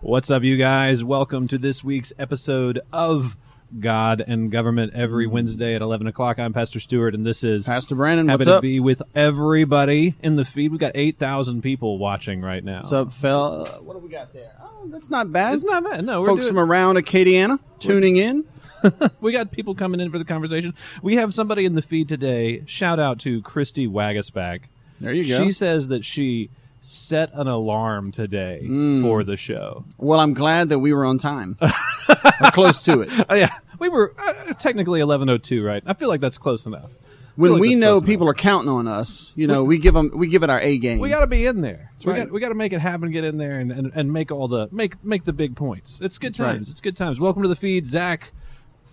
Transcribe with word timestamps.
What's 0.00 0.30
up, 0.30 0.44
you 0.44 0.56
guys? 0.56 1.02
Welcome 1.02 1.48
to 1.48 1.58
this 1.58 1.82
week's 1.82 2.12
episode 2.20 2.78
of 2.92 3.36
God 3.80 4.22
and 4.24 4.48
Government 4.48 4.94
every 4.94 5.26
Wednesday 5.26 5.74
at 5.74 5.82
11 5.82 6.06
o'clock. 6.06 6.38
I'm 6.38 6.52
Pastor 6.52 6.78
Stewart, 6.78 7.16
and 7.16 7.26
this 7.26 7.42
is 7.42 7.66
Pastor 7.66 7.96
Brandon, 7.96 8.28
Happy 8.28 8.38
what's 8.38 8.46
to 8.46 8.54
up? 8.58 8.62
be 8.62 8.78
with 8.78 9.02
everybody 9.16 10.14
in 10.22 10.36
the 10.36 10.44
feed. 10.44 10.70
We've 10.70 10.78
got 10.78 10.92
8,000 10.94 11.62
people 11.62 11.98
watching 11.98 12.42
right 12.42 12.62
now. 12.62 12.76
What's 12.76 12.92
up, 12.92 13.12
Phil? 13.12 13.66
Uh, 13.66 13.78
what 13.80 13.94
do 13.94 13.98
we 13.98 14.08
got 14.08 14.32
there? 14.32 14.52
Oh, 14.62 14.86
that's 14.86 15.10
not 15.10 15.32
bad. 15.32 15.54
It's 15.54 15.64
not 15.64 15.82
bad. 15.82 16.04
No, 16.04 16.20
we're 16.20 16.28
Folks 16.28 16.44
doing, 16.44 16.54
from 16.54 16.70
around 16.70 16.94
Acadiana 16.94 17.58
tuning 17.80 18.18
in. 18.18 18.44
we 19.20 19.32
got 19.32 19.50
people 19.50 19.74
coming 19.74 19.98
in 19.98 20.12
for 20.12 20.18
the 20.18 20.24
conversation. 20.24 20.74
We 21.02 21.16
have 21.16 21.34
somebody 21.34 21.64
in 21.64 21.74
the 21.74 21.82
feed 21.82 22.08
today. 22.08 22.62
Shout 22.66 23.00
out 23.00 23.18
to 23.20 23.42
Christy 23.42 23.88
Wagasback. 23.88 24.66
There 25.00 25.12
you 25.12 25.26
go. 25.26 25.44
She 25.44 25.50
says 25.50 25.88
that 25.88 26.04
she 26.04 26.50
set 26.80 27.30
an 27.34 27.48
alarm 27.48 28.12
today 28.12 28.62
Mm. 28.64 29.02
for 29.02 29.24
the 29.24 29.36
show. 29.36 29.84
Well, 29.98 30.20
I'm 30.20 30.34
glad 30.34 30.68
that 30.70 30.78
we 30.78 30.92
were 30.92 31.04
on 31.04 31.18
time, 31.18 31.56
or 31.60 32.50
close 32.52 32.82
to 32.84 33.00
it. 33.02 33.10
Oh, 33.28 33.34
yeah, 33.34 33.50
we 33.78 33.88
were 33.88 34.14
uh, 34.18 34.52
technically 34.54 35.00
11:02, 35.00 35.64
right? 35.64 35.82
I 35.86 35.94
feel 35.94 36.08
like 36.08 36.20
that's 36.20 36.38
close 36.38 36.66
enough. 36.66 36.92
When 37.36 37.52
like 37.52 37.60
we 37.60 37.74
know 37.76 38.00
people 38.00 38.28
are 38.28 38.34
counting 38.34 38.68
on 38.68 38.88
us, 38.88 39.32
you 39.36 39.46
know, 39.46 39.62
we 39.62 39.78
give 39.78 39.94
them, 39.94 40.10
we 40.12 40.26
give 40.26 40.42
it 40.42 40.50
our 40.50 40.60
A 40.60 40.76
game. 40.78 40.98
We 40.98 41.08
got 41.08 41.20
to 41.20 41.28
be 41.28 41.46
in 41.46 41.60
there. 41.60 41.92
we 42.04 42.10
right. 42.12 42.24
got 42.24 42.32
we 42.32 42.40
got 42.40 42.48
to 42.48 42.54
make 42.56 42.72
it 42.72 42.80
happen. 42.80 43.12
Get 43.12 43.22
in 43.22 43.38
there 43.38 43.60
and, 43.60 43.70
and, 43.70 43.92
and 43.94 44.12
make 44.12 44.32
all 44.32 44.48
the 44.48 44.68
make 44.72 45.02
make 45.04 45.24
the 45.24 45.32
big 45.32 45.54
points. 45.54 46.00
It's 46.00 46.18
good 46.18 46.36
right. 46.40 46.54
times. 46.54 46.68
It's 46.68 46.80
good 46.80 46.96
times. 46.96 47.20
Welcome 47.20 47.42
to 47.42 47.48
the 47.48 47.54
feed, 47.54 47.86
Zach, 47.86 48.32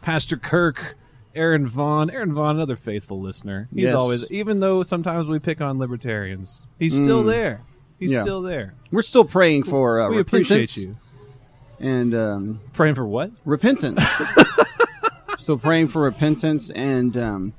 Pastor 0.03 0.37
Kirk, 0.37 0.95
Aaron 1.33 1.65
Vaughn. 1.67 2.11
Aaron 2.11 2.33
Vaughn, 2.35 2.57
another 2.57 2.75
faithful 2.75 3.19
listener. 3.19 3.67
He's 3.73 3.85
Yes. 3.85 3.95
always, 3.95 4.29
even 4.31 4.59
though 4.59 4.83
sometimes 4.83 5.27
we 5.27 5.39
pick 5.39 5.59
on 5.59 5.79
libertarians, 5.79 6.61
he's 6.77 6.95
still 6.95 7.23
there. 7.23 7.61
He's. 7.99 8.11
Yeah. 8.11 8.21
still 8.21 8.41
there. 8.41 8.73
We're 8.91 9.01
still 9.01 9.25
praying 9.25 9.63
for 9.63 10.01
uh, 10.01 10.09
we 10.09 10.17
repentance 10.17 10.77
appreciate 10.77 10.87
you. 10.87 10.97
and 11.79 12.13
um, 12.15 12.59
Praying 12.73 12.95
for 12.95 13.05
what? 13.05 13.31
repentance. 13.45 14.03
still 15.37 15.57
praying 15.57 15.87
for 15.87 16.01
repentance, 16.01 16.69
and 16.69 17.15
um, 17.17 17.53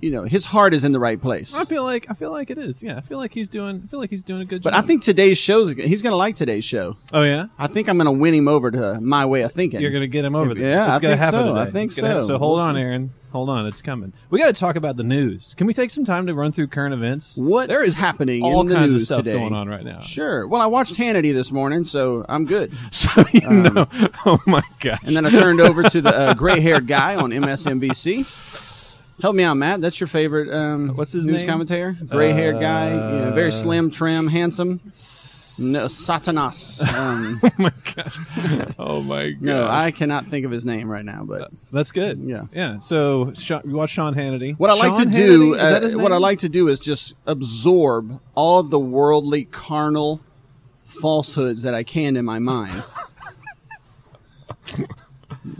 you 0.00 0.10
know, 0.10 0.24
his 0.24 0.44
heart 0.46 0.74
is 0.74 0.84
in 0.84 0.92
the 0.92 1.00
right 1.00 1.20
place. 1.20 1.54
I 1.56 1.64
feel 1.64 1.82
like 1.84 2.06
I 2.10 2.14
feel 2.14 2.30
like 2.30 2.50
it 2.50 2.58
is. 2.58 2.82
Yeah, 2.82 2.96
I 2.96 3.00
feel 3.00 3.18
like 3.18 3.32
he's 3.32 3.48
doing. 3.48 3.82
I 3.84 3.88
feel 3.88 4.00
like 4.00 4.10
he's 4.10 4.22
doing 4.22 4.42
a 4.42 4.44
good 4.44 4.62
job. 4.62 4.72
But. 4.72 4.74
I 4.74 4.82
think 4.82 5.02
today's 5.02 5.38
show's 5.38 5.72
he's 5.72 6.02
going 6.02 6.12
to 6.12 6.16
like 6.16 6.34
today's 6.36 6.64
show. 6.64 6.96
Oh 7.12 7.22
yeah. 7.22 7.46
I 7.58 7.66
think 7.66 7.88
I'm 7.88 7.96
going 7.96 8.06
to 8.06 8.18
win 8.20 8.34
him 8.34 8.48
over 8.48 8.70
to 8.70 9.00
my 9.00 9.24
way 9.26 9.42
of 9.42 9.52
thinking. 9.52 9.80
You're 9.80 9.90
gonna 9.92 10.06
get 10.06 10.24
him 10.24 10.34
over 10.34 10.54
there. 10.54 10.70
Yeah, 10.70 10.90
it's 10.90 11.00
gonna 11.00 11.14
think 11.16 11.20
happen 11.22 11.40
so. 11.40 11.48
today. 11.54 11.60
I 11.60 11.70
think 11.70 11.90
It's 11.90 12.00
so. 12.00 12.26
So 12.26 12.38
hold 12.38 12.58
We'll 12.58 12.66
on, 12.66 12.74
see. 12.74 12.80
Aaron. 12.80 13.12
Hold 13.34 13.48
on, 13.50 13.66
it's 13.66 13.82
coming. 13.82 14.12
We 14.30 14.38
got 14.38 14.46
to 14.46 14.52
talk 14.52 14.76
about 14.76 14.96
the 14.96 15.02
news. 15.02 15.54
Can 15.58 15.66
we 15.66 15.74
take 15.74 15.90
some 15.90 16.04
time 16.04 16.28
to 16.28 16.34
run 16.34 16.52
through 16.52 16.68
current 16.68 16.94
events? 16.94 17.36
What's 17.36 17.66
there 17.66 17.82
is 17.82 17.98
happening 17.98 18.44
all 18.44 18.60
in 18.60 18.68
the 18.68 18.74
kinds 18.76 18.92
news 18.92 19.02
of 19.02 19.06
stuff 19.08 19.18
today? 19.24 19.36
going 19.36 19.52
on 19.52 19.68
right 19.68 19.82
now. 19.84 19.98
Sure. 20.02 20.46
Well, 20.46 20.62
I 20.62 20.66
watched 20.66 20.94
Hannity 20.94 21.34
this 21.34 21.50
morning, 21.50 21.82
so 21.82 22.24
I'm 22.28 22.44
good. 22.46 22.72
So 22.92 23.10
you 23.32 23.40
know, 23.40 23.88
oh 24.26 24.38
my. 24.46 24.58
Um, 24.84 24.98
And 25.02 25.16
then 25.16 25.26
I 25.26 25.30
turned 25.32 25.60
over 25.60 25.82
to 25.82 26.00
the 26.00 26.16
uh, 26.16 26.34
gray-haired 26.34 26.86
guy 26.86 27.16
on 27.16 27.30
MSNBC. 27.32 28.24
Help 29.20 29.34
me 29.34 29.42
out, 29.42 29.56
Matt. 29.56 29.80
That's 29.80 29.98
your 29.98 30.06
favorite. 30.06 30.48
Um, 30.54 30.90
What's 30.96 31.10
his 31.10 31.26
news 31.26 31.38
name? 31.38 31.48
commentator? 31.48 31.96
Gray-haired 32.06 32.60
guy, 32.60 32.90
you 32.92 33.18
know, 33.24 33.32
very 33.32 33.48
Uh, 33.48 33.50
slim, 33.50 33.90
trim, 33.90 34.28
handsome. 34.28 34.80
No, 35.58 35.84
Satanas. 35.86 36.82
Um, 36.92 37.40
oh 37.44 37.50
my 37.58 37.72
gosh. 37.94 38.18
Oh 38.78 39.00
my 39.02 39.30
god. 39.30 39.40
no, 39.42 39.68
I 39.68 39.90
cannot 39.92 40.26
think 40.26 40.44
of 40.44 40.50
his 40.50 40.66
name 40.66 40.88
right 40.88 41.04
now, 41.04 41.24
but 41.24 41.50
That's 41.72 41.92
good. 41.92 42.18
Yeah. 42.20 42.46
Yeah. 42.52 42.78
So 42.80 43.32
you 43.64 43.76
watch 43.76 43.90
Sean 43.90 44.14
Hannity. 44.14 44.58
What 44.58 44.70
I 44.70 44.74
like 44.74 44.96
Sean 44.96 45.10
to 45.10 45.12
do, 45.12 45.54
uh, 45.56 45.90
what 45.92 46.12
I 46.12 46.16
like 46.16 46.40
to 46.40 46.48
do 46.48 46.68
is 46.68 46.80
just 46.80 47.14
absorb 47.26 48.20
all 48.34 48.58
of 48.60 48.70
the 48.70 48.80
worldly, 48.80 49.44
carnal 49.44 50.20
falsehoods 50.84 51.62
that 51.62 51.74
I 51.74 51.82
can 51.82 52.16
in 52.16 52.24
my 52.24 52.38
mind. 52.38 52.82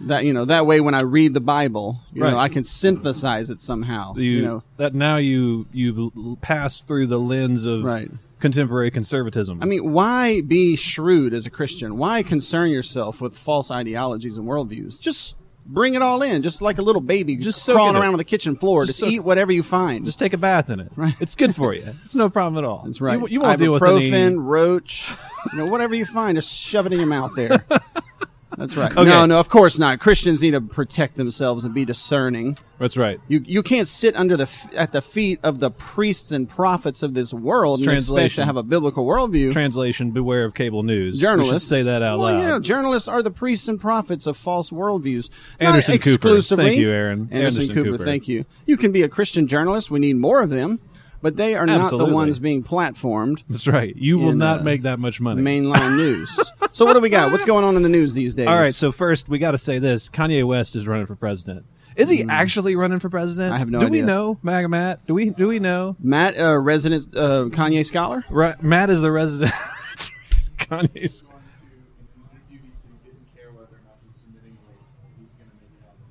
that 0.07 0.25
you 0.25 0.33
know, 0.33 0.45
that 0.45 0.67
way 0.67 0.81
when 0.81 0.95
I 0.95 1.03
read 1.03 1.35
the 1.35 1.41
Bible, 1.41 2.01
you 2.13 2.23
Right. 2.23 2.33
know, 2.33 2.39
I 2.39 2.49
can 2.49 2.65
synthesize 2.65 3.51
it 3.51 3.61
somehow. 3.61 4.15
you, 4.17 4.23
You, 4.23 4.43
know, 4.43 4.63
that 4.77 4.95
now 4.95 5.17
you 5.17 5.67
you 5.73 6.37
pass 6.41 6.83
through 6.83 7.07
the 7.07 7.19
lens 7.19 7.67
of 7.67 7.85
Right. 7.85 8.11
Contemporary 8.45 8.91
conservatism. 8.91 9.63
I 9.63 9.65
mean, 9.65 9.91
why 9.91 10.43
be 10.43 10.77
shrewd 10.77 11.33
as 11.33 11.47
a 11.47 11.51
Christian? 11.51 11.97
Why 11.97 12.23
concern 12.23 12.69
yourself 12.69 13.23
with 13.23 13.39
false 13.39 13.71
ideologies 13.71 14.37
and 14.37 14.47
worldviews? 14.47 15.01
Just 15.01 15.37
bring 15.65 15.95
it 15.95 16.03
all 16.03 16.21
in, 16.21 16.43
just 16.43 16.61
like 16.61 16.77
a 16.77 16.83
little 16.83 17.01
baby, 17.01 17.39
Just 17.39 17.65
crawling 17.65 17.97
around 17.97 18.13
on 18.13 18.19
the 18.19 18.25
kitchen 18.25 18.55
floor. 18.55 18.85
Just 18.85 19.03
eat 19.03 19.21
whatever 19.21 19.51
you 19.51 19.63
find. 19.63 20.05
just 20.05 20.19
take 20.19 20.35
a 20.35 20.37
bath 20.37 20.69
in 20.69 20.79
it. 20.79 20.93
Right. 20.95 21.15
It's 21.23 21.35
good 21.35 21.57
for 21.57 21.73
you. 21.73 21.95
It's 22.05 22.15
no 22.15 22.29
problem 22.29 22.63
at 22.63 22.69
all. 22.69 22.83
That's 22.85 23.01
right. 23.01 23.19
You, 23.19 23.29
you 23.29 23.41
won't 23.41 23.59
deal 23.59 23.73
with. 23.73 23.81
Ibuprofen, 23.81 24.37
roach, 24.37 25.11
you 25.51 25.57
know, 25.57 25.65
whatever 25.65 25.95
you 25.95 26.05
find, 26.05 26.37
just 26.37 26.53
shove 26.53 26.85
it 26.85 26.93
in 26.93 26.99
your 26.99 27.09
mouth 27.09 27.33
there. 27.35 27.65
That's 28.57 28.77
right. 28.77 28.93
Okay. 28.93 29.05
No, 29.05 29.27
no, 29.27 29.41
of 29.41 29.49
course 29.49 29.79
not. 29.79 30.01
Christians 30.01 30.43
need 30.43 30.53
to 30.53 30.61
protect 30.61 31.17
themselves 31.17 31.65
and 31.65 31.75
be 31.75 31.85
discerning. 31.85 32.57
That's 32.79 32.97
right. 32.97 33.21
You 33.29 33.43
you 33.45 33.63
can't 33.63 33.89
sit 33.89 34.17
under 34.17 34.37
the 34.37 34.45
f- 34.45 34.69
at 34.75 34.93
the 34.93 35.01
feet 35.01 35.41
of 35.43 35.61
the 35.61 35.71
priests 35.71 36.33
and 36.33 36.49
prophets 36.49 37.03
of 37.03 37.15
this 37.15 37.33
world 37.33 37.81
and 37.81 37.89
expect 37.89 38.07
Translation. 38.07 38.43
to 38.43 38.47
have 38.47 38.57
a 38.57 38.63
biblical 38.63 39.07
worldview. 39.07 39.53
Translation: 39.53 40.11
Beware 40.11 40.45
of 40.45 40.55
cable 40.55 40.83
news. 40.83 41.21
Journalists 41.21 41.69
say 41.69 41.83
that 41.83 42.03
out 42.03 42.19
well, 42.19 42.33
loud. 42.33 42.41
Yeah, 42.41 42.59
journalists 42.59 43.09
are 43.09 43.23
the 43.23 43.31
priests 43.31 43.69
and 43.69 43.81
prophets 43.81 44.27
of 44.27 44.37
false 44.37 44.71
worldviews. 44.71 45.31
Anderson 45.61 45.95
Not 45.95 46.03
Cooper. 46.03 46.41
Thank 46.41 46.79
you, 46.79 46.91
Aaron. 46.91 47.29
Anderson, 47.31 47.63
Anderson 47.63 47.69
Cooper, 47.69 47.91
Cooper. 47.93 48.05
Thank 48.05 48.29
you. 48.29 48.45
You 48.67 48.77
can 48.77 48.93
be 48.93 49.03
a 49.03 49.09
Christian 49.09 49.47
journalist. 49.47 49.91
We 49.91 50.01
need 50.01 50.17
more 50.17 50.43
of 50.43 50.51
them, 50.51 50.81
but 51.25 51.39
they 51.39 51.55
are 51.55 51.65
not 51.65 51.89
the 51.89 52.05
ones 52.05 52.39
being 52.39 52.63
platformed. 52.63 53.45
That's 53.49 53.67
right. 53.67 53.97
You 53.97 54.19
will 54.19 54.33
in, 54.33 54.39
not 54.39 54.61
uh, 54.61 54.63
make 54.63 54.83
that 54.83 54.99
much 54.99 55.23
money. 55.23 55.41
mainline 55.41 55.97
news. 55.97 56.39
so 56.73 56.85
what 56.85 56.93
do 56.93 57.01
we 57.01 57.09
got? 57.09 57.33
What's 57.33 57.47
going 57.47 57.65
on 57.65 57.77
in 57.77 57.83
the 57.83 57.89
news 57.89 58.13
these 58.13 58.35
days? 58.35 58.47
All 58.47 58.59
right. 58.59 58.75
So 58.75 58.93
first, 58.93 59.27
we 59.27 59.39
got 59.39 59.53
to 59.53 59.59
say 59.59 59.79
this: 59.79 60.11
Kanye 60.11 60.47
West 60.47 60.77
is 60.77 60.87
running 60.87 61.07
for 61.07 61.17
president. 61.17 61.65
Is 61.97 62.11
he 62.11 62.25
actually 62.25 62.77
running 62.77 62.99
for 62.99 63.09
president? 63.09 63.55
I 63.55 63.59
have 63.59 63.71
no 63.71 63.81
do 63.81 63.87
we 63.87 64.01
idea. 64.01 64.07
know, 64.07 64.39
Maga 64.43 64.69
Matt? 64.69 65.07
Do 65.07 65.15
we 65.15 65.31
do 65.31 65.49
we 65.49 65.61
know? 65.61 65.97
Matt, 65.99 66.39
uh, 66.39 66.59
resident 66.59 67.17
uh, 67.17 67.45
Kanye 67.45 67.87
scholar. 67.87 68.27
Right, 68.29 68.63
Matt 68.63 68.91
is 68.91 69.01
the 69.01 69.11
resident. 69.11 69.51
Kanye's. 70.59 71.25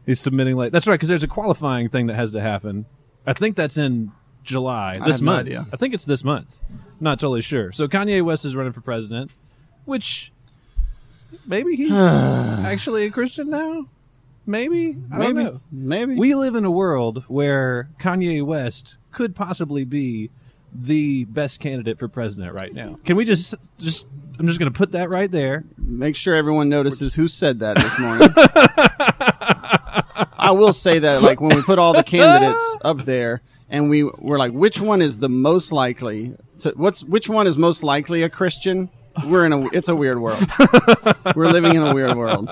He's 0.08 0.20
submitting 0.20 0.58
late. 0.58 0.72
That's 0.72 0.88
right, 0.88 0.96
because 0.96 1.10
there's 1.10 1.24
a 1.24 1.28
qualifying 1.28 1.88
thing 1.88 2.08
that 2.08 2.16
has 2.16 2.32
to 2.32 2.42
happen. 2.42 2.88
I 3.28 3.34
think 3.34 3.56
that's 3.56 3.78
in 3.78 4.12
July 4.44 4.94
this 5.06 5.22
no 5.22 5.32
month. 5.34 5.48
idea. 5.48 5.66
I 5.72 5.78
think 5.78 5.94
it's 5.94 6.06
this 6.06 6.24
month. 6.24 6.60
Not 7.00 7.20
totally 7.20 7.42
sure. 7.42 7.72
So 7.72 7.88
Kanye 7.88 8.24
West 8.24 8.46
is 8.46 8.56
running 8.56 8.74
for 8.74 8.82
president, 8.82 9.32
which 9.86 10.32
maybe 11.46 11.76
he's 11.76 11.92
actually 11.94 13.06
a 13.06 13.12
Christian 13.12 13.50
now. 13.50 13.88
Maybe 14.46 14.98
I 15.12 15.18
don't 15.20 15.36
Maybe, 15.36 15.44
know. 15.50 15.62
maybe. 15.72 16.16
We 16.16 16.36
live 16.36 16.56
in 16.56 16.66
a 16.66 16.72
world 16.72 17.24
where 17.28 17.88
Kanye 18.00 18.46
West 18.46 18.98
could 19.12 19.36
possibly 19.36 19.86
be 19.86 20.30
the 20.76 21.24
best 21.26 21.60
candidate 21.60 21.98
for 22.00 22.08
president 22.08 22.54
right 22.54 22.74
now. 22.74 22.98
Can 23.06 23.16
we 23.16 23.26
just 23.26 23.54
just 23.80 24.06
I'm 24.40 24.48
just 24.48 24.60
going 24.60 24.72
to 24.72 24.78
put 24.78 24.92
that 24.94 25.10
right 25.10 25.30
there. 25.32 25.64
Make 25.78 26.16
sure 26.16 26.34
everyone 26.36 26.68
notices 26.68 27.14
who 27.16 27.28
said 27.28 27.60
that 27.60 27.78
this 27.78 27.98
morning. 28.00 28.30
I 30.38 30.52
will 30.52 30.74
say 30.74 31.00
that, 31.00 31.22
like 31.22 31.40
when 31.40 31.56
we 31.56 31.62
put 31.62 31.80
all 31.80 31.94
the 31.94 32.04
candidates 32.04 32.78
up 32.84 33.06
there, 33.06 33.42
and 33.74 33.90
we 33.90 34.04
were 34.04 34.38
like, 34.38 34.52
which 34.52 34.80
one 34.80 35.02
is 35.02 35.18
the 35.18 35.28
most 35.28 35.72
likely? 35.74 36.36
To, 36.60 36.74
what's 36.78 37.04
which 37.04 37.28
one 37.28 37.48
is 37.48 37.58
most 37.58 37.84
likely 37.84 38.22
a 38.22 38.30
Christian? 38.30 38.90
We're 39.26 39.46
in 39.46 39.54
a 39.54 39.68
it's 39.70 39.90
a 39.90 39.96
weird 39.96 40.20
world. 40.20 40.44
We're 41.36 41.48
living 41.48 41.76
in 41.76 41.82
a 41.82 41.94
weird 41.94 42.16
world. 42.16 42.50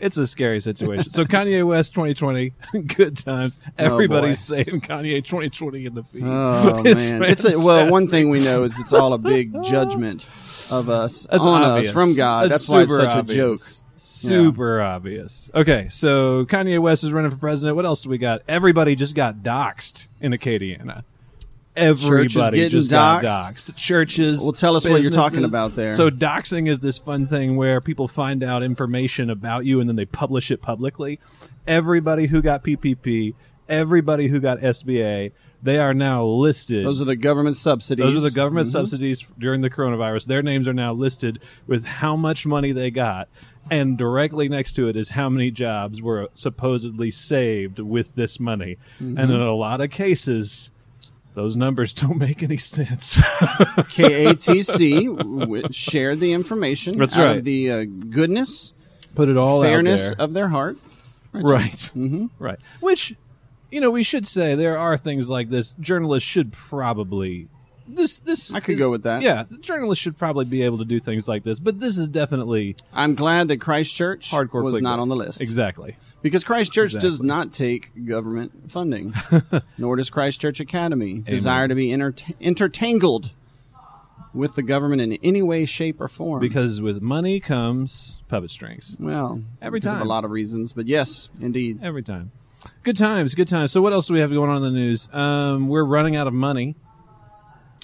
It's 0.00 0.16
a 0.16 0.26
scary 0.26 0.60
situation. 0.60 1.10
So 1.10 1.24
Kanye 1.24 1.66
West 1.66 1.94
2020, 1.94 2.52
good 2.96 3.16
times. 3.16 3.56
Everybody's 3.76 4.48
boy. 4.48 4.56
saying 4.64 4.80
Kanye 4.82 5.24
2020 5.24 5.86
in 5.86 5.94
the 5.94 6.04
feed. 6.04 6.22
Oh 6.24 6.82
It's 6.86 7.10
man, 7.10 7.22
it's 7.24 7.44
a, 7.44 7.58
well. 7.58 7.90
One 7.90 8.06
thing 8.06 8.30
we 8.30 8.40
know 8.40 8.64
is 8.64 8.78
it's 8.78 8.92
all 8.92 9.12
a 9.14 9.18
big 9.18 9.52
judgment 9.64 10.26
of 10.70 10.88
us 10.90 11.26
That's 11.30 11.44
on 11.44 11.62
obvious. 11.62 11.88
us 11.88 11.92
from 11.94 12.14
God. 12.14 12.50
That's 12.50 12.66
That's, 12.66 12.68
why 12.68 12.82
it's 12.82 12.96
such 13.14 13.30
a 13.30 13.34
joke. 13.34 13.60
Super 14.18 14.80
obvious. 14.80 15.50
Okay, 15.54 15.88
so 15.90 16.44
Kanye 16.46 16.80
West 16.80 17.04
is 17.04 17.12
running 17.12 17.30
for 17.30 17.36
president. 17.36 17.76
What 17.76 17.84
else 17.84 18.00
do 18.02 18.08
we 18.10 18.18
got? 18.18 18.42
Everybody 18.48 18.96
just 18.96 19.14
got 19.14 19.36
doxxed 19.42 20.06
in 20.20 20.32
Acadiana. 20.32 21.04
Everybody 21.76 22.68
just 22.68 22.90
got 22.90 23.22
doxxed? 23.22 23.76
Churches. 23.76 24.40
Well, 24.40 24.52
tell 24.52 24.74
us 24.76 24.86
what 24.86 25.02
you're 25.02 25.12
talking 25.12 25.44
about 25.44 25.76
there. 25.76 25.90
So 25.90 26.10
doxing 26.10 26.68
is 26.68 26.80
this 26.80 26.98
fun 26.98 27.26
thing 27.26 27.56
where 27.56 27.80
people 27.80 28.08
find 28.08 28.42
out 28.42 28.62
information 28.62 29.30
about 29.30 29.64
you 29.64 29.78
and 29.80 29.88
then 29.88 29.96
they 29.96 30.04
publish 30.04 30.50
it 30.50 30.60
publicly. 30.60 31.20
Everybody 31.66 32.26
who 32.26 32.42
got 32.42 32.64
PPP, 32.64 33.34
everybody 33.68 34.26
who 34.28 34.40
got 34.40 34.58
SBA, 34.58 35.30
they 35.62 35.78
are 35.78 35.94
now 35.94 36.24
listed. 36.24 36.86
Those 36.86 37.00
are 37.00 37.04
the 37.04 37.16
government 37.16 37.56
subsidies. 37.56 38.04
Those 38.04 38.16
are 38.16 38.28
the 38.28 38.34
government 38.34 38.68
Mhm. 38.68 38.72
subsidies 38.72 39.24
during 39.38 39.60
the 39.60 39.70
coronavirus. 39.70 40.26
Their 40.26 40.42
names 40.42 40.66
are 40.68 40.72
now 40.72 40.92
listed 40.92 41.40
with 41.66 41.84
how 41.84 42.16
much 42.16 42.46
money 42.46 42.72
they 42.72 42.90
got. 42.90 43.28
And 43.70 43.96
directly 43.98 44.48
next 44.48 44.72
to 44.74 44.88
it 44.88 44.96
is 44.96 45.10
how 45.10 45.28
many 45.28 45.50
jobs 45.50 46.00
were 46.02 46.28
supposedly 46.34 47.10
saved 47.10 47.78
with 47.78 48.14
this 48.14 48.38
money. 48.40 48.76
Mm-hmm. 49.00 49.18
And 49.18 49.30
in 49.32 49.40
a 49.40 49.54
lot 49.54 49.80
of 49.80 49.90
cases, 49.90 50.70
Those 51.34 51.56
numbers 51.56 51.92
don't 52.02 52.18
make 52.18 52.42
any 52.42 52.56
sense. 52.56 53.16
KATC 53.98 55.16
w- 55.18 55.68
shared 55.70 56.20
the 56.20 56.32
information 56.32 56.98
That's 56.98 57.16
right. 57.16 57.38
of 57.38 57.44
the 57.44 57.70
uh, 57.72 57.84
goodness, 58.10 58.74
Put 59.14 59.28
it 59.28 59.36
all 59.36 59.62
fairness 59.62 60.12
out 60.12 60.16
there. 60.18 60.24
of 60.24 60.34
their 60.34 60.48
heart. 60.48 60.78
right. 61.32 61.72
Mm-hmm. 61.94 62.26
Right. 62.38 62.58
Which, 62.80 63.14
you 63.70 63.80
know, 63.80 63.90
we 63.90 64.02
should 64.02 64.26
say 64.26 64.54
there 64.54 64.78
are 64.78 64.96
things 64.96 65.28
like 65.28 65.50
this. 65.50 65.74
Journalists 65.80 66.28
should 66.28 66.52
probably. 66.52 67.48
This 67.88 68.18
this 68.18 68.52
I 68.52 68.60
could 68.60 68.74
is- 68.74 68.78
go 68.78 68.90
with 68.90 69.02
that. 69.04 69.22
Yeah, 69.22 69.44
journalists 69.60 70.02
should 70.02 70.18
probably 70.18 70.44
be 70.44 70.62
able 70.62 70.78
to 70.78 70.84
do 70.84 71.00
things 71.00 71.26
like 71.26 71.42
this, 71.44 71.58
but 71.58 71.80
this 71.80 71.96
is 71.98 72.06
definitely 72.08 72.76
I'm 72.92 73.14
glad 73.14 73.48
that 73.48 73.58
Christ 73.60 73.94
Church 73.94 74.30
hardcore. 74.30 74.62
was 74.62 74.80
not 74.80 74.98
on 74.98 75.08
the 75.08 75.16
list. 75.16 75.40
Exactly. 75.40 75.96
Because 76.20 76.42
Christ 76.42 76.72
Church 76.72 76.92
does 76.94 77.22
not 77.22 77.52
take 77.52 77.92
government 78.06 78.70
funding, 78.72 79.14
nor 79.78 79.94
does 79.96 80.10
Christ 80.10 80.40
Church 80.40 80.58
Academy 80.58 81.20
desire 81.20 81.68
to 81.68 81.74
be 81.76 81.92
inter- 81.92 82.12
intertangled 82.40 83.32
with 84.34 84.54
the 84.56 84.62
government 84.62 85.00
in 85.00 85.12
any 85.22 85.42
way, 85.42 85.64
shape, 85.64 86.00
or 86.00 86.08
form. 86.08 86.40
Because 86.40 86.80
with 86.80 87.00
money 87.00 87.38
comes 87.40 88.20
puppet 88.28 88.50
strings. 88.50 88.96
well, 88.98 89.42
Every 89.62 89.80
time. 89.80 90.02
a 90.02 90.04
lot 90.04 90.24
of 90.24 90.30
reasons, 90.32 90.72
but 90.72 90.86
yes, 90.88 91.28
indeed. 91.40 91.78
Every 91.82 92.02
time. 92.02 92.32
Good 92.82 92.96
times, 92.96 93.34
good 93.34 93.48
times. 93.48 93.70
So 93.72 93.80
what 93.80 93.92
else 93.92 94.08
do 94.08 94.14
we 94.14 94.20
have 94.20 94.30
going 94.30 94.50
on 94.50 94.56
in 94.58 94.62
the 94.74 94.78
news? 94.78 95.08
Um, 95.12 95.68
we're 95.68 95.84
running 95.84 96.16
out 96.16 96.26
of 96.26 96.34
money, 96.34 96.74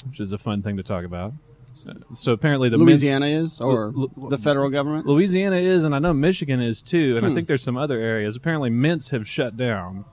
which 0.09 0.21
is 0.21 0.33
a 0.33 0.39
fun 0.39 0.63
thing 0.63 0.77
to 0.77 0.83
talk 0.83 1.05
about. 1.05 1.33
So, 1.73 1.93
so 2.15 2.33
apparently 2.33 2.69
the 2.69 2.77
Louisiana 2.77 3.27
is, 3.27 3.61
or 3.61 3.91
Lu- 3.95 4.11
Lu- 4.17 4.31
the 4.31 4.39
federal 4.39 4.71
government. 4.71 5.07
Louisiana 5.07 5.57
is, 5.57 5.83
and 5.83 5.93
I 5.95 5.99
know 5.99 6.13
Michigan 6.13 6.61
is 6.61 6.81
too, 6.81 7.17
and 7.17 7.27
I 7.27 7.31
Hmm. 7.31 7.35
think 7.35 7.49
there's 7.49 7.63
some 7.65 7.77
other 7.77 7.99
areas. 7.99 8.37
Apparently, 8.37 8.71
mints 8.71 9.11
have 9.11 9.27
shut 9.27 9.57
down, 9.57 10.05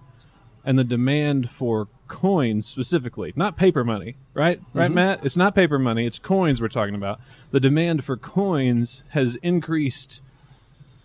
and 0.65 0.79
the 0.79 0.83
demand 0.83 1.51
for 1.51 1.87
coins 2.07 2.65
specifically, 2.65 3.31
not 3.35 3.57
paper 3.57 3.83
money, 3.83 4.15
right? 4.33 4.59
Right, 4.73 4.85
Mm-hmm. 4.87 4.95
Matt? 4.95 5.19
It's 5.23 5.37
not 5.37 5.53
paper 5.53 5.77
money; 5.77 6.07
it's 6.07 6.17
coins 6.17 6.61
we're 6.61 6.67
talking 6.67 6.95
about. 6.95 7.19
The 7.51 7.59
demand 7.59 8.03
for 8.03 8.17
coins 8.17 9.03
has 9.09 9.35
increased, 9.37 10.19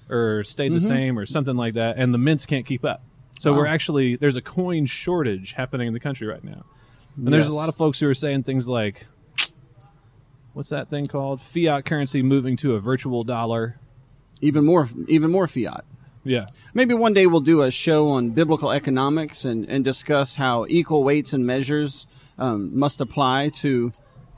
or 0.08 0.42
stayed 0.42 0.72
the 0.72 0.80
same, 0.80 1.18
or 1.18 1.26
something 1.26 1.56
like 1.56 1.74
that, 1.74 1.96
and 1.98 2.14
the 2.14 2.18
mints 2.18 2.46
can't 2.46 2.64
keep 2.64 2.82
up. 2.84 3.02
So 3.38 3.50
Mm-hmm. 3.50 3.58
We're 3.58 3.66
actually 3.66 4.16
there's 4.16 4.36
a 4.36 4.42
coin 4.42 4.86
shortage 4.86 5.52
happening 5.52 5.86
in 5.88 5.92
the 5.92 6.00
country 6.00 6.26
right 6.26 6.42
now, 6.42 6.64
and 7.16 7.26
there's 7.26 7.46
a 7.46 7.52
lot 7.52 7.68
of 7.68 7.76
folks 7.76 8.00
who 8.00 8.08
are 8.08 8.14
saying 8.14 8.42
things 8.44 8.68
like. 8.68 9.06
What's 10.52 10.70
that 10.70 10.88
thing 10.88 11.06
called? 11.06 11.42
Fiat 11.42 11.84
currency 11.84 12.22
moving 12.22 12.56
to 12.58 12.76
a 12.76 12.80
virtual 12.80 13.24
dollar. 13.24 13.78
even 14.40 14.64
more, 14.64 14.88
even 15.06 15.30
more 15.30 15.46
fiat. 15.46 15.84
Yeah. 16.24 16.46
Maybe 16.74 16.94
one 16.94 17.12
day 17.14 17.26
we'll 17.26 17.40
do 17.40 17.62
a 17.62 17.70
show 17.70 18.08
on 18.08 18.30
biblical 18.30 18.70
economics 18.72 19.44
and, 19.44 19.68
and 19.68 19.84
discuss 19.84 20.36
how 20.36 20.66
equal 20.68 21.04
weights 21.04 21.32
and 21.32 21.46
measures 21.46 22.06
um, 22.38 22.76
must 22.76 23.00
apply 23.00 23.50
to 23.50 23.92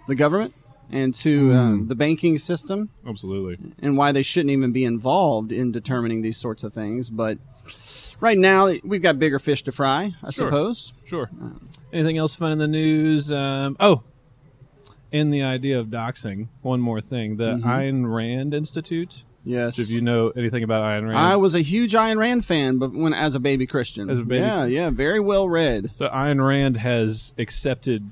the 0.07 0.15
government 0.15 0.55
and 0.91 1.15
to 1.15 1.53
um, 1.55 1.89
the 1.89 1.95
banking 1.95 2.37
system 2.39 2.91
Absolutely. 3.07 3.59
and 3.81 3.97
why 3.97 4.13
they 4.13 4.23
shouldn't 4.23 4.51
even 4.51 4.73
be 4.73 4.85
involved 4.85 5.53
in 5.53 5.73
determining 5.73 6.23
these 6.23 6.37
sorts 6.37 6.65
of 6.65 6.75
things. 6.75 7.11
But 7.11 7.39
right 8.20 8.38
now, 8.38 8.73
we've 8.85 9.03
got 9.03 9.19
bigger 9.19 9.38
fish 9.38 9.62
to 9.65 9.73
fry, 9.73 10.15
I 10.23 10.31
Sure. 10.31 10.49
suppose. 10.49 10.93
Sure. 11.05 11.31
Anything 11.93 12.19
else 12.19 12.35
fun 12.35 12.53
in 12.53 12.59
the 12.59 12.69
news? 12.69 13.32
Um, 13.32 13.76
oh, 13.81 14.03
in 15.11 15.31
the 15.31 15.43
idea 15.43 15.79
of 15.79 15.87
doxing, 15.87 16.49
one 16.62 16.81
more 16.81 17.00
thing: 17.00 17.37
the 17.37 17.55
Ayn 17.65 18.12
Rand 18.12 18.53
Institute. 18.55 19.25
Yes. 19.44 19.79
If 19.79 19.91
you 19.91 20.03
know 20.03 20.29
anything 20.37 20.62
about 20.62 20.82
Ayn 20.82 21.05
Rand, 21.06 21.17
I 21.17 21.37
was 21.37 21.55
a 21.55 21.61
huge 21.62 21.94
Ayn 21.94 22.19
Rand 22.19 22.44
fan, 22.44 22.76
but 22.79 22.93
when 22.93 23.15
as 23.15 23.35
a 23.35 23.41
baby 23.41 23.67
Christian, 23.67 24.11
As 24.11 24.19
a 24.19 24.23
baby- 24.23 24.41
yeah, 24.41 24.67
yeah, 24.67 24.91
very 24.91 25.20
well 25.20 25.49
read. 25.49 25.91
so 25.94 26.09
Ayn 26.09 26.47
Rand 26.47 26.76
has 26.79 27.32
accepted. 27.38 28.11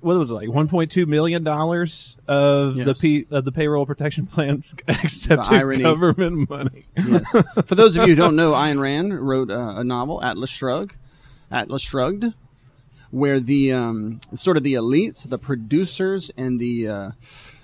What 0.00 0.16
was 0.16 0.30
it 0.30 0.34
like? 0.34 0.48
One 0.48 0.68
point 0.68 0.90
two 0.90 1.06
million 1.06 1.42
dollars 1.42 2.16
of 2.28 2.76
the 2.76 2.94
P, 2.94 3.26
of 3.30 3.44
the 3.44 3.52
payroll 3.52 3.86
protection 3.86 4.26
plan 4.26 4.62
accepted 4.88 5.82
government 5.82 6.48
money. 6.48 6.86
Yes. 6.96 7.30
For 7.64 7.74
those 7.74 7.96
of 7.96 8.08
you 8.08 8.14
who 8.14 8.20
don't 8.20 8.36
know, 8.36 8.52
Ayn 8.52 8.80
Rand 8.80 9.18
wrote 9.26 9.50
uh, 9.50 9.74
a 9.76 9.84
novel, 9.84 10.22
Atlas 10.22 10.50
Shrugged, 10.50 10.96
Atlas 11.50 11.82
Shrugged, 11.82 12.26
where 13.10 13.40
the 13.40 13.72
um, 13.72 14.20
sort 14.34 14.56
of 14.56 14.62
the 14.62 14.74
elites, 14.74 15.28
the 15.28 15.38
producers, 15.38 16.30
and 16.36 16.60
the 16.60 16.88
uh, 16.88 17.10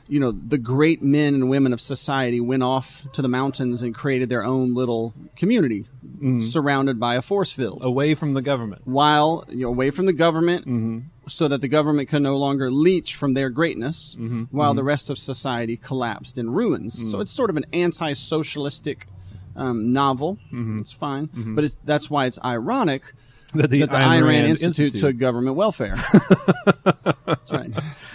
you 0.08 0.20
know 0.20 0.30
the 0.30 0.58
great 0.58 1.02
men 1.02 1.34
and 1.34 1.50
women 1.50 1.72
of 1.72 1.80
society 1.80 2.40
went 2.40 2.62
off 2.62 3.06
to 3.12 3.22
the 3.22 3.28
mountains 3.28 3.82
and 3.82 3.94
created 3.94 4.28
their 4.28 4.44
own 4.44 4.74
little 4.74 5.14
community, 5.36 5.86
mm-hmm. 6.04 6.42
surrounded 6.42 7.00
by 7.00 7.16
a 7.16 7.22
force 7.22 7.52
field. 7.52 7.84
away 7.84 8.14
from 8.14 8.34
the 8.34 8.42
government. 8.42 8.82
While 8.84 9.44
you 9.48 9.62
know, 9.62 9.68
away 9.68 9.90
from 9.90 10.06
the 10.06 10.12
government, 10.12 10.66
mm-hmm. 10.66 10.98
so 11.28 11.48
that 11.48 11.60
the 11.60 11.68
government 11.68 12.08
could 12.08 12.22
no 12.22 12.36
longer 12.36 12.70
leech 12.70 13.14
from 13.14 13.34
their 13.34 13.50
greatness, 13.50 14.16
mm-hmm. 14.18 14.44
while 14.44 14.74
the 14.74 14.84
rest 14.84 15.10
of 15.10 15.18
society 15.18 15.76
collapsed 15.76 16.38
in 16.38 16.50
ruins. 16.50 17.10
So 17.10 17.18
mm. 17.18 17.22
it's 17.22 17.32
sort 17.32 17.50
of 17.50 17.56
an 17.56 17.66
anti-socialistic 17.72 19.06
um, 19.54 19.92
novel. 19.92 20.38
It's 20.52 20.92
fine, 20.92 21.30
but 21.34 21.64
it's, 21.64 21.76
that's 21.84 22.10
why 22.10 22.26
it's 22.26 22.38
ironic 22.44 23.12
That 23.54 23.70
the, 23.70 23.80
that 23.80 23.90
the 23.90 23.96
Ayn 23.96 24.26
Rand, 24.26 24.46
Institute, 24.48 24.96
took 24.96 25.16
government 25.18 25.56
welfare. 25.56 25.96
that's 27.24 27.50
right. 27.50 27.70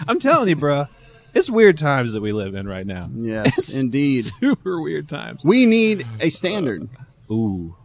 I'm 0.06 0.20
telling 0.20 0.48
you, 0.48 0.56
bro, 0.56 0.86
it's 1.34 1.50
weird 1.50 1.78
times 1.78 2.12
that 2.12 2.20
we 2.20 2.32
live 2.32 2.54
in 2.54 2.66
right 2.68 2.86
now. 2.86 3.08
Yes, 3.14 3.58
It's 3.58 3.74
indeed. 3.74 4.24
super 4.40 4.80
weird 4.80 5.08
times. 5.08 5.42
We 5.44 5.66
need 5.66 6.06
a 6.20 6.30
standard. 6.30 6.88
Ooh. 7.30 7.76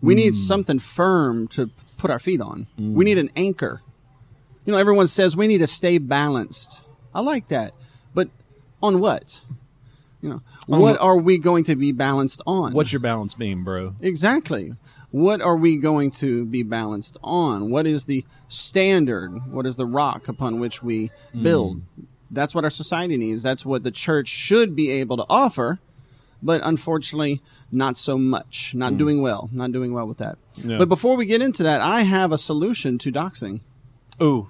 We 0.00 0.14
Hmm. 0.14 0.18
need 0.20 0.36
something 0.36 0.78
firm 0.78 1.48
to 1.48 1.70
put 1.96 2.10
our 2.10 2.18
feet 2.18 2.40
on. 2.40 2.66
We 2.78 3.04
need 3.04 3.18
an 3.18 3.30
anchor. 3.36 3.80
You 4.64 4.72
know, 4.72 4.78
everyone 4.78 5.06
says 5.08 5.36
we 5.36 5.46
need 5.46 5.58
to 5.58 5.66
stay 5.66 5.98
balanced. 5.98 6.82
I 7.14 7.20
like 7.20 7.48
that. 7.48 7.72
But 8.14 8.28
on 8.82 9.00
what? 9.00 9.40
You 10.22 10.30
know, 10.30 10.42
On 10.70 10.80
what 10.80 10.92
what- 10.94 11.00
are 11.00 11.16
we 11.18 11.38
going 11.38 11.64
to 11.64 11.76
be 11.76 11.92
balanced 11.92 12.40
on? 12.46 12.72
What's 12.72 12.92
your 12.92 13.00
balance 13.00 13.34
beam, 13.34 13.62
bro? 13.64 13.94
Exactly. 14.00 14.74
What 15.10 15.40
are 15.42 15.56
we 15.56 15.76
going 15.76 16.10
to 16.12 16.44
be 16.44 16.62
balanced 16.62 17.16
on? 17.22 17.70
What 17.70 17.86
is 17.86 18.06
the 18.06 18.24
standard? 18.48 19.52
What 19.52 19.64
is 19.66 19.76
the 19.76 19.86
rock 19.86 20.28
upon 20.28 20.58
which 20.60 20.82
we 20.82 21.10
build? 21.40 21.82
That's 22.34 22.54
what 22.54 22.64
our 22.64 22.70
society 22.70 23.16
needs. 23.16 23.42
That's 23.42 23.64
what 23.64 23.84
the 23.84 23.90
church 23.90 24.28
should 24.28 24.74
be 24.74 24.90
able 24.90 25.16
to 25.16 25.26
offer, 25.28 25.80
but 26.42 26.60
unfortunately, 26.64 27.42
not 27.70 27.96
so 27.96 28.18
much. 28.18 28.74
Not 28.74 28.92
hmm. 28.92 28.98
doing 28.98 29.22
well. 29.22 29.48
Not 29.52 29.72
doing 29.72 29.92
well 29.92 30.06
with 30.06 30.18
that. 30.18 30.38
Yeah. 30.56 30.78
But 30.78 30.88
before 30.88 31.16
we 31.16 31.26
get 31.26 31.42
into 31.42 31.62
that, 31.62 31.80
I 31.80 32.02
have 32.02 32.32
a 32.32 32.38
solution 32.38 32.98
to 32.98 33.12
doxing. 33.12 33.60
Ooh, 34.22 34.48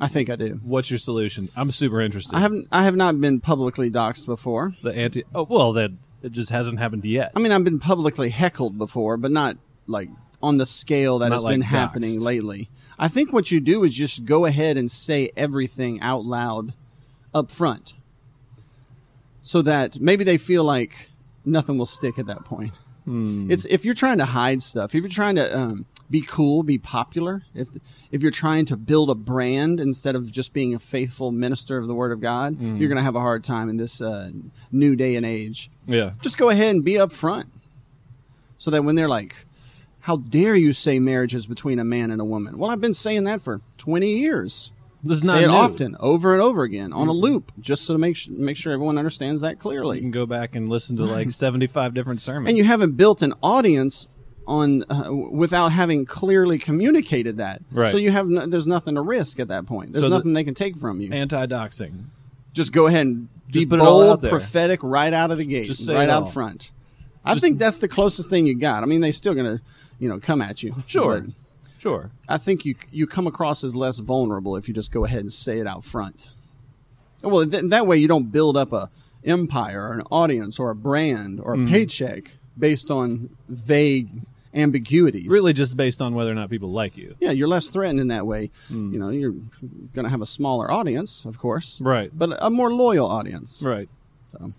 I 0.00 0.08
think 0.08 0.28
I 0.28 0.36
do. 0.36 0.60
what's 0.64 0.90
your 0.90 0.98
solution? 0.98 1.50
I'm 1.54 1.70
super 1.70 2.00
interested. 2.00 2.34
I 2.34 2.40
haven't. 2.40 2.68
I 2.72 2.82
have 2.84 2.96
not 2.96 3.20
been 3.20 3.40
publicly 3.40 3.90
doxed 3.90 4.26
before. 4.26 4.74
the 4.82 4.92
anti. 4.92 5.24
Oh 5.34 5.46
well, 5.48 5.72
that 5.74 5.92
it 6.22 6.32
just 6.32 6.50
hasn't 6.50 6.78
happened 6.78 7.04
yet. 7.04 7.32
I 7.36 7.38
mean, 7.38 7.52
I've 7.52 7.64
been 7.64 7.78
publicly 7.78 8.30
heckled 8.30 8.76
before, 8.76 9.16
but 9.16 9.30
not 9.30 9.56
like 9.86 10.08
on 10.42 10.58
the 10.58 10.66
scale 10.66 11.20
that 11.20 11.28
Not 11.28 11.36
has 11.36 11.44
like 11.44 11.54
been 11.54 11.62
doxed. 11.62 11.66
happening 11.66 12.20
lately. 12.20 12.70
I 12.98 13.08
think 13.08 13.32
what 13.32 13.50
you 13.50 13.60
do 13.60 13.82
is 13.84 13.94
just 13.94 14.24
go 14.24 14.44
ahead 14.44 14.76
and 14.76 14.90
say 14.90 15.30
everything 15.36 16.00
out 16.00 16.24
loud 16.24 16.74
up 17.34 17.50
front 17.50 17.94
so 19.42 19.60
that 19.62 20.00
maybe 20.00 20.24
they 20.24 20.38
feel 20.38 20.64
like 20.64 21.10
nothing 21.44 21.76
will 21.76 21.86
stick 21.86 22.18
at 22.18 22.26
that 22.26 22.44
point. 22.44 22.72
Hmm. 23.04 23.50
It's 23.50 23.66
if 23.66 23.84
you're 23.84 23.94
trying 23.94 24.18
to 24.18 24.24
hide 24.24 24.62
stuff, 24.62 24.94
if 24.94 25.02
you're 25.02 25.10
trying 25.10 25.34
to 25.36 25.54
um, 25.58 25.84
be 26.08 26.22
cool, 26.22 26.62
be 26.62 26.78
popular, 26.78 27.42
if 27.54 27.68
if 28.10 28.22
you're 28.22 28.30
trying 28.30 28.64
to 28.66 28.76
build 28.78 29.10
a 29.10 29.14
brand 29.14 29.78
instead 29.80 30.14
of 30.14 30.32
just 30.32 30.54
being 30.54 30.74
a 30.74 30.78
faithful 30.78 31.30
minister 31.30 31.76
of 31.76 31.86
the 31.86 31.94
Word 31.94 32.12
of 32.12 32.20
God, 32.20 32.54
Hmm. 32.54 32.76
you're 32.78 32.88
going 32.88 32.96
to 32.96 33.02
have 33.02 33.16
a 33.16 33.20
hard 33.20 33.44
time 33.44 33.68
in 33.68 33.76
this 33.76 34.00
uh, 34.00 34.30
new 34.72 34.96
day 34.96 35.16
and 35.16 35.26
age 35.26 35.70
yeah. 35.86 36.12
just 36.22 36.38
go 36.38 36.48
ahead 36.48 36.74
and 36.74 36.82
be 36.84 36.92
upfront 36.94 37.48
so 38.56 38.70
that 38.70 38.82
when 38.84 38.94
they're 38.94 39.08
like 39.08 39.44
how 40.00 40.16
dare 40.16 40.54
you 40.54 40.72
say 40.72 40.98
marriage 40.98 41.34
is 41.34 41.46
between 41.46 41.78
a 41.78 41.84
man 41.84 42.10
and 42.10 42.20
a 42.20 42.24
woman 42.24 42.56
well 42.58 42.70
i've 42.70 42.80
been 42.80 42.94
saying 42.94 43.24
that 43.24 43.40
for 43.42 43.60
20 43.78 44.08
years 44.18 44.70
This 45.04 45.18
is 45.22 45.28
say 45.28 45.44
it 45.44 45.48
new. 45.48 45.52
Often 45.52 45.96
over 46.00 46.32
and 46.32 46.42
over 46.42 46.62
again 46.62 46.92
on 46.92 47.08
a 47.08 47.12
loop 47.12 47.52
just 47.60 47.84
so 47.84 47.92
to 47.94 47.98
make, 47.98 48.16
su- 48.16 48.30
make 48.32 48.56
sure 48.56 48.72
everyone 48.72 48.96
understands 48.98 49.42
that 49.42 49.58
clearly. 49.58 49.98
You 49.98 50.02
can 50.02 50.10
go 50.10 50.26
back 50.26 50.54
and 50.56 50.68
listen 50.70 50.96
to 50.96 51.04
like 51.04 51.30
75 51.32 51.92
different 51.94 52.20
sermons. 52.22 52.48
and 52.48 52.56
you 52.58 52.64
haven't 52.64 52.92
built 52.92 53.20
an 53.22 53.34
audience 53.42 54.08
on 54.46 54.84
uh, 54.90 55.10
without 55.12 55.70
having 55.72 56.04
clearly 56.04 56.58
communicated 56.58 57.38
that 57.38 57.62
Right. 57.72 57.90
so 57.90 57.96
you 57.96 58.10
have 58.10 58.28
no, 58.28 58.44
there's 58.46 58.66
nothing 58.66 58.94
to 58.96 59.00
risk 59.00 59.40
at 59.40 59.48
that 59.48 59.64
point 59.66 59.92
there's 59.92 60.04
So 60.04 60.08
the- 60.10 60.16
nothing 60.16 60.32
they 60.34 60.44
can 60.44 60.54
take 60.54 60.76
from 60.76 61.00
you 61.00 61.10
anti-doxing. 61.12 62.04
just 62.52 62.70
go 62.72 62.86
ahead 62.86 63.06
and 63.06 63.28
be 63.46 63.60
Just 63.60 63.68
put 63.70 63.78
it 63.80 63.82
all 63.82 64.02
out 64.02 64.06
bold, 64.06 64.22
there. 64.22 64.30
prophetic 64.30 64.80
right 64.82 65.12
out 65.12 65.30
of 65.30 65.38
the 65.38 65.44
gate, 65.46 65.66
Just 65.68 65.84
say 65.86 65.94
right 65.94 66.04
it 66.04 66.10
out 66.10 66.24
all. 66.24 66.28
front. 66.30 66.72
I 67.24 67.38
think 67.38 67.58
that's 67.58 67.78
the 67.78 67.88
closest 67.88 68.28
thing 68.28 68.46
you 68.46 68.54
got. 68.54 68.82
I 68.82 68.86
mean, 68.86 69.00
they're 69.00 69.12
still 69.12 69.32
gonna, 69.34 69.62
you 69.98 70.08
know, 70.10 70.18
come 70.20 70.42
at 70.42 70.62
you. 70.62 70.74
Sure. 70.86 71.20
but 71.22 71.30
Sure. 71.84 72.10
I 72.28 72.38
think 72.38 72.64
you 72.64 72.74
you 72.90 73.06
come 73.06 73.26
across 73.26 73.62
as 73.62 73.76
less 73.76 73.98
vulnerable 73.98 74.56
if 74.56 74.66
you 74.68 74.74
just 74.74 74.90
go 74.90 75.04
ahead 75.04 75.20
and 75.20 75.32
say 75.32 75.58
it 75.58 75.66
out 75.66 75.84
front. 75.84 76.30
Well, 77.22 77.46
th- 77.46 77.64
that 77.68 77.86
way 77.86 77.98
you 77.98 78.08
don't 78.08 78.32
build 78.32 78.56
up 78.56 78.72
a 78.72 78.90
empire 79.24 79.88
or 79.88 79.92
an 79.92 80.02
audience 80.10 80.58
or 80.58 80.70
a 80.70 80.74
brand 80.74 81.40
or 81.40 81.52
a 81.54 81.56
Mm-hmm. 81.58 81.68
paycheck 81.72 82.36
based 82.58 82.90
on 82.90 83.30
vague 83.48 84.08
ambiguities. 84.54 85.26
Really, 85.28 85.52
just 85.52 85.76
based 85.76 86.00
on 86.00 86.14
whether 86.14 86.30
or 86.30 86.34
not 86.34 86.48
people 86.48 86.70
like 86.72 86.96
you. 86.96 87.16
Yeah, 87.20 87.32
you're 87.32 87.48
less 87.48 87.68
threatened 87.68 88.00
in 88.00 88.08
that 88.08 88.26
way. 88.26 88.50
Hmm. 88.68 88.92
You 88.92 88.98
know, 88.98 89.08
you're 89.10 89.32
going 89.94 90.04
to 90.04 90.08
have 90.08 90.22
a 90.22 90.26
smaller 90.26 90.70
audience, 90.70 91.24
of 91.26 91.38
course, 91.38 91.80
Right. 91.82 92.10
but 92.16 92.36
a 92.40 92.48
more 92.50 92.72
loyal 92.72 93.06
audience. 93.06 93.62
Right. 93.62 93.88
So. 94.32 94.52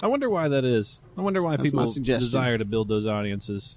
I 0.00 0.06
wonder 0.08 0.28
why 0.30 0.48
that 0.48 0.64
is. 0.64 1.00
I 1.16 1.20
wonder 1.20 1.40
why 1.40 1.56
That's 1.56 1.70
people 1.70 1.84
desire 1.84 2.58
to 2.58 2.64
build 2.64 2.88
those 2.88 3.06
audiences. 3.06 3.76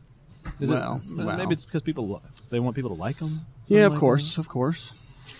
Is 0.60 0.72
Well, 0.72 1.02
it, 1.06 1.22
uh, 1.22 1.26
well. 1.26 1.38
maybe 1.38 1.54
it's 1.54 1.66
because 1.66 1.82
people 1.82 2.08
they 2.56 2.62
want 2.62 2.74
people 2.74 2.96
to 2.96 3.02
like 3.02 3.18
them. 3.18 3.46
Yeah, 3.68 3.86
of 3.86 3.96
course, 3.96 4.38
of 4.38 4.48
course. 4.48 4.94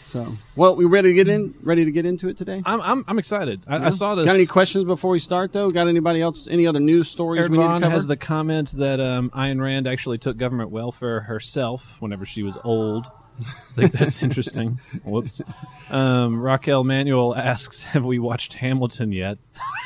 So, 0.06 0.36
well, 0.56 0.76
we 0.76 0.84
ready 0.84 1.10
to 1.10 1.14
get 1.14 1.30
in? 1.30 1.56
Ready 1.62 1.86
to 1.86 1.92
get 1.92 2.06
into 2.06 2.28
it 2.28 2.36
today? 2.36 2.62
I'm 2.66 2.82
I'm, 2.82 3.06
I'm 3.08 3.18
excited. 3.20 3.64
I, 3.68 3.86
I 3.88 3.90
saw 3.90 4.16
this. 4.16 4.26
Got 4.26 4.36
any 4.36 4.46
questions 4.46 4.84
before 4.84 5.12
we 5.12 5.20
start, 5.20 5.54
though? 5.54 5.72
Got 5.72 5.88
anybody 5.88 6.22
else? 6.22 6.46
Any 6.48 6.68
other 6.68 6.82
news 6.82 7.08
stories 7.08 7.50
we 7.50 7.58
need 7.58 7.64
to 7.64 7.70
Aaron 7.70 7.72
Vaughn 7.76 7.82
cover? 7.84 7.94
has 7.94 8.06
the 8.06 8.18
comment 8.18 8.74
that 8.74 9.00
um, 9.00 9.30
Ayn 9.30 9.62
Rand 9.62 9.88
actually 9.88 10.18
took 10.18 10.36
government 10.38 10.72
welfare 10.72 11.22
herself 11.22 12.02
whenever 12.02 12.26
she 12.26 12.44
was 12.44 12.58
old. 12.66 13.08
I 13.40 13.44
think 13.76 13.92
that's 13.94 14.22
interesting. 14.28 14.82
Whoops. 15.06 15.42
Um, 15.90 16.42
Raquel 16.42 16.84
Manuel 16.84 17.34
asks, 17.34 17.84
"Have 17.84 18.04
we 18.04 18.20
watched 18.20 18.56
Hamilton 18.56 19.14
yet?" 19.14 19.38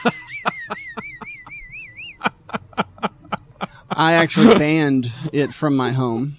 I 3.91 4.13
actually 4.13 4.57
banned 4.57 5.11
it 5.33 5.53
from 5.53 5.75
my 5.75 5.91
home. 5.91 6.37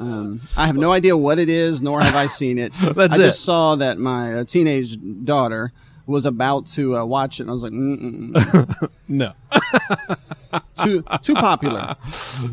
Um, 0.00 0.40
I 0.56 0.66
have 0.66 0.76
no 0.76 0.92
idea 0.92 1.16
what 1.16 1.38
it 1.38 1.48
is, 1.50 1.82
nor 1.82 2.00
have 2.00 2.14
I 2.14 2.26
seen 2.26 2.58
it. 2.58 2.72
That's 2.80 3.12
I 3.14 3.16
it. 3.16 3.18
just 3.18 3.44
saw 3.44 3.76
that 3.76 3.98
my 3.98 4.34
uh, 4.40 4.44
teenage 4.44 4.96
daughter 5.24 5.72
was 6.06 6.24
about 6.26 6.66
to 6.66 6.96
uh, 6.96 7.04
watch 7.04 7.38
it, 7.38 7.42
and 7.44 7.50
I 7.50 7.52
was 7.52 7.62
like, 7.62 7.72
No, 9.08 9.32
too 10.82 11.04
too 11.22 11.34
popular. 11.34 11.96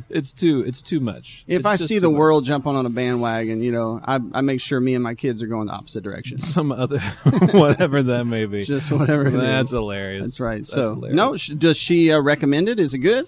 it's 0.09 0.33
too 0.33 0.61
it's 0.67 0.81
too 0.81 0.99
much. 0.99 1.43
If 1.47 1.59
It's 1.59 1.65
I 1.65 1.75
see 1.77 1.99
the 1.99 2.09
much. 2.09 2.17
world 2.19 2.43
jumping 2.43 2.75
on 2.75 2.85
a 2.85 2.89
bandwagon, 2.89 3.61
you 3.63 3.71
know, 3.71 4.01
I, 4.03 4.19
I 4.33 4.41
make 4.41 4.59
sure 4.61 4.79
me 4.79 4.93
and 4.93 5.03
my 5.03 5.15
kids 5.15 5.41
are 5.41 5.47
going 5.47 5.67
the 5.67 5.73
opposite 5.73 6.03
direction. 6.03 6.37
some 6.39 6.71
other 6.71 6.99
whatever 7.53 8.03
that 8.03 8.25
may 8.25 8.45
be. 8.45 8.63
Just 8.63 8.91
whatever 8.91 9.27
it 9.27 9.33
is. 9.33 9.41
That's 9.41 9.71
hilarious. 9.71 10.25
That's 10.25 10.39
right. 10.39 10.57
That's 10.59 10.73
so, 10.73 10.95
hilarious. 10.95 11.15
no, 11.15 11.37
sh- 11.37 11.49
does 11.57 11.77
she 11.77 12.11
uh, 12.11 12.19
recommend 12.19 12.69
it? 12.69 12.79
Is 12.79 12.93
it 12.93 12.99
good? 12.99 13.27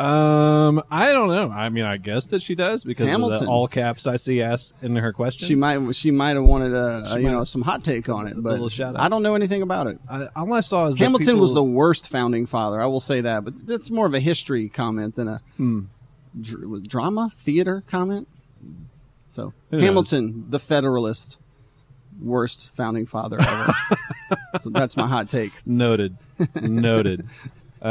Um, 0.00 0.82
I 0.90 1.12
don't 1.12 1.28
know. 1.28 1.50
I 1.50 1.68
mean, 1.68 1.84
I 1.84 1.98
guess 1.98 2.28
that 2.28 2.40
she 2.40 2.54
does 2.54 2.84
because 2.84 3.10
of 3.10 3.20
the 3.20 3.46
all 3.46 3.68
caps 3.68 4.06
I 4.06 4.16
see 4.16 4.40
asked 4.40 4.72
in 4.80 4.96
her 4.96 5.12
question. 5.12 5.46
She 5.46 5.54
might 5.54 5.94
she 5.94 6.10
might 6.10 6.36
have 6.36 6.44
wanted 6.44 6.72
a, 6.72 7.12
a 7.12 7.20
you 7.20 7.30
know 7.30 7.44
some 7.44 7.60
hot 7.60 7.84
take 7.84 8.08
on 8.08 8.26
it, 8.26 8.34
but 8.42 8.52
little 8.52 8.70
shout 8.70 8.96
out. 8.96 9.02
I 9.02 9.10
don't 9.10 9.22
know 9.22 9.34
anything 9.34 9.60
about 9.60 9.88
it. 9.88 9.98
I, 10.08 10.28
all 10.34 10.52
I 10.54 10.60
saw 10.60 10.86
is 10.86 10.96
Hamilton 10.96 11.38
was 11.38 11.52
the 11.52 11.62
worst 11.62 12.08
founding 12.08 12.46
father. 12.46 12.80
I 12.80 12.86
will 12.86 13.00
say 13.00 13.20
that, 13.20 13.44
but 13.44 13.66
that's 13.66 13.90
more 13.90 14.06
of 14.06 14.14
a 14.14 14.20
history 14.20 14.70
comment 14.70 15.16
than 15.16 15.28
a 15.28 15.42
dr- 16.40 16.82
drama 16.88 17.30
theater 17.36 17.84
comment. 17.86 18.26
So 19.28 19.52
Who 19.70 19.76
knows? 19.76 19.84
Hamilton, 19.84 20.46
the 20.48 20.58
Federalist, 20.58 21.38
worst 22.20 22.70
founding 22.70 23.04
father 23.04 23.38
ever. 23.38 23.74
so 24.62 24.70
that's 24.70 24.96
my 24.96 25.06
hot 25.06 25.28
take. 25.28 25.52
noted, 25.66 26.16
noted. 26.54 27.26
Uh, 27.82 27.90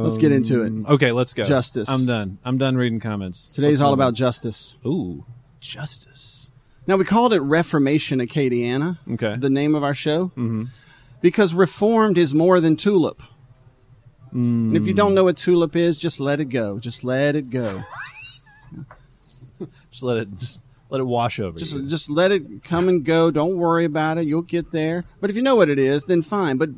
Let's 0.00 0.18
get 0.18 0.32
into 0.32 0.62
it. 0.62 0.72
Okay, 0.92 1.12
let's 1.12 1.32
go. 1.34 1.44
Justice. 1.44 1.88
I'm 1.88 2.04
done. 2.06 2.38
I'm 2.44 2.58
done 2.58 2.76
reading 2.76 3.00
comments. 3.00 3.46
Today's 3.52 3.80
Let's 3.80 3.86
all 3.86 3.94
about 3.94 4.14
justice. 4.14 4.74
ooh 4.84 5.24
justice. 5.60 6.50
Now 6.86 6.96
we 6.96 7.04
called 7.04 7.32
it 7.32 7.40
Reformation 7.40 8.18
Acadiana. 8.20 8.98
Okay. 9.12 9.36
The 9.36 9.50
name 9.50 9.74
of 9.74 9.84
our 9.84 9.94
show. 9.94 10.26
Mm-hmm. 10.28 10.64
Because 11.20 11.54
reformed 11.54 12.16
is 12.18 12.32
more 12.34 12.60
than 12.60 12.76
tulip. 12.76 13.22
And 14.32 14.76
if 14.76 14.86
you 14.86 14.94
don't 14.94 15.14
know 15.14 15.24
what 15.24 15.36
tulip 15.36 15.74
is, 15.76 15.98
just 15.98 16.20
let 16.20 16.40
it 16.40 16.46
go. 16.46 16.78
Just 16.78 17.02
let 17.04 17.34
it 17.36 17.50
go. 17.50 17.82
Just 19.90 20.02
let 20.04 20.16
it 20.18 20.38
just 20.38 20.62
let 20.90 21.00
it 21.00 21.04
wash 21.04 21.38
over 21.40 21.58
Just 21.58 21.74
you. 21.76 21.86
just 21.86 22.10
let 22.10 22.32
it 22.32 22.62
come 22.64 22.88
and 22.88 23.04
go. 23.04 23.30
Don't 23.30 23.56
worry 23.56 23.84
about 23.84 24.18
it. 24.18 24.26
You'll 24.26 24.42
get 24.42 24.70
there. 24.72 25.04
But 25.20 25.30
if 25.30 25.36
you 25.36 25.42
know 25.42 25.54
what 25.56 25.68
it 25.68 25.78
is, 25.78 26.04
then 26.06 26.22
fine. 26.22 26.56
But 26.56 26.70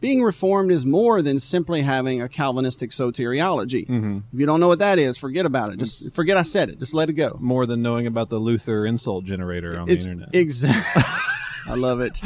being 0.00 0.22
reformed 0.22 0.72
is 0.72 0.84
more 0.86 1.22
than 1.22 1.38
simply 1.38 1.82
having 1.82 2.20
a 2.22 2.28
Calvinistic 2.28 2.90
soteriology. 2.90 3.86
Mm-hmm. 3.88 4.18
If 4.32 4.40
you 4.40 4.46
don't 4.46 4.58
know 4.60 4.68
what 4.68 4.78
that 4.80 4.98
is, 4.98 5.16
forget 5.18 5.46
about 5.46 5.70
it. 5.72 5.78
Just 5.78 6.12
forget 6.12 6.36
I 6.36 6.42
said 6.42 6.70
it. 6.70 6.78
Just 6.78 6.94
let 6.94 7.08
it 7.08 7.12
go. 7.12 7.36
More 7.40 7.66
than 7.66 7.82
knowing 7.82 8.06
about 8.06 8.28
the 8.30 8.38
Luther 8.38 8.84
insult 8.86 9.24
generator 9.24 9.78
on 9.78 9.88
It's 9.88 10.06
the 10.06 10.12
internet. 10.12 10.34
exactly. 10.34 11.02
I 11.68 11.74
love 11.74 12.00
it. 12.00 12.20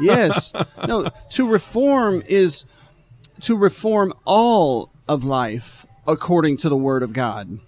yes. 0.00 0.52
No. 0.88 1.08
To 1.30 1.48
reform 1.48 2.22
is 2.26 2.64
to 3.42 3.56
reform 3.56 4.12
all 4.24 4.90
of 5.08 5.22
life 5.24 5.86
according 6.06 6.56
to 6.58 6.68
the 6.68 6.76
Word 6.76 7.02
of 7.04 7.12
God, 7.12 7.60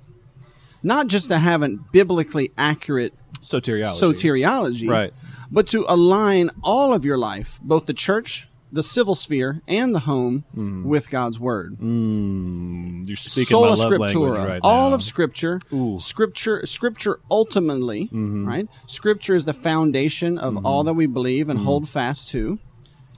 not 0.85 1.09
just 1.09 1.29
to 1.31 1.39
have 1.39 1.63
a 1.63 1.71
biblically 1.91 2.53
accurate 2.57 3.15
Soteriology. 3.41 4.01
soteriology, 4.01 4.89
Right. 4.89 5.13
But 5.51 5.67
to 5.69 5.85
align 5.89 6.51
all 6.63 6.93
of 6.93 7.05
your 7.05 7.19
life, 7.19 7.61
both 7.63 7.87
the 7.87 7.93
church, 7.93 8.49
the 8.73 8.83
civil 8.83 9.15
sphere, 9.15 9.61
and 9.69 9.95
the 9.95 10.01
home, 10.01 10.45
with 10.85 11.09
God's 11.11 11.39
Word. 11.39 11.79
Mm, 11.79 13.07
you're 13.07 13.17
speaking 13.17 13.45
Sola 13.45 13.69
my 13.69 13.75
love 13.75 13.91
language 13.91 14.13
scriptura, 14.15 14.47
right 14.47 14.61
all 14.65 14.93
of 14.95 15.03
Scripture. 15.03 15.61
Ooh. 15.73 15.77
Mm-hmm. 15.77 15.99
Scripture, 15.99 16.67
Scripture 16.67 17.21
ultimately, 17.31 18.09
right? 18.13 18.67
Scripture 18.87 19.37
is 19.37 19.45
the 19.45 19.53
foundation 19.53 20.39
of 20.39 20.65
all 20.67 20.83
that 20.85 20.95
we 20.95 21.07
believe 21.07 21.49
and 21.49 21.61
hold 21.61 21.89
fast 21.89 22.29
to. 22.31 22.59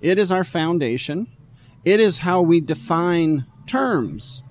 It 0.03 0.19
is 0.19 0.31
our 0.31 0.45
foundation. 0.45 1.27
It 1.87 2.01
is 2.01 2.19
how 2.19 2.43
we 2.43 2.61
define 2.61 3.47
terms. 3.67 4.43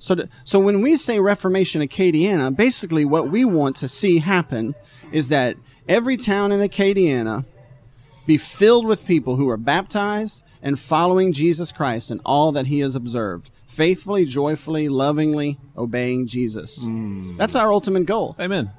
So, 0.00 0.14
to, 0.16 0.28
so 0.44 0.58
when 0.58 0.80
we 0.80 0.96
say 0.96 1.20
Reformation 1.20 1.82
Acadiana, 1.82 2.54
basically 2.54 3.04
what 3.04 3.30
we 3.30 3.44
want 3.44 3.76
to 3.76 3.88
see 3.88 4.18
happen 4.18 4.74
is 5.12 5.28
that 5.28 5.56
every 5.88 6.16
town 6.16 6.50
in 6.50 6.60
Acadiana 6.60 7.44
be 8.26 8.38
filled 8.38 8.86
with 8.86 9.06
people 9.06 9.36
who 9.36 9.48
are 9.48 9.56
baptized 9.56 10.42
and 10.62 10.78
following 10.78 11.32
Jesus 11.32 11.70
Christ 11.70 12.10
and 12.10 12.20
all 12.24 12.50
that 12.52 12.66
he 12.66 12.80
has 12.80 12.94
observed, 12.94 13.50
faithfully, 13.66 14.24
joyfully, 14.24 14.88
lovingly 14.88 15.58
obeying 15.76 16.26
Jesus. 16.26 16.84
Mm. 16.84 17.36
That's 17.36 17.54
our 17.54 17.70
ultimate 17.70 18.06
goal. 18.06 18.36
Amen. 18.40 18.70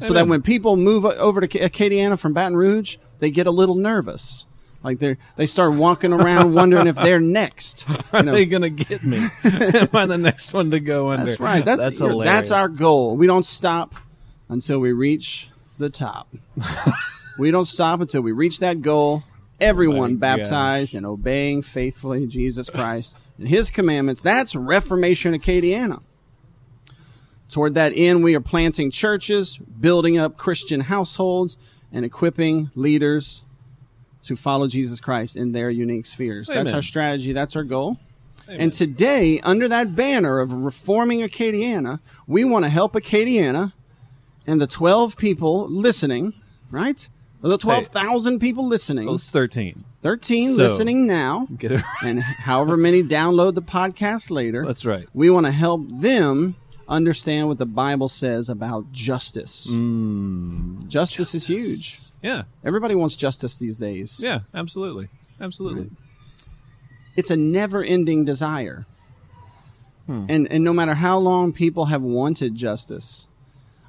So 0.00 0.12
that 0.12 0.26
when 0.26 0.42
people 0.42 0.76
move 0.76 1.04
over 1.04 1.40
to 1.40 1.46
Acadiana 1.46 2.18
from 2.18 2.32
Baton 2.32 2.56
Rouge, 2.56 2.96
they 3.18 3.30
get 3.30 3.46
a 3.46 3.52
little 3.52 3.76
nervous. 3.76 4.44
Like 4.84 4.98
they 4.98 5.16
they 5.36 5.46
start 5.46 5.72
walking 5.72 6.12
around 6.12 6.52
wondering 6.54 6.86
if 6.86 6.94
they're 6.96 7.18
next. 7.18 7.88
You 8.14 8.20
Are 8.20 8.22
know, 8.22 8.32
they 8.32 8.46
gonna 8.46 8.70
get 8.70 9.02
me? 9.02 9.28
Am 9.44 9.88
I 9.92 10.06
the 10.06 10.18
next 10.18 10.52
one 10.52 10.70
to 10.70 10.78
go 10.78 11.10
under? 11.10 11.26
that's 11.26 11.40
right. 11.40 11.64
That's 11.64 11.82
that's 11.82 11.98
hilarious. 11.98 12.24
that's 12.32 12.50
our 12.52 12.68
goal. 12.68 13.16
We 13.16 13.26
don't 13.26 13.44
stop 13.44 13.94
until 14.48 14.78
we 14.78 14.92
reach 14.92 15.48
the 15.78 15.90
top. 15.90 16.28
we 17.38 17.50
don't 17.50 17.64
stop 17.64 18.00
until 18.00 18.22
we 18.22 18.30
reach 18.30 18.60
that 18.60 18.82
goal. 18.82 19.24
Everyone 19.60 20.14
My 20.14 20.36
baptized 20.36 20.94
and 20.94 21.04
obeying 21.04 21.62
faithfully 21.62 22.26
Jesus 22.26 22.70
Christ 22.70 23.16
and 23.38 23.48
His 23.48 23.70
commandments. 23.72 24.20
That's 24.20 24.54
Reformation 24.54 25.34
Acadiana. 25.34 26.02
Toward 27.48 27.74
that 27.74 27.92
end, 27.96 28.22
we 28.22 28.34
are 28.36 28.40
planting 28.40 28.90
churches, 28.90 29.56
building 29.56 30.18
up 30.18 30.36
Christian 30.36 30.80
households, 30.80 31.56
and 31.92 32.04
equipping 32.04 32.70
leaders 32.74 33.44
to 34.26 34.36
follow 34.36 34.66
Jesus 34.68 35.00
Christ 35.00 35.36
in 35.36 35.52
their 35.52 35.70
unique 35.70 36.06
spheres. 36.06 36.48
That's 36.48 36.72
our 36.72 36.82
strategy. 36.82 37.32
That's 37.32 37.56
our 37.56 37.64
goal. 37.64 37.98
And 38.48 38.72
today, 38.72 39.40
under 39.40 39.68
that 39.68 39.96
banner 39.96 40.40
of 40.40 40.52
reforming 40.52 41.20
Acadiana, 41.20 42.00
we 42.26 42.44
want 42.44 42.64
to 42.64 42.68
help 42.68 42.92
Acadiana 42.92 43.72
and 44.46 44.60
the 44.60 44.66
12 44.66 45.16
people 45.16 45.66
listening, 45.68 46.34
right? 46.70 47.08
The 47.40 47.56
12,000 47.58 48.38
people 48.38 48.66
listening, 48.66 49.08
it's 49.08 49.28
thirteen. 49.30 49.84
13 50.02 50.54
So- 50.56 50.62
listening 50.62 51.06
now, 51.06 51.46
Get 51.58 51.72
it? 51.72 51.82
and 52.02 52.22
however 52.22 52.76
many 52.76 53.02
download 53.02 53.54
the 53.54 53.62
podcast 53.62 54.30
later. 54.30 54.64
That's 54.66 54.84
right. 54.86 55.06
We 55.14 55.28
want 55.30 55.46
to 55.46 55.52
help 55.52 55.82
them 56.00 56.56
understand 56.88 57.48
what 57.48 57.56
the 57.58 57.66
Bible 57.66 58.08
says 58.08 58.48
about 58.50 58.92
justice. 58.92 59.68
Mm, 59.70 60.86
Justice 60.88 61.34
is 61.34 61.46
huge. 61.46 62.00
Yeah. 62.24 62.42
Everybody 62.64 62.94
wants 62.94 63.16
justice 63.16 63.56
these 63.56 63.76
days. 63.78 64.18
Yeah. 64.22 64.40
Absolutely. 64.54 65.08
Absolutely. 65.40 65.90
it's 67.16 67.30
a 67.30 67.36
never-ending 67.36 68.24
desire. 68.24 68.86
Hmm. 70.06 70.26
And 70.28 70.50
and 70.50 70.64
no 70.64 70.72
matter 70.72 70.94
how 70.94 71.18
long 71.18 71.52
people 71.52 71.86
have 71.86 72.02
wanted 72.02 72.54
justice, 72.54 73.26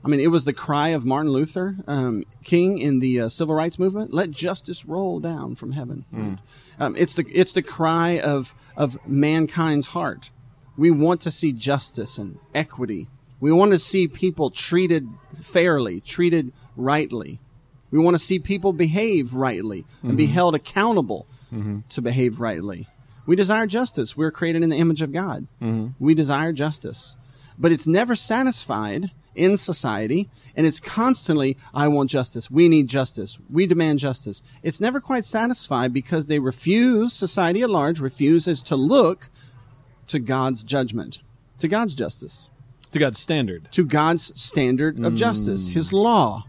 I 0.04 0.08
mean, 0.08 0.20
it 0.20 0.28
was 0.28 0.46
the 0.46 0.54
cry 0.54 0.90
of 0.90 1.06
Martin 1.06 1.32
Luther 1.32 1.78
um, 1.88 2.24
King 2.44 2.78
in 2.78 3.00
the 3.00 3.22
uh, 3.22 3.30
civil 3.30 3.56
rights 3.56 3.80
movement: 3.80 4.14
"Let 4.14 4.32
justice 4.32 4.86
roll 4.86 5.20
down 5.20 5.56
from 5.56 5.72
heaven." 5.74 6.06
Hmm. 6.12 6.34
Um, 6.80 6.96
it's 6.98 7.16
the 7.16 7.26
it's 7.32 7.54
the 7.54 7.62
cry 7.62 8.20
of 8.20 8.54
of 8.78 8.98
mankind's 9.08 9.88
heart. 9.88 10.32
We 10.78 10.92
want 10.92 11.22
to 11.22 11.32
see 11.32 11.52
justice 11.54 12.18
and 12.18 12.38
equity. 12.54 13.08
We 13.40 13.52
want 13.52 13.72
to 13.72 13.80
see 13.80 14.08
people 14.08 14.52
treated 14.52 15.08
fairly, 15.42 16.02
treated 16.02 16.54
rightly. 16.78 17.40
We 17.92 18.00
want 18.00 18.16
to 18.16 18.20
see 18.20 18.40
people 18.40 18.74
behave 18.74 19.34
rightly 19.34 19.86
and 20.02 20.12
Mm-hmm. 20.12 20.18
be 20.18 20.26
held 20.28 20.56
accountable 20.56 21.28
to 21.90 22.02
behave 22.02 22.42
rightly. 22.42 22.88
We 23.26 23.36
desire 23.38 23.66
justice. 23.66 24.18
We're 24.18 24.32
created 24.32 24.62
in 24.62 24.70
the 24.70 24.76
image 24.78 25.02
of 25.02 25.14
God. 25.14 25.48
Mm-hmm. 25.62 26.04
We 26.04 26.14
desire 26.14 26.52
justice. 26.52 27.16
but 27.58 27.72
it's 27.72 27.88
never 27.88 28.16
satisfied 28.16 29.12
in 29.34 29.56
society. 29.58 30.30
And 30.58 30.66
it's 30.68 30.80
constantly, 30.82 31.56
I 31.74 31.88
want 31.88 32.10
justice. 32.10 32.52
We 32.52 32.68
need 32.70 32.88
justice. 32.88 33.38
We 33.50 33.66
demand 33.68 34.00
justice. 34.00 34.44
It's 34.64 34.80
never 34.82 35.00
quite 35.02 35.24
satisfied 35.26 35.94
because 35.94 36.26
they 36.28 36.40
refuse, 36.40 37.14
society 37.14 37.62
at 37.62 37.70
large 37.70 38.00
refuses 38.02 38.62
to 38.64 38.76
look 38.76 39.30
to 40.08 40.20
God's 40.20 40.64
judgment, 40.64 41.20
to 41.60 41.68
God's 41.70 41.96
justice, 41.96 42.50
To 42.92 43.00
God's 43.00 43.20
standard. 43.20 43.70
to 43.72 43.84
God's 43.86 44.32
standard 44.40 45.04
of 45.06 45.16
justice, 45.16 45.70
His 45.70 45.92
law. 45.94 46.44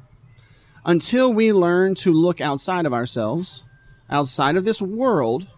Until 0.87 1.33
we 1.33 1.53
learn 1.53 1.97
to 1.97 2.13
look 2.13 2.41
outside 2.41 2.87
of 2.87 2.95
ourselves, 2.95 3.65
outside 4.09 4.57
of 4.57 4.65
this 4.65 4.81
world, 4.81 5.49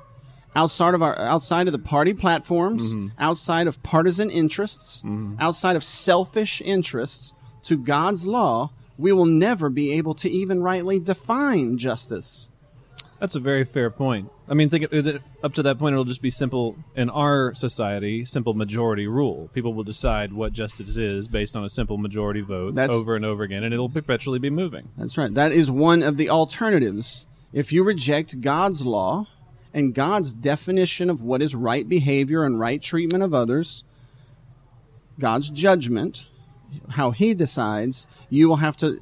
outside 0.57 0.95
of 0.95 1.03
our 1.03 1.21
outside 1.21 1.69
of 1.69 1.73
the 1.73 1.79
party 1.79 2.15
platforms, 2.15 2.95
mm-hmm. 2.95 3.09
outside 3.19 3.67
of 3.67 3.83
partisan 3.83 4.31
interests, 4.31 5.03
mm-hmm. 5.03 5.35
outside 5.39 5.77
of 5.77 5.85
selfish 5.85 6.63
interests, 6.63 7.35
to 7.65 7.77
God's 7.77 8.27
law, 8.27 8.71
we 8.97 9.13
will 9.13 9.27
never 9.27 9.69
be 9.69 9.93
able 9.93 10.15
to 10.15 10.31
even 10.31 10.63
rightly 10.63 10.99
define 10.99 11.77
justice. 11.77 12.49
That's 13.21 13.35
a 13.35 13.41
very 13.41 13.65
fair 13.65 13.91
point. 13.91 14.31
I 14.49 14.55
mean, 14.55 14.71
think 14.71 14.89
it, 14.93 15.07
uh, 15.07 15.19
up 15.43 15.55
to 15.55 15.63
that 15.65 15.79
point, 15.79 15.95
it'll 15.95 16.05
just 16.05 16.23
be 16.23 16.31
simple 16.31 16.77
in 16.95 17.11
our 17.11 17.53
society, 17.55 18.25
simple 18.25 18.55
majority 18.55 19.07
rule. 19.07 19.51
People 19.53 19.75
will 19.75 19.85
decide 19.85 20.33
what 20.33 20.53
justice 20.53 20.97
is 20.97 21.27
based 21.27 21.57
on 21.57 21.65
a 21.65 21.69
simple 21.69 21.99
majority 21.99 22.41
vote 22.41 22.75
That's- 22.75 22.97
over 22.97 23.17
and 23.17 23.25
over 23.25 23.43
again, 23.43 23.65
and 23.65 23.75
it'll 23.75 23.89
perpetually 23.89 24.39
be 24.39 24.51
moving. 24.51 24.89
That's 24.97 25.19
right. 25.19 25.33
That 25.35 25.53
is 25.53 25.71
one 25.71 26.03
of 26.03 26.17
the 26.17 26.31
alternatives. 26.31 27.27
If 27.53 27.73
you 27.73 27.83
reject 27.83 28.41
God's 28.41 28.85
law 28.85 29.27
and 29.75 29.95
God's 29.95 30.33
definition 30.33 31.11
of 31.11 31.21
what 31.21 31.43
is 31.43 31.55
right 31.55 31.89
behavior 31.89 32.45
and 32.45 32.59
right 32.59 32.81
treatment 32.81 33.25
of 33.25 33.35
others, 33.35 33.85
God's 35.19 35.51
judgment, 35.51 36.27
how 36.91 37.11
he 37.11 37.35
decides, 37.35 38.07
you 38.31 38.49
will 38.49 38.57
have 38.57 38.77
to 38.79 39.01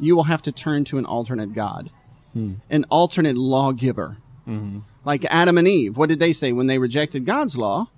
you 0.00 0.14
will 0.14 0.24
have 0.24 0.42
to 0.42 0.52
turn 0.52 0.84
to 0.84 0.98
an 0.98 1.04
alternate 1.04 1.52
God. 1.52 1.90
Hmm. 2.32 2.54
An 2.70 2.84
alternate 2.90 3.36
lawgiver. 3.36 4.18
Mm-hmm. 4.46 4.80
Like 5.04 5.24
Adam 5.26 5.58
and 5.58 5.68
Eve, 5.68 5.96
what 5.96 6.08
did 6.08 6.18
they 6.18 6.32
say 6.32 6.52
when 6.52 6.66
they 6.66 6.78
rejected 6.78 7.24
God's 7.24 7.56
law? 7.56 7.88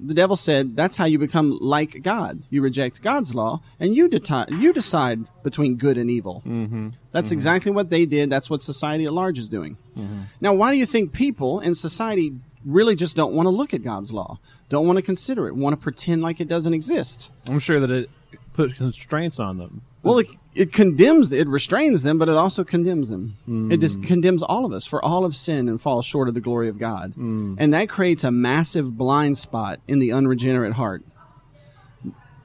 the 0.00 0.14
devil 0.14 0.36
said 0.36 0.76
that's 0.76 0.96
how 0.96 1.04
you 1.04 1.18
become 1.18 1.58
like 1.60 2.02
God. 2.02 2.42
You 2.50 2.62
reject 2.62 3.02
God's 3.02 3.34
law 3.34 3.60
and 3.80 3.94
you 3.94 4.08
deti- 4.08 4.60
you 4.60 4.72
decide 4.72 5.20
between 5.42 5.76
good 5.76 5.98
and 5.98 6.10
evil. 6.10 6.42
Mm-hmm. 6.46 6.90
That's 7.10 7.28
mm-hmm. 7.28 7.34
exactly 7.34 7.72
what 7.72 7.90
they 7.90 8.06
did. 8.06 8.30
That's 8.30 8.48
what 8.48 8.62
society 8.62 9.04
at 9.04 9.12
large 9.12 9.38
is 9.38 9.48
doing. 9.48 9.76
Mm-hmm. 9.96 10.22
Now, 10.40 10.54
why 10.54 10.70
do 10.70 10.78
you 10.78 10.86
think 10.86 11.12
people 11.12 11.60
in 11.60 11.74
society 11.74 12.36
really 12.64 12.94
just 12.94 13.16
don't 13.16 13.34
want 13.34 13.46
to 13.46 13.50
look 13.50 13.74
at 13.74 13.82
God's 13.82 14.12
law? 14.12 14.38
Don't 14.68 14.86
want 14.86 14.98
to 14.98 15.02
consider 15.02 15.48
it? 15.48 15.56
Want 15.56 15.72
to 15.72 15.82
pretend 15.82 16.22
like 16.22 16.40
it 16.40 16.48
doesn't 16.48 16.74
exist? 16.74 17.30
I'm 17.48 17.58
sure 17.58 17.80
that 17.80 17.90
it 17.90 18.10
put 18.52 18.76
constraints 18.76 19.40
on 19.40 19.58
them. 19.58 19.82
Well, 20.08 20.18
it, 20.18 20.28
it 20.54 20.72
condemns, 20.72 21.32
it 21.32 21.46
restrains 21.46 22.02
them, 22.02 22.18
but 22.18 22.28
it 22.28 22.34
also 22.34 22.64
condemns 22.64 23.08
them. 23.10 23.36
Hmm. 23.44 23.70
It 23.70 23.78
just 23.80 24.02
condemns 24.02 24.42
all 24.42 24.64
of 24.64 24.72
us 24.72 24.86
for 24.86 25.04
all 25.04 25.24
of 25.24 25.36
sin 25.36 25.68
and 25.68 25.80
falls 25.80 26.04
short 26.04 26.26
of 26.28 26.34
the 26.34 26.40
glory 26.40 26.68
of 26.68 26.78
God. 26.78 27.12
Hmm. 27.14 27.54
And 27.58 27.72
that 27.74 27.88
creates 27.88 28.24
a 28.24 28.30
massive 28.30 28.96
blind 28.96 29.36
spot 29.38 29.80
in 29.86 29.98
the 29.98 30.12
unregenerate 30.12 30.74
heart. 30.74 31.04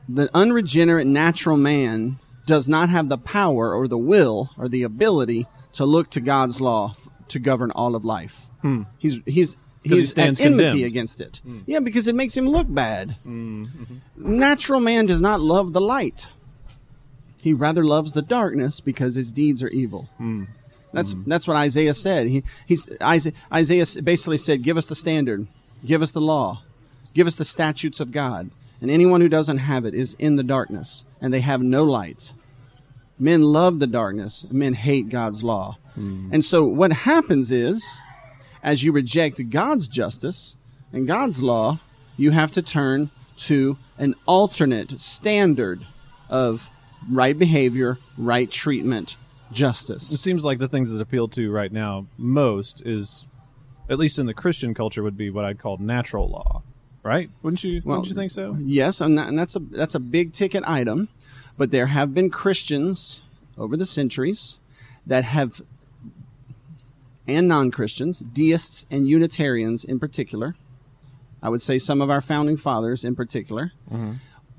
The 0.08 0.30
unregenerate 0.34 1.08
natural 1.08 1.58
man 1.58 2.20
does 2.46 2.68
not 2.68 2.90
have 2.90 3.08
the 3.10 3.18
power 3.18 3.74
or 3.74 3.88
the 3.88 3.98
will 3.98 4.50
or 4.58 4.68
the 4.68 4.84
ability 4.84 5.48
to 5.74 5.86
look 5.86 6.10
to 6.12 6.20
God's 6.22 6.60
law 6.60 6.90
f- 6.92 7.08
to 7.30 7.40
govern 7.40 7.72
all 7.72 7.96
of 7.96 8.04
life. 8.04 8.50
Hmm. 8.62 8.84
He's 8.98 9.22
he's 9.26 9.56
he 9.84 9.96
he's 9.96 10.10
stands 10.12 10.40
at 10.40 10.46
enmity 10.46 10.68
condemned. 10.70 10.88
against 10.88 11.22
it. 11.22 11.42
Yeah, 11.66 11.80
because 11.80 12.08
it 12.08 12.16
makes 12.16 12.36
him 12.38 12.48
look 12.50 12.68
bad. 12.74 13.18
Mm-hmm. 13.26 13.98
Natural 14.18 14.80
man 14.80 15.06
does 15.06 15.22
not 15.22 15.42
love 15.42 15.74
the 15.74 15.82
light. 15.82 16.28
He 17.44 17.54
rather 17.54 17.84
loves 17.84 18.14
the 18.14 18.22
darkness 18.22 18.80
because 18.80 19.16
his 19.16 19.34
deeds 19.34 19.62
are 19.62 19.68
evil. 19.68 20.08
Hmm. 20.16 20.46
That's 20.94 21.12
hmm. 21.12 21.24
that's 21.28 21.46
what 21.46 21.58
Isaiah 21.58 21.94
said. 21.94 22.28
He 22.28 22.42
he's 22.66 22.90
Isaiah, 23.02 23.34
Isaiah 23.52 24.02
basically 24.02 24.38
said, 24.38 24.62
"Give 24.62 24.78
us 24.78 24.86
the 24.86 24.96
standard, 24.96 25.48
give 25.86 26.02
us 26.02 26.12
the 26.12 26.22
law, 26.22 26.62
give 27.14 27.28
us 27.28 27.36
the 27.36 27.44
statutes 27.44 28.00
of 28.00 28.14
God." 28.14 28.50
And 28.80 28.90
anyone 28.90 29.20
who 29.20 29.28
doesn't 29.28 29.58
have 29.58 29.84
it 29.84 29.94
is 29.94 30.16
in 30.20 30.38
the 30.38 30.44
darkness, 30.44 31.04
and 31.20 31.34
they 31.34 31.42
have 31.42 31.62
no 31.62 31.84
light. 31.84 32.32
Men 33.20 33.44
love 33.44 33.80
the 33.80 33.88
darkness. 33.88 34.46
Men 34.50 34.74
hate 34.74 35.10
God's 35.10 35.44
law. 35.44 35.78
Hmm. 35.96 36.30
And 36.32 36.46
so 36.46 36.64
what 36.64 36.94
happens 36.94 37.52
is, 37.52 38.00
as 38.64 38.84
you 38.84 38.94
reject 38.94 39.50
God's 39.50 39.90
justice 39.90 40.56
and 40.94 41.06
God's 41.06 41.44
law, 41.44 41.82
you 42.16 42.32
have 42.32 42.52
to 42.52 42.62
turn 42.62 43.12
to 43.36 43.78
an 43.98 44.16
alternate 44.26 45.02
standard 45.02 45.86
of 46.30 46.70
right 47.10 47.38
behavior, 47.38 47.98
right 48.18 48.50
treatment, 48.50 49.18
justice. 49.52 50.12
It 50.12 50.18
seems 50.18 50.44
like 50.44 50.60
the 50.60 50.68
things 50.68 50.92
that 50.92 51.02
appeal 51.02 51.28
to 51.30 51.52
right 51.52 51.72
now 51.72 52.08
most 52.18 52.86
is, 52.86 53.28
at 53.90 53.98
least 53.98 54.20
in 54.20 54.26
the 54.26 54.34
Christian 54.34 54.74
culture, 54.74 55.04
would 55.04 55.18
be 55.18 55.30
what 55.30 55.46
I'd 55.46 55.60
call 55.60 55.78
natural 55.78 56.28
law, 56.30 56.64
right? 57.04 57.30
Wouldn't 57.42 57.64
you? 57.64 57.82
wouldn't 57.84 58.08
you 58.08 58.16
think 58.16 58.32
so? 58.32 58.58
Yes, 58.60 59.02
and, 59.02 59.18
that, 59.18 59.28
and 59.28 59.38
that's 59.38 59.56
a 59.56 59.60
that's 59.60 59.96
a 59.96 60.00
big 60.00 60.34
ticket 60.34 60.64
item, 60.66 61.10
but 61.58 61.72
there 61.72 61.88
have 61.88 62.14
been 62.14 62.30
Christians 62.30 63.22
over 63.58 63.78
the 63.78 63.86
centuries 63.86 64.60
that 65.06 65.24
have 65.26 65.62
and 67.28 67.48
non-Christians, 67.48 68.20
deists 68.20 68.86
and 68.92 69.08
Unitarians 69.08 69.84
in 69.84 70.00
particular, 70.00 70.56
I 71.42 71.50
would 71.50 71.62
say 71.62 71.78
some 71.78 72.02
of 72.02 72.10
our 72.10 72.22
founding 72.22 72.58
fathers 72.58 73.04
in 73.04 73.16
particular, 73.16 73.72
mm-hmm. 73.92 74.14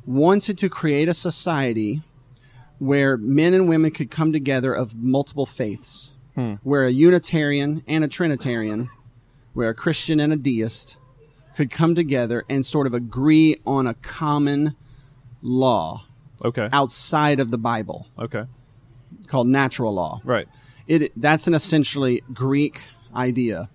wanted 0.07 0.59
to 0.59 0.68
create 0.68 1.09
a 1.09 1.14
society 1.14 2.02
where 2.85 3.16
men 3.16 3.55
and 3.55 3.68
women 3.68 3.90
could 3.90 4.11
come 4.11 4.33
together 4.33 4.73
of 4.75 4.94
multiple 4.97 5.47
faiths, 5.47 6.11
where 6.62 6.85
a 6.85 6.90
Unitarian 6.90 7.83
and 7.87 8.05
a 8.05 8.09
Trinitarian, 8.09 8.90
where 9.55 9.70
a 9.70 9.75
Christian 9.75 10.20
and 10.20 10.33
a 10.33 10.37
deist 10.37 10.97
could 11.57 11.70
come 11.70 11.94
together 11.94 12.44
and 12.51 12.66
sort 12.66 12.87
of 12.87 12.92
agree 12.94 13.57
on 13.64 13.87
a 13.87 13.94
common 13.94 14.75
law 15.40 16.05
Okay. 16.44 16.68
outside 16.73 17.40
of 17.40 17.51
the 17.51 17.57
Bible 17.59 18.09
Okay. 18.18 18.44
called 19.29 19.47
natural 19.47 19.94
law. 19.94 20.20
Right. 20.25 20.49
It 20.87 21.12
that's 21.16 21.47
an 21.47 21.55
essentially 21.55 22.23
Greek 22.35 22.83
idea 23.14 23.70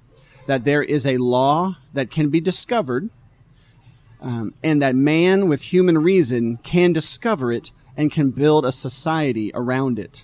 that 0.46 0.66
there 0.66 0.84
is 0.84 1.08
a 1.08 1.18
law 1.18 1.78
that 1.94 2.12
can 2.12 2.30
be 2.30 2.40
discovered, 2.42 3.10
um, 4.22 4.54
and 4.64 4.82
that 4.82 4.96
man 4.96 5.48
with 5.48 5.62
human 5.74 5.98
reason 5.98 6.58
can 6.58 6.92
discover 6.94 7.52
it 7.52 7.72
and 8.00 8.10
can 8.10 8.32
build 8.32 8.66
a 8.66 8.72
society 8.72 9.52
around 9.54 10.00
it. 10.00 10.24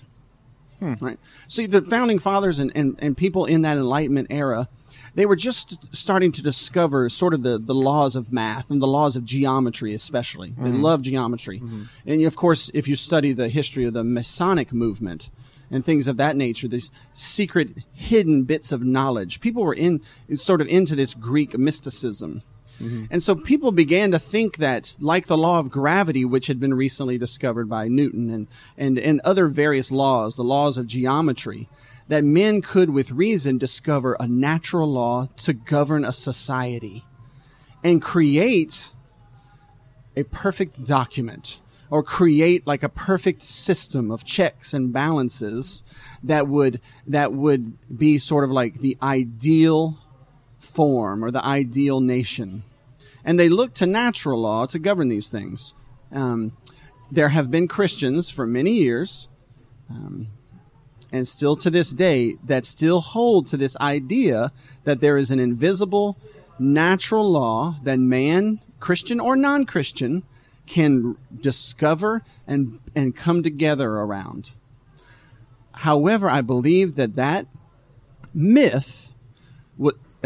Hmm. 0.80 0.94
Right. 0.98 1.18
So 1.46 1.66
the 1.66 1.82
founding 1.82 2.18
fathers 2.18 2.58
and, 2.58 2.72
and, 2.74 2.96
and 3.00 3.14
people 3.14 3.44
in 3.44 3.62
that 3.62 3.76
Enlightenment 3.76 4.28
era, 4.30 4.68
they 5.14 5.26
were 5.26 5.36
just 5.36 5.94
starting 5.94 6.32
to 6.32 6.42
discover 6.42 7.10
sort 7.10 7.34
of 7.34 7.42
the, 7.42 7.58
the 7.58 7.74
laws 7.74 8.16
of 8.16 8.32
math 8.32 8.70
and 8.70 8.80
the 8.80 8.86
laws 8.86 9.14
of 9.14 9.24
geometry, 9.24 9.92
especially. 9.92 10.54
They 10.56 10.70
mm-hmm. 10.70 10.82
love 10.82 11.02
geometry. 11.02 11.60
Mm-hmm. 11.60 11.82
And 12.06 12.24
of 12.24 12.34
course, 12.34 12.70
if 12.72 12.88
you 12.88 12.96
study 12.96 13.34
the 13.34 13.50
history 13.50 13.84
of 13.84 13.92
the 13.92 14.04
Masonic 14.04 14.72
movement 14.72 15.30
and 15.70 15.84
things 15.84 16.08
of 16.08 16.16
that 16.16 16.34
nature, 16.34 16.68
these 16.68 16.90
secret, 17.12 17.68
hidden 17.92 18.44
bits 18.44 18.72
of 18.72 18.82
knowledge, 18.82 19.40
people 19.40 19.62
were 19.62 19.74
in 19.74 20.00
sort 20.34 20.62
of 20.62 20.66
into 20.68 20.96
this 20.96 21.12
Greek 21.12 21.58
mysticism. 21.58 22.42
Mm-hmm. 22.80 23.04
And 23.10 23.22
so 23.22 23.34
people 23.34 23.72
began 23.72 24.10
to 24.10 24.18
think 24.18 24.58
that, 24.58 24.94
like 25.00 25.26
the 25.26 25.38
law 25.38 25.58
of 25.58 25.70
gravity, 25.70 26.24
which 26.24 26.46
had 26.46 26.60
been 26.60 26.74
recently 26.74 27.18
discovered 27.18 27.68
by 27.68 27.88
Newton 27.88 28.30
and, 28.30 28.48
and, 28.76 28.98
and 28.98 29.20
other 29.20 29.48
various 29.48 29.90
laws, 29.90 30.36
the 30.36 30.44
laws 30.44 30.76
of 30.76 30.86
geometry, 30.86 31.68
that 32.08 32.22
men 32.22 32.62
could, 32.62 32.90
with 32.90 33.10
reason, 33.10 33.58
discover 33.58 34.16
a 34.20 34.28
natural 34.28 34.90
law 34.90 35.28
to 35.38 35.52
govern 35.52 36.04
a 36.04 36.12
society 36.12 37.04
and 37.82 38.02
create 38.02 38.92
a 40.16 40.22
perfect 40.24 40.84
document 40.84 41.60
or 41.90 42.02
create 42.02 42.66
like 42.66 42.82
a 42.82 42.88
perfect 42.88 43.42
system 43.42 44.10
of 44.10 44.24
checks 44.24 44.74
and 44.74 44.92
balances 44.92 45.84
that 46.22 46.48
would 46.48 46.80
that 47.06 47.32
would 47.32 47.76
be 47.96 48.18
sort 48.18 48.44
of 48.44 48.50
like 48.50 48.80
the 48.80 48.96
ideal 49.02 49.98
form 50.76 51.24
or 51.24 51.30
the 51.30 51.44
ideal 51.44 52.00
nation. 52.00 52.62
And 53.24 53.40
they 53.40 53.48
look 53.48 53.74
to 53.74 53.86
natural 53.86 54.40
law 54.40 54.66
to 54.66 54.78
govern 54.78 55.08
these 55.08 55.28
things. 55.28 55.72
Um, 56.12 56.56
there 57.10 57.30
have 57.30 57.50
been 57.50 57.66
Christians 57.66 58.30
for 58.30 58.46
many 58.46 58.72
years, 58.72 59.26
um, 59.90 60.28
and 61.10 61.26
still 61.26 61.56
to 61.56 61.70
this 61.70 61.90
day, 61.90 62.36
that 62.44 62.64
still 62.64 63.00
hold 63.00 63.46
to 63.48 63.56
this 63.56 63.76
idea 63.78 64.52
that 64.84 65.00
there 65.00 65.16
is 65.16 65.30
an 65.30 65.40
invisible 65.40 66.16
natural 66.58 67.30
law 67.30 67.78
that 67.82 67.98
man, 67.98 68.60
Christian 68.78 69.18
or 69.18 69.34
non 69.34 69.64
Christian, 69.64 70.22
can 70.66 71.16
discover 71.40 72.22
and, 72.46 72.80
and 72.94 73.16
come 73.16 73.42
together 73.42 73.90
around. 73.90 74.52
However, 75.72 76.28
I 76.28 76.42
believe 76.42 76.96
that 76.96 77.14
that 77.14 77.46
myth 78.34 79.06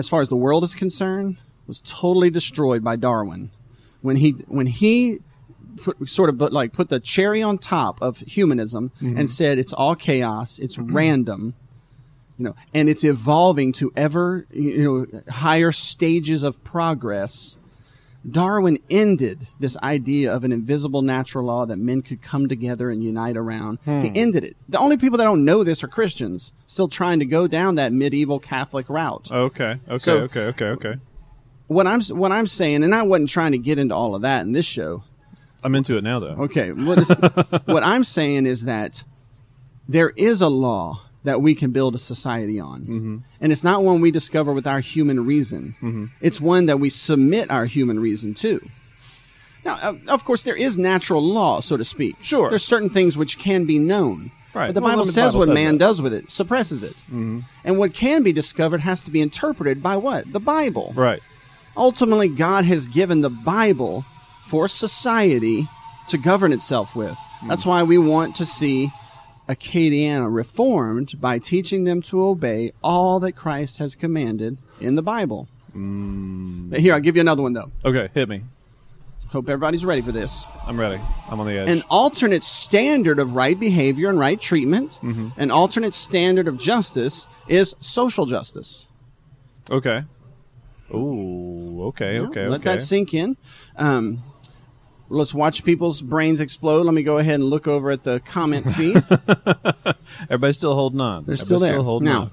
as 0.00 0.08
far 0.08 0.20
as 0.20 0.28
the 0.28 0.36
world 0.36 0.64
is 0.64 0.74
concerned, 0.74 1.36
was 1.68 1.80
totally 1.82 2.30
destroyed 2.30 2.82
by 2.82 2.96
Darwin 2.96 3.52
when 4.00 4.16
he 4.16 4.32
when 4.48 4.66
he 4.66 5.20
put, 5.76 6.08
sort 6.08 6.28
of 6.28 6.38
but 6.38 6.52
like 6.52 6.72
put 6.72 6.88
the 6.88 6.98
cherry 6.98 7.42
on 7.42 7.58
top 7.58 8.00
of 8.02 8.18
humanism 8.20 8.90
mm-hmm. 9.00 9.16
and 9.16 9.30
said 9.30 9.58
it's 9.58 9.72
all 9.72 9.94
chaos, 9.94 10.58
it's 10.58 10.78
random, 10.78 11.54
you 12.38 12.46
know, 12.46 12.54
and 12.74 12.88
it's 12.88 13.04
evolving 13.04 13.72
to 13.74 13.92
ever 13.96 14.46
you 14.50 14.82
know 14.82 15.22
higher 15.30 15.70
stages 15.70 16.42
of 16.42 16.62
progress. 16.64 17.56
Darwin 18.28 18.78
ended 18.90 19.48
this 19.58 19.76
idea 19.78 20.34
of 20.34 20.44
an 20.44 20.52
invisible 20.52 21.02
natural 21.02 21.46
law 21.46 21.64
that 21.66 21.76
men 21.76 22.02
could 22.02 22.20
come 22.20 22.48
together 22.48 22.90
and 22.90 23.02
unite 23.02 23.36
around. 23.36 23.78
He 23.84 23.90
hmm. 23.90 24.12
ended 24.14 24.44
it. 24.44 24.56
The 24.68 24.78
only 24.78 24.96
people 24.96 25.16
that 25.18 25.24
don't 25.24 25.44
know 25.44 25.64
this 25.64 25.82
are 25.82 25.88
Christians, 25.88 26.52
still 26.66 26.88
trying 26.88 27.18
to 27.20 27.24
go 27.24 27.46
down 27.46 27.76
that 27.76 27.92
medieval 27.92 28.38
Catholic 28.38 28.88
route. 28.88 29.30
Okay. 29.30 29.80
Okay. 29.88 29.98
So- 29.98 30.20
okay. 30.22 30.46
Okay. 30.46 30.66
Okay. 30.66 30.94
What 31.66 31.86
I'm 31.86 32.02
what 32.02 32.32
I'm 32.32 32.48
saying, 32.48 32.82
and 32.82 32.92
I 32.92 33.02
wasn't 33.02 33.28
trying 33.28 33.52
to 33.52 33.58
get 33.58 33.78
into 33.78 33.94
all 33.94 34.16
of 34.16 34.22
that 34.22 34.40
in 34.40 34.52
this 34.52 34.66
show. 34.66 35.04
I'm 35.62 35.74
into 35.76 35.96
it 35.96 36.02
now, 36.02 36.18
though. 36.18 36.36
Okay, 36.44 36.72
what, 36.72 36.98
is, 36.98 37.10
what 37.66 37.84
I'm 37.84 38.02
saying 38.02 38.46
is 38.46 38.64
that 38.64 39.04
there 39.88 40.10
is 40.16 40.40
a 40.40 40.48
law 40.48 41.02
that 41.24 41.42
we 41.42 41.54
can 41.54 41.70
build 41.70 41.94
a 41.94 41.98
society 41.98 42.58
on, 42.58 42.80
mm-hmm. 42.82 43.16
and 43.40 43.52
it's 43.52 43.62
not 43.64 43.82
one 43.82 44.00
we 44.00 44.10
discover 44.10 44.52
with 44.52 44.66
our 44.66 44.80
human 44.80 45.26
reason. 45.26 45.74
Mm-hmm. 45.82 46.06
It's 46.20 46.40
one 46.40 46.66
that 46.66 46.80
we 46.80 46.88
submit 46.90 47.50
our 47.50 47.66
human 47.66 48.00
reason 48.00 48.34
to. 48.34 48.66
Now, 49.64 49.96
of- 50.08 50.24
course, 50.24 50.42
there 50.42 50.56
is 50.56 50.78
natural 50.78 51.22
law, 51.22 51.60
so 51.60 51.76
to 51.76 51.84
speak. 51.84 52.16
Sure. 52.22 52.48
there's 52.48 52.64
certain 52.64 52.88
things 52.90 53.18
which 53.18 53.38
can 53.38 53.66
be 53.66 53.78
known. 53.78 54.30
Right. 54.54 54.68
But 54.68 54.74
the 54.74 54.80
Well, 54.80 54.92
Bible 54.92 55.04
says 55.04 55.32
Bible 55.34 55.38
what 55.40 55.44
says 55.46 55.54
man 55.54 55.74
that. 55.74 55.78
does 55.78 56.02
with 56.02 56.12
it, 56.14 56.30
suppresses 56.30 56.82
it. 56.82 56.94
Mm-hmm. 56.96 57.40
And 57.64 57.78
what 57.78 57.94
can 57.94 58.22
be 58.22 58.32
discovered 58.32 58.80
has 58.80 59.02
to 59.02 59.10
be 59.10 59.20
interpreted 59.20 59.82
by 59.82 59.96
what? 59.96 60.32
The 60.32 60.40
Bible 60.40 60.92
Right. 60.96 61.20
ultimately 61.76 62.28
God 62.28 62.64
has 62.64 62.86
given 62.86 63.20
the 63.20 63.30
Bible 63.30 64.04
for 64.42 64.66
society 64.66 65.68
to 66.08 66.18
govern 66.18 66.52
itself 66.52 66.96
with. 66.96 67.16
Mm. 67.42 67.48
That's 67.48 67.64
why 67.64 67.84
we 67.84 67.96
want 67.98 68.34
to 68.36 68.44
see 68.46 68.90
Acadiana 69.50 70.32
reformed 70.32 71.20
by 71.20 71.38
teaching 71.40 71.82
them 71.84 72.00
to 72.02 72.24
obey 72.24 72.72
all 72.84 73.18
that 73.20 73.32
Christ 73.32 73.78
has 73.78 73.96
commanded 73.96 74.58
in 74.80 74.94
the 74.94 75.02
Bible. 75.02 75.48
Here, 75.74 76.94
I'll 76.94 77.00
give 77.00 77.16
you 77.16 77.20
another 77.20 77.42
one 77.42 77.52
though. 77.52 77.70
Okay. 77.84 78.08
Hit 78.14 78.28
me. 78.28 78.42
Hope 79.28 79.48
everybody's 79.48 79.84
ready 79.84 80.02
for 80.02 80.12
this. 80.12 80.44
I'm 80.66 80.78
ready. 80.78 81.00
I'm 81.28 81.38
on 81.40 81.46
the 81.46 81.52
edge. 81.58 81.68
An 81.68 81.82
alternate 81.90 82.42
standard 82.42 83.18
of 83.18 83.34
right 83.34 83.58
behavior 83.58 84.08
and 84.08 84.18
right 84.18 84.40
treatment, 84.40 84.92
an 85.02 85.50
alternate 85.50 85.94
standard 85.94 86.48
of 86.48 86.56
justice 86.58 87.26
is 87.48 87.74
social 87.80 88.26
justice. 88.26 88.86
okay. 89.70 90.04
Ooh. 90.92 91.82
Okay. 91.88 92.14
Yeah, 92.14 92.22
Okay. 92.22 92.48
Let 92.48 92.60
okay. 92.62 92.72
that 92.72 92.82
sink 92.82 93.14
in. 93.14 93.36
Um, 93.76 94.24
let's 95.10 95.34
watch 95.34 95.64
people's 95.64 96.00
brains 96.00 96.40
explode. 96.40 96.84
Let 96.86 96.94
me 96.94 97.02
go 97.02 97.18
ahead 97.18 97.34
and 97.36 97.44
look 97.44 97.68
over 97.68 97.90
at 97.90 98.04
the 98.04 98.20
comment 98.20 98.70
feed. 98.74 99.02
Everybody's 100.22 100.56
still 100.56 100.74
holding 100.74 101.00
on. 101.00 101.24
They're 101.24 101.36
still 101.36 101.58
there. 101.58 101.72
Still 101.72 101.84
holding 101.84 102.06
now, 102.06 102.20
on. 102.22 102.30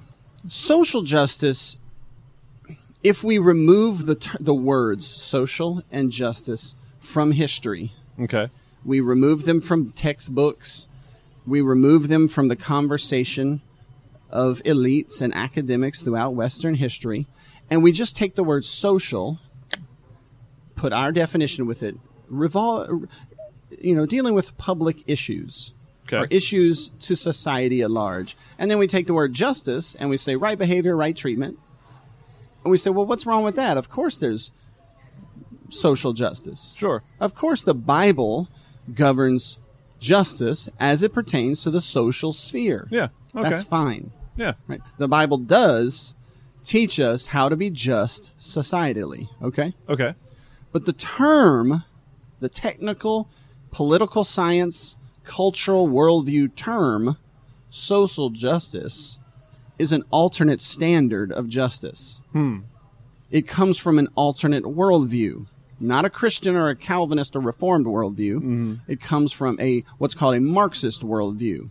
social 0.50 1.02
justice. 1.02 1.78
If 3.04 3.24
we 3.24 3.38
remove 3.38 4.06
the 4.06 4.16
ter- 4.16 4.38
the 4.40 4.54
words 4.54 5.06
social 5.08 5.84
and 5.92 6.12
justice 6.12 6.76
from 7.00 7.34
history, 7.34 7.94
Okay. 8.20 8.50
we 8.84 9.00
remove 9.02 9.46
them 9.46 9.62
from 9.62 9.92
textbooks, 9.92 10.88
we 11.46 11.62
remove 11.62 12.08
them 12.08 12.28
from 12.28 12.48
the 12.48 12.56
conversation 12.56 13.62
of 14.30 14.62
elites 14.64 15.22
and 15.22 15.34
academics 15.34 16.02
throughout 16.02 16.34
Western 16.34 16.76
history, 16.76 17.28
and 17.70 17.82
we 17.82 17.92
just 17.94 18.18
take 18.18 18.36
the 18.36 18.44
word 18.44 18.66
social, 18.66 19.40
put 20.76 20.92
our 20.92 21.12
definition 21.14 21.66
with 21.66 21.82
it, 21.84 21.96
revol- 22.32 23.08
you 23.80 23.96
know, 23.96 24.06
dealing 24.06 24.34
with 24.34 24.58
public 24.58 25.04
issues 25.08 25.74
Okay. 26.08 26.18
or 26.18 26.28
issues 26.30 26.90
to 27.02 27.16
society 27.16 27.82
at 27.82 27.92
large, 27.92 28.38
and 28.58 28.72
then 28.72 28.78
we 28.78 28.88
take 28.88 29.08
the 29.08 29.14
word 29.14 29.34
justice 29.34 29.94
and 29.96 30.10
we 30.10 30.16
say 30.18 30.36
right 30.38 30.58
behavior, 30.58 30.96
right 30.96 31.16
treatment, 31.16 31.60
and 32.64 32.72
we 32.72 32.78
say, 32.78 32.90
well, 32.90 33.06
what's 33.06 33.26
wrong 33.26 33.44
with 33.44 33.56
that? 33.58 33.76
Of 33.78 33.90
course, 33.90 34.18
there's 34.18 34.52
social 35.70 36.14
justice. 36.14 36.76
Sure. 36.78 37.04
Of 37.20 37.36
course, 37.36 37.62
the 37.62 37.74
Bible 37.74 38.48
governs 38.94 39.58
justice 40.00 40.70
as 40.80 41.04
it 41.04 41.14
pertains 41.14 41.64
to 41.64 41.72
the 41.72 41.82
social 41.82 42.32
sphere. 42.32 42.88
Yeah. 42.90 43.10
Okay. 43.36 43.50
That's 43.50 43.64
fine. 43.64 44.12
yeah. 44.38 44.54
Right? 44.68 44.80
The 44.98 45.08
Bible 45.10 45.38
does 45.38 46.16
teach 46.64 47.00
us 47.00 47.28
how 47.28 47.50
to 47.50 47.56
be 47.58 47.70
just 47.70 48.32
societally, 48.40 49.28
okay? 49.42 49.74
Okay. 49.90 50.14
But 50.72 50.86
the 50.86 50.94
term, 50.94 51.84
the 52.40 52.50
technical, 52.50 53.30
political 53.72 54.24
science, 54.24 54.96
cultural 55.24 55.88
worldview 55.88 56.56
term, 56.56 57.18
social 57.70 58.30
justice, 58.30 59.20
is 59.78 59.92
an 59.92 60.04
alternate 60.10 60.62
standard 60.62 61.32
of 61.32 61.48
justice. 61.48 62.22
Hmm. 62.32 62.60
It 63.30 63.48
comes 63.48 63.78
from 63.78 64.00
an 64.00 64.08
alternate 64.16 64.64
worldview, 64.64 65.48
not 65.80 66.06
a 66.06 66.10
Christian 66.10 66.56
or 66.56 66.70
a 66.70 66.76
Calvinist 66.76 67.36
or 67.36 67.42
Reformed 67.42 67.86
worldview. 67.86 68.36
Mm-hmm. 68.36 68.74
It 68.88 69.02
comes 69.02 69.32
from 69.34 69.60
a 69.60 69.84
what's 69.98 70.16
called 70.16 70.36
a 70.36 70.40
Marxist 70.40 71.02
worldview. 71.02 71.70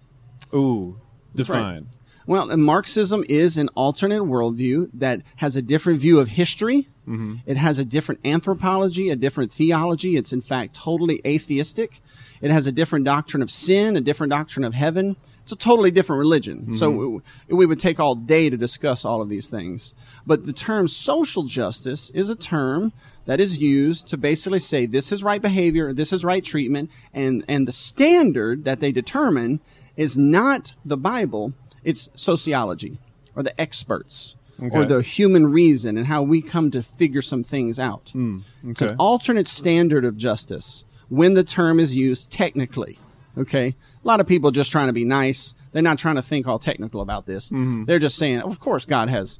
Ooh. 0.55 1.01
right. 1.35 1.37
Define. 1.37 1.89
Well, 2.27 2.55
Marxism 2.57 3.25
is 3.29 3.57
an 3.57 3.69
alternate 3.75 4.23
worldview 4.23 4.91
that 4.93 5.23
has 5.37 5.57
a 5.57 5.63
different 5.63 6.01
view 6.01 6.19
of 6.19 6.29
history. 6.29 6.89
Mm-hmm. 7.07 7.37
It 7.47 7.57
has 7.57 7.79
a 7.79 7.85
different 7.85 8.21
anthropology, 8.25 9.11
a 9.11 9.17
different 9.17 9.53
theology. 9.53 10.17
It's 10.17 10.33
in 10.33 10.41
fact 10.41 10.75
totally 10.75 11.21
atheistic. 11.25 12.01
It 12.41 12.51
has 12.51 12.67
a 12.67 12.73
different 12.73 13.05
doctrine 13.05 13.43
of 13.43 13.51
sin, 13.51 13.97
a 13.97 14.01
different 14.01 14.31
doctrine 14.31 14.65
of 14.65 14.75
heaven. 14.75 15.17
It's 15.43 15.53
a 15.53 15.57
totally 15.57 15.93
different 15.93 16.19
religion. 16.19 16.63
Mm-hmm. 16.63 16.77
So 16.77 16.91
we, 16.91 17.55
we 17.55 17.67
would 17.67 17.79
take 17.79 18.01
all 18.01 18.17
day 18.17 18.51
to 18.51 18.57
discuss 18.57 19.05
all 19.05 19.23
of 19.23 19.29
these 19.29 19.49
things. 19.49 19.95
But 20.27 20.45
the 20.45 20.53
term 20.53 20.89
social 20.89 21.45
justice 21.45 22.11
is 22.11 22.31
a 22.31 22.37
term 22.37 22.93
that 23.27 23.41
is 23.41 23.59
used 23.59 24.09
to 24.09 24.17
basically 24.17 24.59
say 24.59 24.87
this 24.87 25.13
is 25.13 25.23
right 25.23 25.41
behavior, 25.41 25.93
this 25.93 26.13
is 26.13 26.25
right 26.25 26.45
treatment, 26.45 26.91
and, 27.13 27.45
and 27.47 27.69
the 27.69 27.73
standard 27.73 28.65
that 28.65 28.81
they 28.81 28.91
determine 28.91 29.61
is 29.97 30.19
not 30.19 30.73
the 30.85 30.97
Bible, 30.97 31.53
it's 31.85 32.09
sociology 32.17 32.99
or 33.37 33.43
the 33.43 33.61
experts 33.61 34.35
or 34.61 34.85
the 34.85 35.03
human 35.03 35.47
reason 35.47 35.97
and 35.97 36.07
how 36.07 36.23
we 36.23 36.41
come 36.41 36.71
to 36.71 36.83
figure 36.83 37.23
some 37.23 37.43
things 37.43 37.79
out. 37.79 38.11
Hmm, 38.11 38.39
it's 38.65 38.83
an 38.83 38.97
alternate 38.99 39.49
standard 39.49 40.05
of 40.05 40.17
justice 40.17 40.85
when 41.09 41.35
the 41.35 41.45
term 41.45 41.79
is 41.81 41.95
used 41.95 42.31
technically. 42.31 42.99
Okay? 43.39 43.69
A 43.69 44.07
lot 44.07 44.21
of 44.21 44.27
people 44.27 44.51
just 44.51 44.73
trying 44.73 44.87
to 44.87 44.93
be 44.93 45.05
nice. 45.05 45.55
They're 45.73 45.83
not 45.83 45.99
trying 45.99 46.17
to 46.17 46.23
think 46.23 46.49
all 46.49 46.59
technical 46.59 47.01
about 47.01 47.27
this. 47.27 47.51
Mm-hmm. 47.51 47.85
They're 47.85 47.99
just 47.99 48.17
saying, 48.17 48.41
of 48.41 48.61
course, 48.61 48.85
God 48.87 49.11
has 49.11 49.39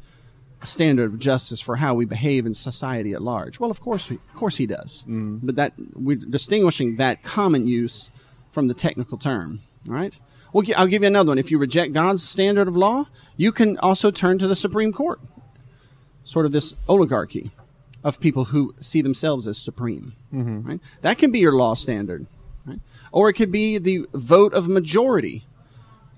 a 0.61 0.67
standard 0.67 1.13
of 1.13 1.19
justice 1.19 1.61
for 1.61 1.77
how 1.77 1.95
we 1.95 2.05
behave 2.05 2.47
in 2.47 2.55
society 2.55 3.13
at 3.13 3.23
large. 3.23 3.59
Well, 3.61 3.71
of 3.71 3.81
course, 3.81 4.11
we, 4.11 4.17
of 4.17 4.35
course, 4.35 4.57
He 4.57 4.67
does. 4.67 5.05
Mm. 5.09 5.41
But 5.43 5.57
that 5.57 5.73
we're 5.95 6.17
distinguishing 6.17 6.97
that 6.97 7.23
common 7.23 7.67
use 7.67 8.11
from 8.51 8.69
the 8.69 8.75
technical 8.75 9.19
term. 9.19 9.61
All 9.89 9.95
right. 9.95 10.15
Well, 10.57 10.65
I'll 10.75 10.87
give 10.87 11.03
you 11.03 11.09
another 11.09 11.33
one. 11.33 11.39
If 11.39 11.51
you 11.51 11.59
reject 11.59 11.93
God's 11.93 12.27
standard 12.27 12.67
of 12.67 12.75
law, 12.75 13.09
you 13.37 13.53
can 13.53 13.77
also 13.81 14.11
turn 14.11 14.39
to 14.39 14.49
the 14.49 14.57
Supreme 14.57 14.91
Court. 14.91 15.21
Sort 16.25 16.47
of 16.47 16.53
this 16.53 16.73
oligarchy 16.89 17.51
of 18.03 18.19
people 18.21 18.47
who 18.47 18.75
see 18.81 19.03
themselves 19.03 19.47
as 19.47 19.59
supreme. 19.59 20.15
Mm-hmm. 20.33 20.67
Right? 20.67 20.81
That 21.03 21.19
can 21.19 21.31
be 21.31 21.41
your 21.41 21.53
law 21.53 21.75
standard. 21.75 22.27
Right? 22.65 22.81
Or 23.13 23.29
it 23.29 23.35
could 23.35 23.53
be 23.53 23.77
the 23.77 24.07
vote 24.15 24.55
of 24.55 24.67
majority, 24.67 25.45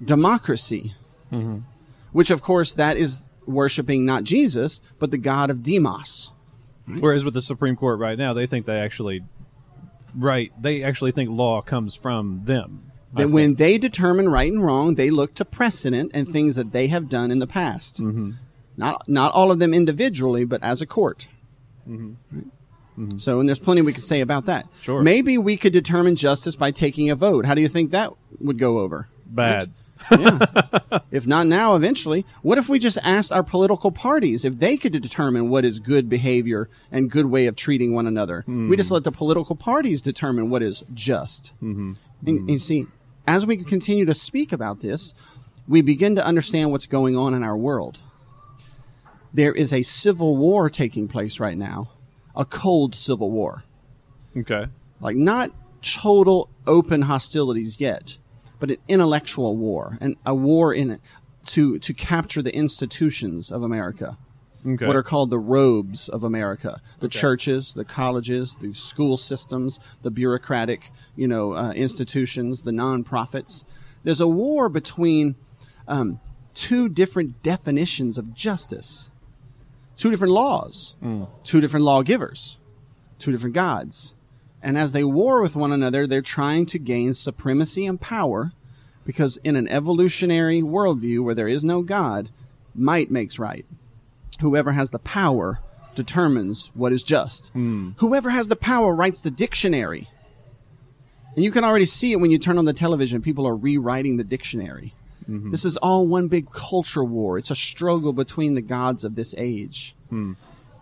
democracy, 0.04 0.94
mm-hmm. 1.32 1.62
which, 2.12 2.30
of 2.30 2.40
course, 2.40 2.72
that 2.74 2.96
is 2.96 3.22
worshiping 3.44 4.06
not 4.06 4.22
Jesus, 4.22 4.80
but 5.00 5.10
the 5.10 5.18
God 5.18 5.50
of 5.50 5.64
Demos. 5.64 6.30
Whereas 7.00 7.24
with 7.24 7.34
the 7.34 7.42
Supreme 7.42 7.74
Court 7.74 7.98
right 7.98 8.16
now, 8.16 8.34
they 8.34 8.46
think 8.46 8.66
they 8.66 8.78
actually, 8.78 9.24
right? 10.14 10.52
They 10.62 10.84
actually 10.84 11.10
think 11.10 11.28
law 11.28 11.60
comes 11.60 11.96
from 11.96 12.42
them. 12.44 12.87
That 13.14 13.22
think. 13.22 13.32
when 13.34 13.54
they 13.54 13.78
determine 13.78 14.28
right 14.28 14.52
and 14.52 14.64
wrong, 14.64 14.96
they 14.96 15.10
look 15.10 15.34
to 15.34 15.44
precedent 15.44 16.10
and 16.12 16.28
things 16.28 16.56
that 16.56 16.72
they 16.72 16.88
have 16.88 17.08
done 17.08 17.30
in 17.30 17.38
the 17.38 17.46
past. 17.46 18.00
Mm-hmm. 18.02 18.32
Not 18.76 19.08
not 19.08 19.32
all 19.32 19.50
of 19.50 19.58
them 19.58 19.72
individually, 19.74 20.44
but 20.44 20.62
as 20.62 20.82
a 20.82 20.86
court. 20.86 21.28
Right? 21.86 22.44
So, 23.16 23.38
and 23.38 23.48
there's 23.48 23.60
plenty 23.60 23.80
we 23.80 23.92
could 23.92 24.02
say 24.02 24.20
about 24.20 24.46
that. 24.46 24.66
Sure. 24.80 25.02
Maybe 25.02 25.38
we 25.38 25.56
could 25.56 25.72
determine 25.72 26.16
justice 26.16 26.56
by 26.56 26.72
taking 26.72 27.10
a 27.10 27.16
vote. 27.16 27.46
How 27.46 27.54
do 27.54 27.62
you 27.62 27.68
think 27.68 27.92
that 27.92 28.12
would 28.40 28.58
go 28.58 28.80
over? 28.80 29.08
bad. 29.26 29.70
yeah. 30.10 30.38
If 31.10 31.26
not 31.26 31.46
now, 31.46 31.74
eventually. 31.74 32.26
What 32.42 32.58
if 32.58 32.68
we 32.68 32.78
just 32.78 32.98
asked 33.02 33.32
our 33.32 33.42
political 33.42 33.90
parties 33.90 34.44
if 34.44 34.58
they 34.58 34.76
could 34.76 34.92
determine 34.92 35.48
what 35.48 35.64
is 35.64 35.80
good 35.80 36.08
behavior 36.08 36.68
and 36.92 37.10
good 37.10 37.26
way 37.26 37.46
of 37.46 37.56
treating 37.56 37.94
one 37.94 38.06
another? 38.06 38.44
We 38.46 38.76
just 38.76 38.90
let 38.90 39.04
the 39.04 39.12
political 39.12 39.56
parties 39.56 40.02
determine 40.02 40.50
what 40.50 40.62
is 40.62 40.84
just. 40.92 41.54
Mm-hmm. 41.62 41.94
And, 42.26 42.50
and 42.50 42.60
see, 42.60 42.86
as 43.28 43.44
we 43.44 43.58
continue 43.58 44.06
to 44.06 44.14
speak 44.14 44.52
about 44.52 44.80
this, 44.80 45.12
we 45.68 45.82
begin 45.82 46.16
to 46.16 46.24
understand 46.24 46.72
what's 46.72 46.86
going 46.86 47.14
on 47.14 47.34
in 47.34 47.44
our 47.44 47.56
world. 47.58 47.98
There 49.34 49.52
is 49.52 49.70
a 49.70 49.82
civil 49.82 50.38
war 50.38 50.70
taking 50.70 51.08
place 51.08 51.38
right 51.38 51.58
now, 51.58 51.90
a 52.34 52.46
cold 52.46 52.94
civil 52.94 53.30
war 53.30 53.64
Okay. 54.34 54.66
like 55.00 55.16
not 55.16 55.50
total 55.82 56.48
open 56.66 57.02
hostilities 57.02 57.80
yet, 57.80 58.16
but 58.58 58.70
an 58.70 58.78
intellectual 58.88 59.56
war 59.58 59.98
and 60.00 60.16
a 60.24 60.34
war 60.34 60.72
in 60.72 60.98
to 61.46 61.78
to 61.80 61.92
capture 61.92 62.40
the 62.40 62.54
institutions 62.54 63.52
of 63.52 63.62
America. 63.62 64.16
Okay. 64.66 64.86
What 64.86 64.96
are 64.96 65.02
called 65.02 65.30
the 65.30 65.38
robes 65.38 66.08
of 66.08 66.24
America: 66.24 66.80
the 67.00 67.06
Okay. 67.06 67.18
churches, 67.18 67.74
the 67.74 67.84
colleges, 67.84 68.56
the 68.60 68.74
school 68.74 69.16
systems, 69.16 69.78
the 70.02 70.10
bureaucratic, 70.10 70.90
you 71.16 71.28
know, 71.28 71.54
uh, 71.54 71.70
institutions, 71.72 72.62
the 72.62 72.72
nonprofits. 72.72 73.64
There's 74.04 74.20
a 74.20 74.28
war 74.28 74.68
between 74.68 75.36
um, 75.86 76.20
two 76.54 76.88
different 76.88 77.42
definitions 77.42 78.18
of 78.18 78.34
justice, 78.34 79.08
two 79.96 80.10
different 80.10 80.32
laws, 80.32 80.94
two 81.44 81.60
different 81.60 81.84
lawgivers, 81.84 82.58
two 83.18 83.30
different 83.32 83.54
gods. 83.54 84.14
And 84.60 84.76
as 84.76 84.90
they 84.92 85.04
war 85.04 85.40
with 85.40 85.54
one 85.54 85.72
another, 85.72 86.04
they're 86.06 86.20
trying 86.20 86.66
to 86.66 86.78
gain 86.80 87.14
supremacy 87.14 87.86
and 87.86 88.00
power 88.00 88.52
because 89.04 89.38
in 89.44 89.54
an 89.56 89.68
evolutionary 89.68 90.60
worldview 90.62 91.22
where 91.22 91.34
there 91.34 91.48
is 91.48 91.64
no 91.64 91.82
God, 91.82 92.30
might 92.74 93.10
makes 93.10 93.38
right. 93.38 93.64
Whoever 94.40 94.72
has 94.72 94.90
the 94.90 94.98
power 94.98 95.60
determines 95.94 96.70
what 96.74 96.92
is 96.92 97.02
just. 97.02 97.48
Hmm. 97.48 97.90
Whoever 97.96 98.30
has 98.30 98.48
the 98.48 98.56
power 98.56 98.94
writes 98.94 99.20
the 99.20 99.30
dictionary. 99.30 100.08
And 101.34 101.44
you 101.44 101.50
can 101.50 101.64
already 101.64 101.86
see 101.86 102.12
it 102.12 102.20
when 102.20 102.30
you 102.30 102.38
turn 102.38 102.58
on 102.58 102.64
the 102.64 102.72
television. 102.72 103.22
People 103.22 103.46
are 103.46 103.56
rewriting 103.56 104.16
the 104.16 104.24
dictionary. 104.24 104.94
Mm-hmm. 105.28 105.50
This 105.50 105.64
is 105.64 105.76
all 105.78 106.06
one 106.06 106.28
big 106.28 106.50
culture 106.50 107.04
war. 107.04 107.38
It's 107.38 107.50
a 107.50 107.56
struggle 107.56 108.12
between 108.12 108.54
the 108.54 108.62
gods 108.62 109.04
of 109.04 109.14
this 109.14 109.34
age. 109.36 109.94
Hmm. 110.08 110.32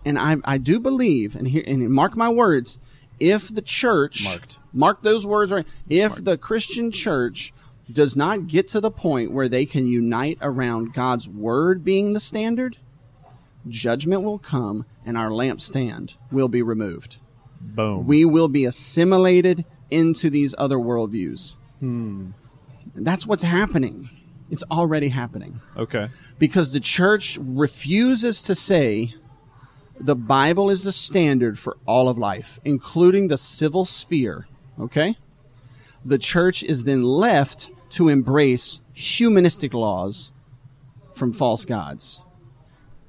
And 0.04 0.18
I, 0.18 0.36
I 0.44 0.58
do 0.58 0.78
believe, 0.78 1.34
and 1.34 1.48
here, 1.48 1.64
and 1.66 1.90
mark 1.90 2.16
my 2.16 2.28
words, 2.28 2.78
if 3.18 3.52
the 3.52 3.62
church 3.62 4.24
Marked. 4.24 4.58
mark 4.72 5.02
those 5.02 5.26
words 5.26 5.50
right, 5.50 5.66
if 5.88 6.22
the 6.22 6.38
Christian 6.38 6.90
church 6.90 7.52
does 7.90 8.14
not 8.14 8.46
get 8.46 8.68
to 8.68 8.80
the 8.80 8.90
point 8.90 9.32
where 9.32 9.48
they 9.48 9.66
can 9.66 9.86
unite 9.86 10.38
around 10.40 10.92
God's 10.92 11.28
word 11.28 11.84
being 11.84 12.12
the 12.12 12.20
standard, 12.20 12.76
judgment 13.68 14.22
will 14.22 14.38
come 14.38 14.86
and 15.04 15.16
our 15.16 15.30
lampstand 15.30 16.16
will 16.30 16.48
be 16.48 16.62
removed. 16.62 17.18
Boom. 17.60 18.06
We 18.06 18.24
will 18.24 18.48
be 18.48 18.64
assimilated 18.64 19.64
into 19.90 20.30
these 20.30 20.54
other 20.58 20.76
worldviews. 20.76 21.56
Hmm. 21.80 22.30
That's 22.94 23.26
what's 23.26 23.42
happening. 23.42 24.10
It's 24.50 24.64
already 24.70 25.08
happening 25.08 25.60
okay. 25.76 26.08
because 26.38 26.70
the 26.70 26.80
church 26.80 27.36
refuses 27.40 28.40
to 28.42 28.54
say 28.54 29.14
the 29.98 30.14
Bible 30.14 30.70
is 30.70 30.84
the 30.84 30.92
standard 30.92 31.58
for 31.58 31.76
all 31.84 32.08
of 32.08 32.16
life, 32.16 32.60
including 32.64 33.26
the 33.26 33.38
civil 33.38 33.84
sphere. 33.84 34.46
Okay? 34.78 35.16
The 36.04 36.18
church 36.18 36.62
is 36.62 36.84
then 36.84 37.02
left 37.02 37.70
to 37.90 38.08
embrace 38.08 38.80
humanistic 38.92 39.74
laws 39.74 40.30
from 41.12 41.32
false 41.32 41.64
gods. 41.64 42.20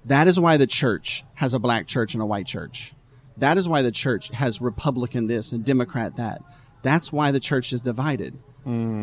That 0.07 0.27
is 0.27 0.39
why 0.39 0.57
the 0.57 0.67
church 0.67 1.23
has 1.35 1.53
a 1.53 1.59
black 1.59 1.87
church 1.87 2.13
and 2.13 2.23
a 2.23 2.25
white 2.25 2.47
church. 2.47 2.93
That 3.37 3.57
is 3.57 3.69
why 3.69 3.81
the 3.81 3.91
church 3.91 4.29
has 4.29 4.61
Republican 4.61 5.27
this 5.27 5.51
and 5.51 5.63
Democrat 5.63 6.15
that. 6.15 6.41
That's 6.81 7.11
why 7.11 7.31
the 7.31 7.39
church 7.39 7.71
is 7.73 7.81
divided. 7.81 8.37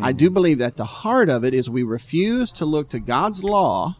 I 0.03 0.11
do 0.11 0.29
believe 0.29 0.59
that 0.59 0.77
the 0.77 0.85
heart 0.85 1.27
of 1.27 1.43
it 1.43 1.55
is 1.55 1.69
we 1.69 1.81
refuse 1.81 2.51
to 2.53 2.65
look 2.65 2.89
to 2.89 2.99
God's 2.99 3.43
law 3.43 3.97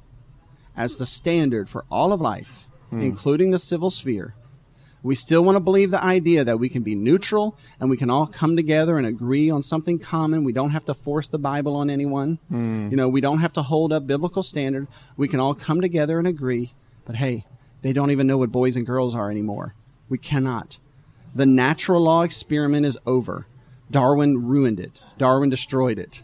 as 0.78 0.98
the 0.98 1.08
standard 1.08 1.70
for 1.70 1.86
all 1.90 2.14
of 2.14 2.22
life, 2.22 2.68
hmm. 2.92 3.02
including 3.02 3.50
the 3.50 3.58
civil 3.58 3.90
sphere. 3.90 4.36
We 5.02 5.16
still 5.16 5.44
want 5.44 5.56
to 5.56 5.60
believe 5.60 5.90
the 5.90 6.04
idea 6.04 6.44
that 6.44 6.60
we 6.60 6.70
can 6.70 6.84
be 6.84 6.94
neutral 6.94 7.58
and 7.80 7.90
we 7.90 7.98
can 7.98 8.12
all 8.12 8.28
come 8.28 8.56
together 8.56 9.00
and 9.00 9.08
agree 9.08 9.50
on 9.50 9.64
something 9.64 9.98
common. 9.98 10.44
We 10.44 10.54
don't 10.54 10.72
have 10.72 10.86
to 10.86 10.94
force 10.94 11.30
the 11.30 11.40
Bible 11.40 11.76
on 11.76 11.90
anyone. 11.90 12.38
Hmm. 12.50 12.90
You 12.90 12.98
know, 12.98 13.10
we 13.10 13.22
don't 13.22 13.40
have 13.40 13.54
to 13.54 13.64
hold 13.64 13.92
up 13.92 14.06
biblical 14.06 14.44
standard. 14.44 14.88
We 15.18 15.28
can 15.28 15.40
all 15.40 15.56
come 15.56 15.82
together 15.82 16.20
and 16.20 16.28
agree. 16.28 16.74
But 17.06 17.16
hey, 17.16 17.46
they 17.82 17.94
don't 17.94 18.12
even 18.12 18.28
know 18.28 18.38
what 18.38 18.52
boys 18.52 18.76
and 18.76 18.86
girls 18.86 19.16
are 19.16 19.32
anymore. 19.32 19.76
We 20.10 20.18
cannot. 20.18 20.80
The 21.34 21.46
natural 21.46 22.02
law 22.02 22.24
experiment 22.24 22.86
is 22.86 22.98
over. 23.06 23.48
Darwin 23.92 24.48
ruined 24.48 24.80
it. 24.80 25.02
Darwin 25.18 25.50
destroyed 25.50 26.00
it. 26.00 26.24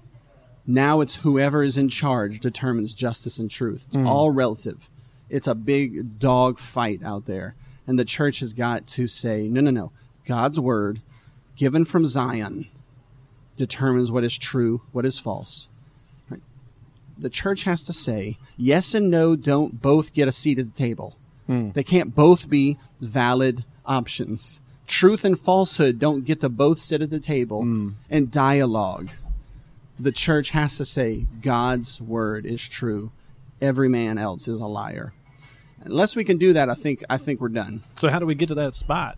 Now 0.65 1.01
it's 1.01 1.17
whoever 1.17 1.63
is 1.63 1.77
in 1.77 1.89
charge 1.89 2.39
determines 2.39 2.93
justice 2.93 3.39
and 3.39 3.49
truth. 3.49 3.85
It's 3.87 3.97
hmm. 3.97 4.07
all 4.07 4.31
relative. 4.31 4.89
It's 5.29 5.47
a 5.47 5.55
big 5.55 6.19
dog 6.19 6.59
fight 6.59 7.03
out 7.03 7.25
there. 7.25 7.55
And 7.87 7.97
the 7.97 8.05
church 8.05 8.39
has 8.39 8.53
got 8.53 8.87
to 8.87 9.07
say, 9.07 9.47
no, 9.47 9.61
no, 9.61 9.71
no. 9.71 9.91
God's 10.25 10.59
word, 10.59 11.01
given 11.55 11.83
from 11.83 12.05
Zion, 12.05 12.67
determines 13.57 14.11
what 14.11 14.23
is 14.23 14.37
true, 14.37 14.81
what 14.91 15.05
is 15.05 15.19
false. 15.19 15.67
The 17.21 17.29
church 17.29 17.63
has 17.63 17.83
to 17.83 17.93
say, 17.93 18.37
yes 18.57 18.93
and 18.93 19.09
no 19.09 19.35
don't 19.35 19.81
both 19.81 20.13
get 20.13 20.27
a 20.27 20.31
seat 20.31 20.59
at 20.59 20.67
the 20.67 20.73
table. 20.73 21.15
Hmm. 21.47 21.71
They 21.71 21.83
can't 21.83 22.13
both 22.15 22.49
be 22.49 22.77
valid 22.99 23.63
options. 23.85 24.59
Truth 24.87 25.23
and 25.23 25.39
falsehood 25.39 25.99
don't 25.99 26.25
get 26.25 26.41
to 26.41 26.49
both 26.49 26.79
sit 26.79 27.01
at 27.01 27.09
the 27.09 27.19
table 27.19 27.61
hmm. 27.61 27.89
and 28.09 28.29
dialogue 28.29 29.11
the 30.01 30.11
church 30.11 30.49
has 30.49 30.77
to 30.77 30.85
say 30.85 31.27
God's 31.41 32.01
word 32.01 32.45
is 32.45 32.67
true. 32.67 33.11
Every 33.61 33.87
man 33.87 34.17
else 34.17 34.47
is 34.47 34.59
a 34.59 34.65
liar. 34.65 35.13
Unless 35.83 36.15
we 36.15 36.23
can 36.23 36.37
do 36.37 36.53
that, 36.53 36.69
I 36.69 36.73
think 36.73 37.03
I 37.09 37.17
think 37.17 37.39
we're 37.39 37.49
done. 37.49 37.83
So 37.97 38.09
how 38.09 38.19
do 38.19 38.25
we 38.25 38.35
get 38.35 38.49
to 38.49 38.55
that 38.55 38.75
spot? 38.75 39.17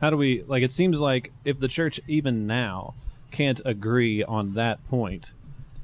How 0.00 0.10
do 0.10 0.16
we 0.16 0.42
like? 0.42 0.62
It 0.62 0.72
seems 0.72 1.00
like 1.00 1.32
if 1.44 1.60
the 1.60 1.68
church 1.68 2.00
even 2.08 2.46
now 2.46 2.94
can't 3.30 3.60
agree 3.64 4.24
on 4.24 4.54
that 4.54 4.86
point, 4.88 5.32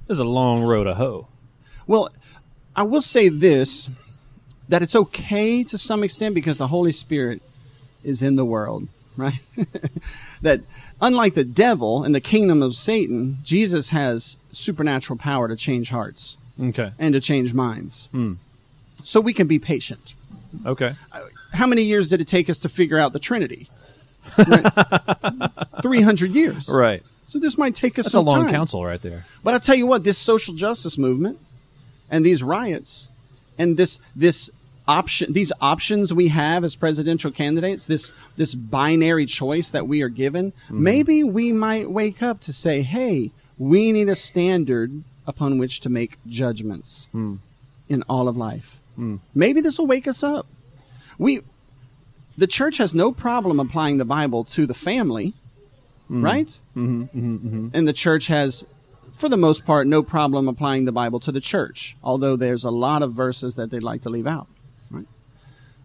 there's 0.07 0.19
a 0.19 0.25
long 0.25 0.63
road 0.63 0.85
to 0.85 0.95
hoe. 0.95 1.29
Well, 1.91 2.09
I 2.77 2.85
will 2.85 3.01
say 3.01 3.29
this 3.29 3.91
that 4.69 4.81
it's 4.81 4.95
okay 4.95 5.65
to 5.65 5.77
some 5.77 6.05
extent 6.05 6.37
because 6.37 6.57
the 6.59 6.69
Holy 6.69 6.93
Spirit 6.93 7.43
is 8.05 8.23
in 8.23 8.37
the 8.37 8.45
world, 8.45 8.87
right? 9.17 9.41
that 10.43 10.61
unlike 11.03 11.35
the 11.35 11.43
devil 11.43 12.05
and 12.05 12.15
the 12.15 12.21
kingdom 12.21 12.63
of 12.63 12.77
Satan, 12.77 13.39
Jesus 13.43 13.91
has 13.91 14.37
supernatural 14.53 15.19
power 15.19 15.49
to 15.49 15.57
change 15.57 15.91
hearts 15.91 16.37
Okay. 16.63 16.93
and 16.97 17.13
to 17.15 17.19
change 17.19 17.55
minds. 17.55 18.09
Hmm. 18.13 18.35
So 19.03 19.21
we 19.21 19.33
can 19.33 19.49
be 19.49 19.59
patient. 19.59 20.15
Okay. 20.65 20.95
Uh, 21.11 21.23
how 21.55 21.67
many 21.67 21.83
years 21.83 22.09
did 22.09 22.21
it 22.21 22.29
take 22.29 22.49
us 22.49 22.61
to 22.61 22.69
figure 22.69 23.01
out 23.01 23.13
the 23.13 23.19
Trinity? 23.19 23.69
Three 25.83 26.03
hundred 26.03 26.37
years. 26.37 26.69
Right. 26.73 27.03
So 27.27 27.41
this 27.41 27.59
might 27.59 27.75
take 27.75 27.99
us 27.99 28.05
That's 28.05 28.15
a 28.15 28.21
long 28.21 28.45
time. 28.45 28.53
counsel 28.53 28.85
right 28.87 29.03
there. 29.03 29.25
But 29.43 29.55
I 29.55 29.59
tell 29.59 29.75
you 29.75 29.89
what, 29.89 30.05
this 30.05 30.19
social 30.19 30.55
justice 30.55 30.97
movement 30.97 31.39
and 32.11 32.25
these 32.25 32.43
riots 32.43 33.09
and 33.57 33.77
this 33.77 33.99
this 34.17 34.51
option 34.89 35.33
these 35.33 35.53
options 35.61 36.13
we 36.13 36.29
have 36.29 36.65
as 36.65 36.75
presidential 36.75 37.31
candidates, 37.31 37.87
this 37.87 38.11
this 38.37 38.55
binary 38.55 39.27
choice 39.27 39.71
that 39.71 39.87
we 39.87 40.03
are 40.03 40.09
given, 40.09 40.53
mm-hmm. 40.53 40.83
maybe 40.83 41.23
we 41.23 41.53
might 41.53 41.91
wake 41.91 42.23
up 42.23 42.41
to 42.41 42.53
say, 42.53 42.83
hey, 42.83 43.31
we 43.59 43.93
need 43.93 44.09
a 44.09 44.17
standard 44.17 45.05
upon 45.27 45.59
which 45.59 45.81
to 45.81 45.89
make 45.89 46.19
judgments 46.27 47.07
hmm. 47.13 47.37
in 47.89 48.03
all 48.09 48.27
of 48.27 48.37
life. 48.37 48.81
Hmm. 48.97 49.17
Maybe 49.35 49.61
this 49.61 49.79
will 49.79 49.87
wake 49.87 50.09
us 50.09 50.23
up. 50.23 50.47
We 51.19 51.43
the 52.37 52.47
church 52.47 52.79
has 52.79 52.95
no 52.95 53.13
problem 53.13 53.61
applying 53.61 53.99
the 53.99 54.05
Bible 54.05 54.45
to 54.45 54.67
the 54.67 54.75
family, 54.75 55.35
mm-hmm. 56.05 56.25
right? 56.25 56.59
Mm-hmm. 56.77 57.03
mm-hmm, 57.03 57.35
mm-hmm, 57.37 57.69
And 57.75 57.87
the 57.87 57.93
church 57.93 58.27
has, 58.29 58.65
for 59.21 59.29
the 59.29 59.37
most 59.37 59.67
part, 59.67 59.87
no 59.87 60.03
problem 60.03 60.49
applying 60.49 60.87
the 60.87 60.93
Bible 60.93 61.21
to 61.21 61.31
the 61.31 61.41
church, 61.41 61.97
although 62.03 62.37
there's 62.37 62.65
a 62.65 62.71
lot 62.71 63.03
of 63.03 63.13
verses 63.13 63.55
that 63.57 63.71
they'd 63.71 63.83
like 63.83 64.03
to 64.03 64.11
leave 64.11 64.27
out, 64.27 64.49
right? 64.91 65.07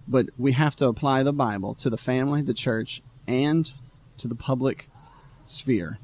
But 0.08 0.28
we 0.38 0.54
have 0.54 0.76
to 0.78 0.88
apply 0.88 1.24
the 1.24 1.34
Bible 1.34 1.76
to 1.76 1.90
the 1.90 1.98
family, 1.98 2.42
the 2.42 2.54
church, 2.54 3.02
and 3.28 3.72
to 4.20 4.28
the 4.28 4.36
public 4.36 4.90
sphere. 5.48 6.00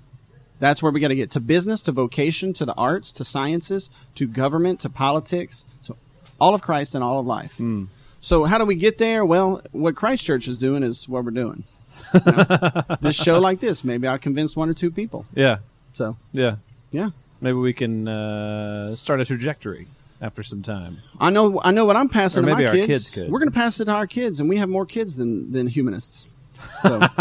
That's 0.59 0.83
where 0.83 0.91
we 0.91 0.99
got 0.99 1.07
to 1.07 1.15
get 1.15 1.31
to 1.31 1.39
business, 1.39 1.81
to 1.83 1.91
vocation, 1.91 2.53
to 2.53 2.65
the 2.65 2.75
arts, 2.75 3.11
to 3.13 3.23
sciences, 3.23 3.89
to 4.15 4.27
government, 4.27 4.81
to 4.81 4.89
politics, 4.89 5.65
so 5.79 5.97
all 6.39 6.53
of 6.53 6.61
Christ 6.61 6.93
and 6.93 7.03
all 7.03 7.19
of 7.19 7.25
life. 7.25 7.57
Hmm. 7.57 7.85
So 8.19 8.43
how 8.43 8.57
do 8.57 8.65
we 8.65 8.75
get 8.75 8.97
there? 8.97 9.25
Well, 9.25 9.61
what 9.71 9.95
Christ 9.95 10.23
Church 10.25 10.47
is 10.47 10.57
doing 10.57 10.83
is 10.83 11.07
what 11.07 11.23
we're 11.23 11.31
doing. 11.31 11.63
You 12.13 12.19
know? 12.25 12.83
this 13.01 13.15
show 13.15 13.39
like 13.39 13.61
this, 13.61 13.83
maybe 13.83 14.07
I 14.07 14.17
convince 14.17 14.55
one 14.55 14.69
or 14.69 14.73
two 14.73 14.91
people. 14.91 15.25
Yeah. 15.33 15.59
So 15.93 16.17
Yeah. 16.31 16.57
Yeah, 16.91 17.09
Maybe 17.41 17.57
we 17.57 17.73
can 17.73 18.07
uh, 18.07 18.95
start 18.95 19.19
a 19.19 19.25
trajectory 19.25 19.87
after 20.21 20.43
some 20.43 20.61
time. 20.61 20.99
I 21.19 21.31
know 21.31 21.59
I 21.63 21.71
know 21.71 21.85
what 21.85 21.95
I'm 21.95 22.07
passing 22.07 22.43
Or 22.43 22.47
to 22.47 22.53
maybe 22.53 22.63
my 22.65 22.69
our 22.69 22.75
kids. 22.75 22.87
kids 22.87 23.09
could. 23.09 23.31
We're 23.31 23.39
going 23.39 23.49
to 23.49 23.55
pass 23.55 23.79
it 23.79 23.85
to 23.85 23.91
our 23.93 24.05
kids, 24.05 24.39
and 24.39 24.47
we 24.47 24.57
have 24.57 24.69
more 24.69 24.85
kids 24.85 25.15
than 25.15 25.51
than 25.51 25.67
humanists. 25.67 26.27
So. 26.83 27.01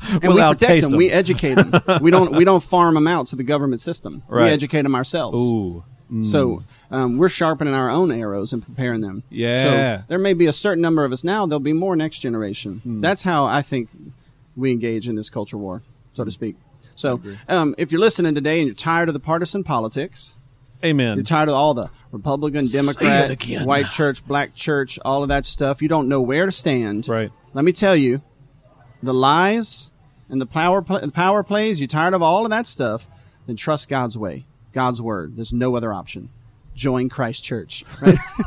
and 0.00 0.34
we 0.34 0.40
protect 0.40 0.58
taste 0.58 0.84
them. 0.84 0.90
them. 0.90 0.98
We 0.98 1.10
educate 1.10 1.54
them. 1.54 1.72
we 2.02 2.10
don't 2.10 2.32
we 2.32 2.44
don't 2.44 2.62
farm 2.62 2.94
them 2.94 3.06
out 3.06 3.28
to 3.28 3.36
the 3.36 3.44
government 3.44 3.80
system. 3.80 4.24
Right. 4.28 4.46
We 4.46 4.50
educate 4.50 4.82
them 4.82 4.96
ourselves. 4.96 5.40
Ooh. 5.40 5.84
So 6.22 6.62
um, 6.92 7.16
we're 7.18 7.28
sharpening 7.28 7.74
our 7.74 7.90
own 7.90 8.12
arrows 8.12 8.52
and 8.52 8.64
preparing 8.64 9.00
them. 9.00 9.24
Yeah. 9.30 9.62
So 9.62 10.02
there 10.06 10.18
may 10.18 10.32
be 10.32 10.46
a 10.46 10.52
certain 10.52 10.82
number 10.82 11.04
of 11.04 11.10
us 11.10 11.24
now. 11.24 11.46
There'll 11.46 11.58
be 11.58 11.72
more 11.72 11.96
next 11.96 12.20
generation. 12.20 12.80
Hmm. 12.80 13.00
That's 13.00 13.22
how 13.24 13.46
I 13.46 13.62
think 13.62 13.88
we 14.54 14.70
engage 14.70 15.08
in 15.08 15.16
this 15.16 15.28
culture 15.28 15.56
war, 15.58 15.82
so 16.12 16.22
to 16.22 16.30
speak. 16.30 16.56
So, 16.96 17.20
um, 17.48 17.74
if 17.78 17.90
you're 17.92 18.00
listening 18.00 18.34
today 18.34 18.60
and 18.60 18.68
you're 18.68 18.74
tired 18.74 19.08
of 19.08 19.12
the 19.12 19.20
partisan 19.20 19.64
politics, 19.64 20.32
Amen. 20.84 21.16
you're 21.16 21.24
tired 21.24 21.48
of 21.48 21.54
all 21.54 21.74
the 21.74 21.90
Republican, 22.12 22.66
Democrat, 22.68 23.40
white 23.64 23.90
church, 23.90 24.24
black 24.26 24.54
church, 24.54 24.98
all 25.04 25.22
of 25.22 25.28
that 25.28 25.44
stuff, 25.44 25.82
you 25.82 25.88
don't 25.88 26.08
know 26.08 26.20
where 26.20 26.46
to 26.46 26.52
stand. 26.52 27.08
Right. 27.08 27.32
Let 27.52 27.64
me 27.64 27.72
tell 27.72 27.96
you, 27.96 28.22
the 29.02 29.14
lies 29.14 29.90
and 30.28 30.40
the 30.40 30.46
power 30.46 30.82
pl- 30.82 31.00
the 31.00 31.10
power 31.10 31.42
plays. 31.42 31.80
You're 31.80 31.88
tired 31.88 32.14
of 32.14 32.22
all 32.22 32.44
of 32.44 32.50
that 32.50 32.66
stuff. 32.66 33.08
Then 33.46 33.56
trust 33.56 33.88
God's 33.88 34.16
way, 34.16 34.46
God's 34.72 35.02
word. 35.02 35.36
There's 35.36 35.52
no 35.52 35.76
other 35.76 35.92
option. 35.92 36.30
Join 36.74 37.08
Christ 37.08 37.44
Church. 37.44 37.84
Right. 38.00 38.18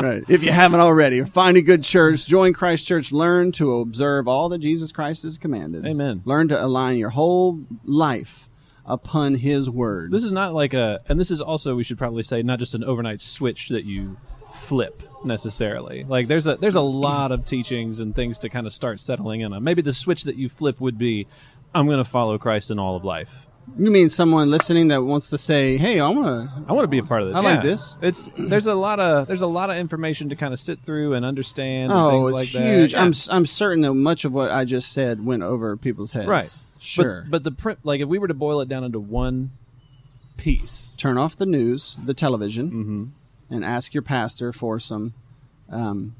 right. 0.00 0.24
If 0.28 0.42
you 0.42 0.50
haven't 0.50 0.80
already, 0.80 1.20
or 1.20 1.26
find 1.26 1.56
a 1.56 1.62
good 1.62 1.84
church, 1.84 2.26
join 2.26 2.52
Christ 2.52 2.86
Church. 2.86 3.12
Learn 3.12 3.52
to 3.52 3.80
observe 3.80 4.26
all 4.28 4.48
that 4.48 4.58
Jesus 4.58 4.92
Christ 4.92 5.24
has 5.24 5.38
commanded. 5.38 5.86
Amen. 5.86 6.22
Learn 6.24 6.48
to 6.48 6.64
align 6.64 6.96
your 6.96 7.10
whole 7.10 7.60
life 7.84 8.48
upon 8.86 9.34
His 9.34 9.68
word. 9.68 10.10
This 10.10 10.24
is 10.24 10.32
not 10.32 10.54
like 10.54 10.74
a, 10.74 11.00
and 11.08 11.20
this 11.20 11.30
is 11.30 11.40
also 11.40 11.74
we 11.74 11.84
should 11.84 11.98
probably 11.98 12.22
say 12.22 12.42
not 12.42 12.58
just 12.58 12.74
an 12.74 12.82
overnight 12.82 13.20
switch 13.20 13.68
that 13.68 13.84
you 13.84 14.16
flip 14.52 15.02
necessarily. 15.24 16.04
Like 16.04 16.26
there's 16.26 16.46
a 16.46 16.56
there's 16.56 16.76
a 16.76 16.80
lot 16.80 17.32
of 17.32 17.44
teachings 17.44 18.00
and 18.00 18.14
things 18.14 18.38
to 18.40 18.48
kind 18.48 18.66
of 18.66 18.72
start 18.72 19.00
settling 19.00 19.42
in 19.42 19.52
on. 19.52 19.62
Maybe 19.62 19.82
the 19.82 19.92
switch 19.92 20.24
that 20.24 20.36
you 20.36 20.48
flip 20.48 20.80
would 20.80 20.98
be, 20.98 21.26
I'm 21.74 21.86
going 21.86 21.98
to 21.98 22.04
follow 22.04 22.38
Christ 22.38 22.70
in 22.70 22.78
all 22.78 22.96
of 22.96 23.04
life. 23.04 23.47
You 23.76 23.90
mean 23.90 24.08
someone 24.08 24.50
listening 24.50 24.88
that 24.88 25.02
wants 25.02 25.30
to 25.30 25.38
say, 25.38 25.76
"Hey, 25.76 26.00
I 26.00 26.08
want 26.08 26.26
to." 26.50 26.64
I 26.68 26.72
want 26.72 26.84
to 26.84 26.88
be 26.88 26.98
a 26.98 27.02
part 27.02 27.22
of 27.22 27.28
this. 27.28 27.36
I 27.36 27.40
like 27.40 27.62
this. 27.62 27.96
It's 28.00 28.28
there's 28.38 28.66
a 28.66 28.74
lot 28.74 29.00
of 29.00 29.26
there's 29.26 29.42
a 29.42 29.46
lot 29.46 29.70
of 29.70 29.76
information 29.76 30.28
to 30.30 30.36
kind 30.36 30.52
of 30.52 30.58
sit 30.60 30.80
through 30.84 31.14
and 31.14 31.24
understand. 31.24 31.92
and 31.92 32.00
Oh, 32.00 32.10
things 32.10 32.28
it's 32.28 32.54
like 32.54 32.62
that. 32.62 32.68
huge. 32.78 32.92
Yeah. 32.94 33.02
I'm 33.02 33.12
I'm 33.30 33.46
certain 33.46 33.82
that 33.82 33.94
much 33.94 34.24
of 34.24 34.32
what 34.32 34.50
I 34.50 34.64
just 34.64 34.92
said 34.92 35.24
went 35.24 35.42
over 35.42 35.76
people's 35.76 36.12
heads. 36.12 36.26
right. 36.28 36.58
Sure. 36.80 37.22
But, 37.22 37.30
but 37.30 37.44
the 37.44 37.50
print, 37.50 37.80
like 37.82 38.00
if 38.00 38.08
we 38.08 38.18
were 38.18 38.28
to 38.28 38.34
boil 38.34 38.60
it 38.60 38.68
down 38.68 38.84
into 38.84 39.00
one 39.00 39.50
piece, 40.36 40.94
Turn 40.96 41.18
off 41.18 41.34
the 41.36 41.46
news, 41.46 41.96
the 42.04 42.14
television, 42.14 42.70
Mm-hmm. 42.70 43.54
and 43.54 43.64
ask 43.64 43.92
your 43.94 44.02
pastor 44.02 44.52
for 44.52 44.78
some 44.78 45.12
um, 45.70 46.14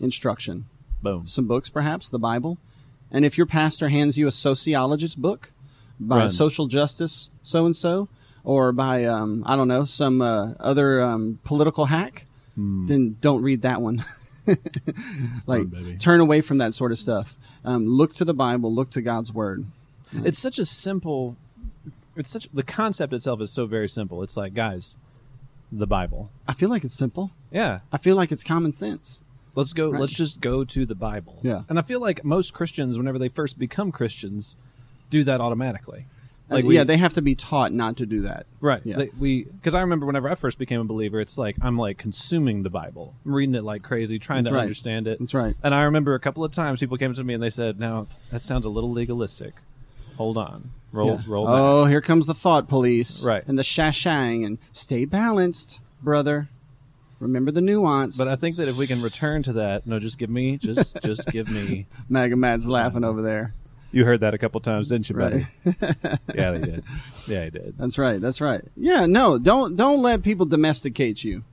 instruction. 0.00 0.66
boom. 1.02 1.26
Some 1.26 1.46
books, 1.46 1.68
perhaps 1.68 2.08
the 2.08 2.18
Bible. 2.18 2.58
And 3.10 3.24
if 3.24 3.36
your 3.36 3.46
pastor 3.46 3.88
hands 3.88 4.16
you 4.18 4.26
a 4.26 4.32
sociologist 4.32 5.20
book 5.20 5.52
by 6.00 6.18
Run. 6.18 6.30
social 6.30 6.66
justice 6.66 7.30
so 7.42 7.66
and 7.66 7.74
so, 7.76 8.08
or 8.42 8.72
by 8.72 9.04
um, 9.04 9.42
I 9.46 9.56
don't 9.56 9.68
know 9.68 9.84
some 9.84 10.20
uh, 10.22 10.52
other 10.60 11.00
um, 11.02 11.38
political 11.44 11.86
hack, 11.86 12.26
Hmm. 12.56 12.86
then 12.86 13.16
don't 13.20 13.42
read 13.42 13.62
that 13.62 13.80
one. 13.82 14.04
like 15.46 15.68
baby. 15.70 15.96
turn 15.96 16.20
away 16.20 16.40
from 16.40 16.58
that 16.58 16.74
sort 16.74 16.92
of 16.92 16.98
stuff. 16.98 17.36
Um, 17.64 17.86
look 17.86 18.14
to 18.14 18.24
the 18.24 18.34
Bible. 18.34 18.72
Look 18.72 18.90
to 18.90 19.00
God's 19.02 19.32
word. 19.32 19.66
It's 20.12 20.38
such 20.38 20.58
a 20.60 20.64
simple. 20.64 21.36
It's 22.16 22.30
such 22.30 22.48
the 22.54 22.62
concept 22.62 23.12
itself 23.12 23.40
is 23.40 23.50
so 23.50 23.66
very 23.66 23.88
simple. 23.88 24.22
It's 24.22 24.36
like 24.36 24.54
guys, 24.54 24.96
the 25.72 25.86
Bible. 25.86 26.30
I 26.46 26.52
feel 26.52 26.68
like 26.68 26.84
it's 26.84 26.94
simple. 26.94 27.32
Yeah, 27.50 27.80
I 27.92 27.98
feel 27.98 28.14
like 28.14 28.30
it's 28.30 28.44
common 28.44 28.72
sense. 28.72 29.20
let's 29.56 29.72
go. 29.72 29.90
Right. 29.90 30.00
Let's 30.00 30.12
just 30.12 30.40
go 30.40 30.62
to 30.64 30.86
the 30.86 30.94
Bible. 30.94 31.38
Yeah. 31.42 31.62
and 31.68 31.78
I 31.78 31.82
feel 31.82 32.00
like 32.00 32.24
most 32.24 32.52
Christians, 32.54 32.96
whenever 32.98 33.18
they 33.18 33.28
first 33.28 33.58
become 33.58 33.90
Christians, 33.90 34.54
do 35.10 35.24
that 35.24 35.40
automatically. 35.40 36.06
Uh, 36.50 36.56
Like 36.56 36.64
we- 36.66 36.74
yeah, 36.76 36.84
they 36.84 36.98
have 36.98 37.14
to 37.14 37.22
be 37.22 37.34
taught 37.34 37.72
not 37.72 37.96
to 37.96 38.06
do 38.06 38.22
that. 38.22 38.46
Right. 38.60 38.82
Yeah. 38.84 38.96
They- 38.98 39.10
we 39.18 39.44
because 39.44 39.74
I 39.74 39.80
remember 39.80 40.04
whenever 40.06 40.28
I 40.30 40.34
first 40.34 40.58
became 40.58 40.80
a 40.80 40.84
believer, 40.84 41.20
it's 41.20 41.38
like 41.38 41.56
I'm 41.62 41.78
like 41.78 41.96
consuming 41.96 42.62
the 42.64 42.70
Bible, 42.70 43.14
I'm 43.24 43.34
reading 43.34 43.54
it 43.54 43.62
like 43.64 43.82
crazy, 43.82 44.18
trying 44.18 44.44
That's 44.44 44.52
to 44.52 44.56
right. 44.56 44.62
understand 44.62 45.06
it. 45.06 45.18
That's 45.20 45.32
right. 45.34 45.54
And 45.62 45.74
I 45.74 45.84
remember 45.84 46.14
a 46.14 46.20
couple 46.20 46.44
of 46.44 46.52
times 46.52 46.80
people 46.80 46.98
came 46.98 47.14
to 47.14 47.24
me 47.24 47.32
and 47.34 47.42
they 47.42 47.50
said, 47.50 47.80
"Now 47.80 48.08
that 48.30 48.42
sounds 48.44 48.64
a 48.66 48.68
little 48.68 48.92
legalistic. 48.92 49.54
Hold 50.16 50.36
on, 50.36 50.70
roll, 50.92 51.08
Yeah. 51.08 51.22
roll 51.26 51.46
back." 51.46 51.54
Oh, 51.56 51.84
here 51.86 52.00
comes 52.02 52.26
the 52.26 52.34
thought 52.34 52.68
police. 52.68 53.24
Right. 53.24 53.42
And 53.48 53.58
the 53.58 53.62
shashang 53.64 54.44
and 54.44 54.58
stay 54.72 55.06
balanced, 55.06 55.80
brother. 56.02 56.48
Remember 57.20 57.50
the 57.52 57.62
nuance. 57.62 58.18
But 58.18 58.28
I 58.28 58.36
think 58.36 58.56
that 58.56 58.68
if 58.68 58.76
we 58.76 58.86
can 58.86 59.00
return 59.00 59.42
to 59.44 59.52
that, 59.54 59.86
no, 59.86 59.98
just 59.98 60.18
give 60.18 60.28
me, 60.28 60.58
just 60.58 61.00
just 61.02 61.26
give 61.28 61.48
me. 61.50 61.86
Maga 62.10 62.36
Mad's 62.36 62.68
laughing 62.68 63.02
over 63.02 63.22
there. 63.22 63.54
You 63.94 64.04
heard 64.04 64.20
that 64.20 64.34
a 64.34 64.38
couple 64.38 64.60
times, 64.60 64.88
didn't 64.88 65.08
you, 65.08 65.16
buddy? 65.16 65.46
Right. 65.64 65.96
yeah, 66.34 66.50
they 66.50 66.58
did. 66.60 66.84
Yeah, 67.26 67.44
he 67.44 67.50
did. 67.50 67.74
That's 67.78 67.96
right. 67.96 68.20
That's 68.20 68.40
right. 68.42 68.62
Yeah, 68.76 69.06
no, 69.06 69.38
don't 69.38 69.76
don't 69.76 70.02
let 70.02 70.22
people 70.22 70.44
domesticate 70.46 71.24
you. 71.24 71.44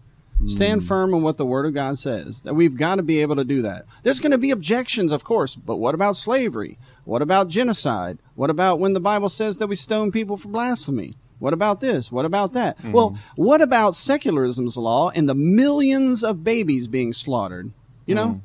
Stand 0.48 0.84
firm 0.84 1.14
on 1.14 1.22
what 1.22 1.38
the 1.38 1.46
Word 1.46 1.68
of 1.68 1.76
God 1.76 2.00
says. 2.00 2.42
That 2.42 2.56
we've 2.56 2.76
got 2.76 2.96
to 2.96 3.04
be 3.04 3.22
able 3.22 3.36
to 3.36 3.44
do 3.46 3.62
that. 3.62 3.86
There's 4.02 4.20
going 4.20 4.32
to 4.32 4.40
be 4.40 4.50
objections, 4.50 5.12
of 5.12 5.24
course, 5.24 5.54
but 5.56 5.76
what 5.78 5.94
about 5.94 6.18
slavery? 6.18 6.80
What 7.06 7.22
about 7.22 7.48
genocide? 7.48 8.18
What 8.34 8.50
about 8.50 8.80
when 8.80 8.94
the 8.94 9.00
Bible 9.00 9.30
says 9.30 9.58
that 9.58 9.68
we 9.68 9.76
stone 9.76 10.12
people 10.12 10.38
for 10.38 10.48
blasphemy? 10.50 11.14
What 11.38 11.54
about 11.54 11.80
this? 11.80 12.12
What 12.12 12.26
about 12.26 12.54
that? 12.54 12.80
Hmm. 12.80 12.92
Well, 12.92 13.18
what 13.36 13.62
about 13.62 13.94
secularism's 13.94 14.78
law 14.78 15.12
and 15.12 15.30
the 15.30 15.36
millions 15.36 16.24
of 16.24 16.44
babies 16.44 16.88
being 16.88 17.14
slaughtered? 17.14 17.72
You 18.08 18.16
know, 18.16 18.28
Hmm. 18.28 18.40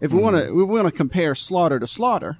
if 0.00 0.12
we 0.12 0.22
want 0.22 0.36
to, 0.36 0.52
we 0.54 0.62
want 0.62 0.86
to 0.86 0.92
compare 0.92 1.34
slaughter 1.34 1.80
to 1.80 1.86
slaughter 1.86 2.38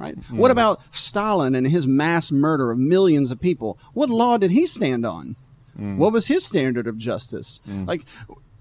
right? 0.00 0.16
Hmm. 0.16 0.36
What 0.36 0.50
about 0.50 0.80
Stalin 0.90 1.54
and 1.54 1.66
his 1.66 1.86
mass 1.86 2.32
murder 2.32 2.70
of 2.70 2.78
millions 2.78 3.30
of 3.30 3.40
people? 3.40 3.78
What 3.92 4.10
law 4.10 4.38
did 4.38 4.50
he 4.50 4.66
stand 4.66 5.04
on? 5.04 5.36
Hmm. 5.76 5.98
What 5.98 6.12
was 6.12 6.26
his 6.26 6.44
standard 6.44 6.86
of 6.86 6.98
justice? 6.98 7.60
Like, 7.86 8.04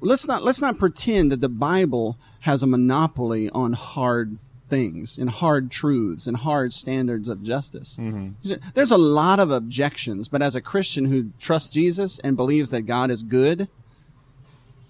let's 0.02 0.28
not 0.28 0.43
let's 0.43 0.62
not 0.62 0.78
pretend 0.78 1.32
that 1.32 1.41
the 1.41 1.49
Bible 1.49 2.17
has 2.41 2.63
a 2.63 2.67
monopoly 2.67 3.49
on 3.49 3.73
hard 3.73 4.38
things 4.67 5.17
and 5.17 5.30
hard 5.30 5.71
truths 5.71 6.28
and 6.28 6.38
hard 6.38 6.71
standards 6.71 7.28
of 7.28 7.43
justice. 7.43 7.97
Mm-hmm. 7.99 8.54
There's 8.75 8.91
a 8.91 8.97
lot 8.97 9.39
of 9.39 9.49
objections, 9.52 10.28
but 10.28 10.41
as 10.41 10.56
a 10.56 10.62
Christian 10.62 11.06
who 11.06 11.32
trusts 11.39 11.73
Jesus 11.73 12.19
and 12.19 12.38
believes 12.38 12.69
that 12.69 12.84
God 12.84 13.10
is 13.10 13.23
good, 13.23 13.67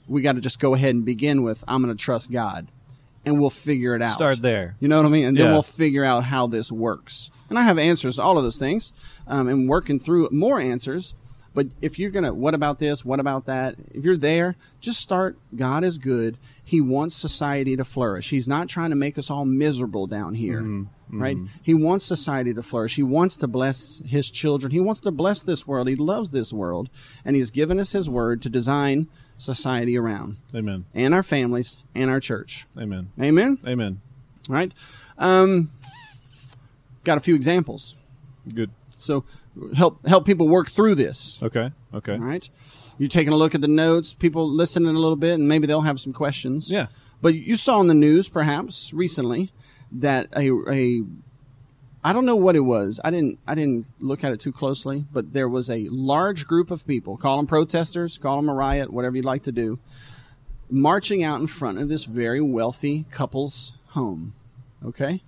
we 0.08 0.22
got 0.22 0.34
to 0.34 0.42
just 0.42 0.60
go 0.60 0.74
ahead 0.74 0.96
and 0.96 1.06
begin 1.06 1.44
with 1.44 1.64
I'm 1.68 1.82
going 1.82 1.96
to 1.96 2.04
trust 2.04 2.32
God, 2.32 2.68
and 3.26 3.40
we'll 3.40 3.50
figure 3.50 3.96
it 3.96 4.02
out. 4.02 4.14
Start 4.14 4.42
there. 4.42 4.76
You 4.80 4.88
know 4.88 4.98
what 4.98 5.06
I 5.06 5.10
mean? 5.10 5.28
And 5.28 5.38
then 5.38 5.48
Yeah. 5.48 5.52
we'll 5.54 5.62
figure 5.64 6.04
out 6.06 6.26
how 6.26 6.48
this 6.48 6.72
works. 6.72 7.30
And 7.50 7.58
I 7.58 7.64
have 7.64 7.78
answers 7.78 8.16
to 8.18 8.22
all 8.24 8.38
of 8.38 8.44
those 8.44 8.58
things, 8.58 8.94
um, 9.28 9.48
and 9.48 9.68
working 9.68 10.00
through 10.00 10.30
more 10.32 10.60
answers. 10.60 11.14
But 11.56 11.68
if 11.82 11.98
you're 11.98 12.12
gonna, 12.12 12.34
what 12.34 12.54
about 12.54 12.78
this? 12.78 13.04
What 13.04 13.20
about 13.20 13.46
that? 13.48 13.76
If 13.92 14.06
you're 14.06 14.16
there, 14.16 14.56
just 14.80 15.00
start. 15.02 15.38
God 15.56 15.84
is 15.84 15.98
good. 15.98 16.38
He 16.64 16.80
wants 16.80 17.16
society 17.16 17.76
to 17.76 17.84
flourish. 17.84 18.30
He's 18.30 18.48
not 18.48 18.70
trying 18.70 18.92
to 18.92 18.96
make 18.96 19.18
us 19.18 19.32
all 19.32 19.46
miserable 19.46 20.06
down 20.06 20.36
here, 20.36 20.62
right? 21.10 21.38
He 21.64 21.74
wants 21.74 22.06
society 22.06 22.54
to 22.54 22.62
flourish. 22.62 22.96
He 22.98 23.04
wants 23.04 23.36
to 23.38 23.48
bless 23.48 24.00
His 24.06 24.30
children. 24.30 24.72
He 24.72 24.80
wants 24.80 25.02
to 25.02 25.12
bless 25.12 25.42
this 25.42 25.66
world. 25.66 25.88
He 25.90 25.96
loves 25.96 26.30
this 26.30 26.54
world, 26.54 26.88
and 27.26 27.36
He's 27.36 27.50
given 27.50 27.80
us 27.80 27.94
His 27.94 28.08
word 28.08 28.44
to 28.44 28.50
design 28.50 29.08
society 29.40 29.98
around, 29.98 30.38
Amen. 30.54 30.86
and 30.94 31.14
our 31.16 31.24
families, 31.24 31.78
and 31.96 32.10
our 32.12 32.20
church. 32.20 32.68
Amen. 32.78 33.12
Amen 33.20 33.58
Amen. 33.66 34.02
right? 34.48 34.72
Um, 35.18 35.72
got 37.04 37.18
a 37.18 37.22
few 37.22 37.34
examples. 37.34 37.96
Good. 38.54 38.70
So 39.00 39.24
help 39.76 40.06
help 40.06 40.26
people 40.26 40.48
work 40.48 40.70
through 40.70 40.96
this. 40.96 41.42
Okay. 41.42 41.72
Okay. 41.94 42.14
All 42.14 42.20
right. 42.20 42.48
You're 42.98 43.10
taking 43.10 43.32
a 43.34 43.38
look 43.38 43.56
at 43.56 43.62
the 43.62 43.68
notes, 43.68 44.14
people 44.14 44.48
listening 44.48 44.90
a 44.96 45.00
little 45.00 45.16
bit, 45.16 45.34
and 45.36 45.48
maybe 45.48 45.66
they'll 45.66 45.82
have 45.82 46.00
some 46.00 46.14
questions. 46.14 46.70
Yeah. 46.70 46.88
But 47.22 47.34
you 47.36 47.56
saw 47.56 47.80
in 47.82 47.88
the 47.88 47.94
news, 47.94 48.30
perhaps 48.30 48.94
recently, 48.94 49.52
that 49.92 50.28
a 50.36 50.52
a 50.70 51.04
I 52.04 52.14
don't 52.14 52.26
know 52.26 52.36
what 52.36 52.56
it 52.56 52.62
was. 52.62 53.00
I 53.04 53.12
didn't 53.12 53.40
I 53.46 53.56
didn't 53.56 53.88
look 54.00 54.24
at 54.24 54.32
it 54.32 54.40
too 54.40 54.52
closely, 54.54 55.06
but 55.12 55.34
there 55.34 55.50
was 55.50 55.70
a 55.70 55.88
large 55.90 56.48
group 56.48 56.72
of 56.72 56.88
people, 56.88 57.18
call 57.18 57.38
them 57.38 57.48
protesters, 57.48 58.18
call 58.18 58.38
them 58.38 58.50
a 58.50 58.54
riot, 58.54 58.92
whatever 58.94 59.16
you'd 59.18 59.26
like 59.26 59.44
to 59.44 59.52
do, 59.52 59.80
marching 60.70 61.24
out 61.24 61.42
in 61.42 61.48
front 61.48 61.78
of 61.80 61.90
this 61.90 62.06
very 62.06 62.40
wealthy 62.42 63.06
couple's 63.12 63.74
home. 63.90 64.34
Okay? 64.86 65.22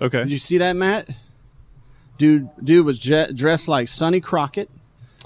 Okay. 0.00 0.24
Did 0.24 0.32
you 0.32 0.38
see 0.38 0.58
that, 0.58 0.74
Matt? 0.74 1.08
Dude, 2.18 2.48
dude 2.62 2.84
was 2.84 2.98
je- 2.98 3.32
dressed 3.32 3.68
like 3.68 3.86
Sonny 3.88 4.20
Crockett. 4.20 4.70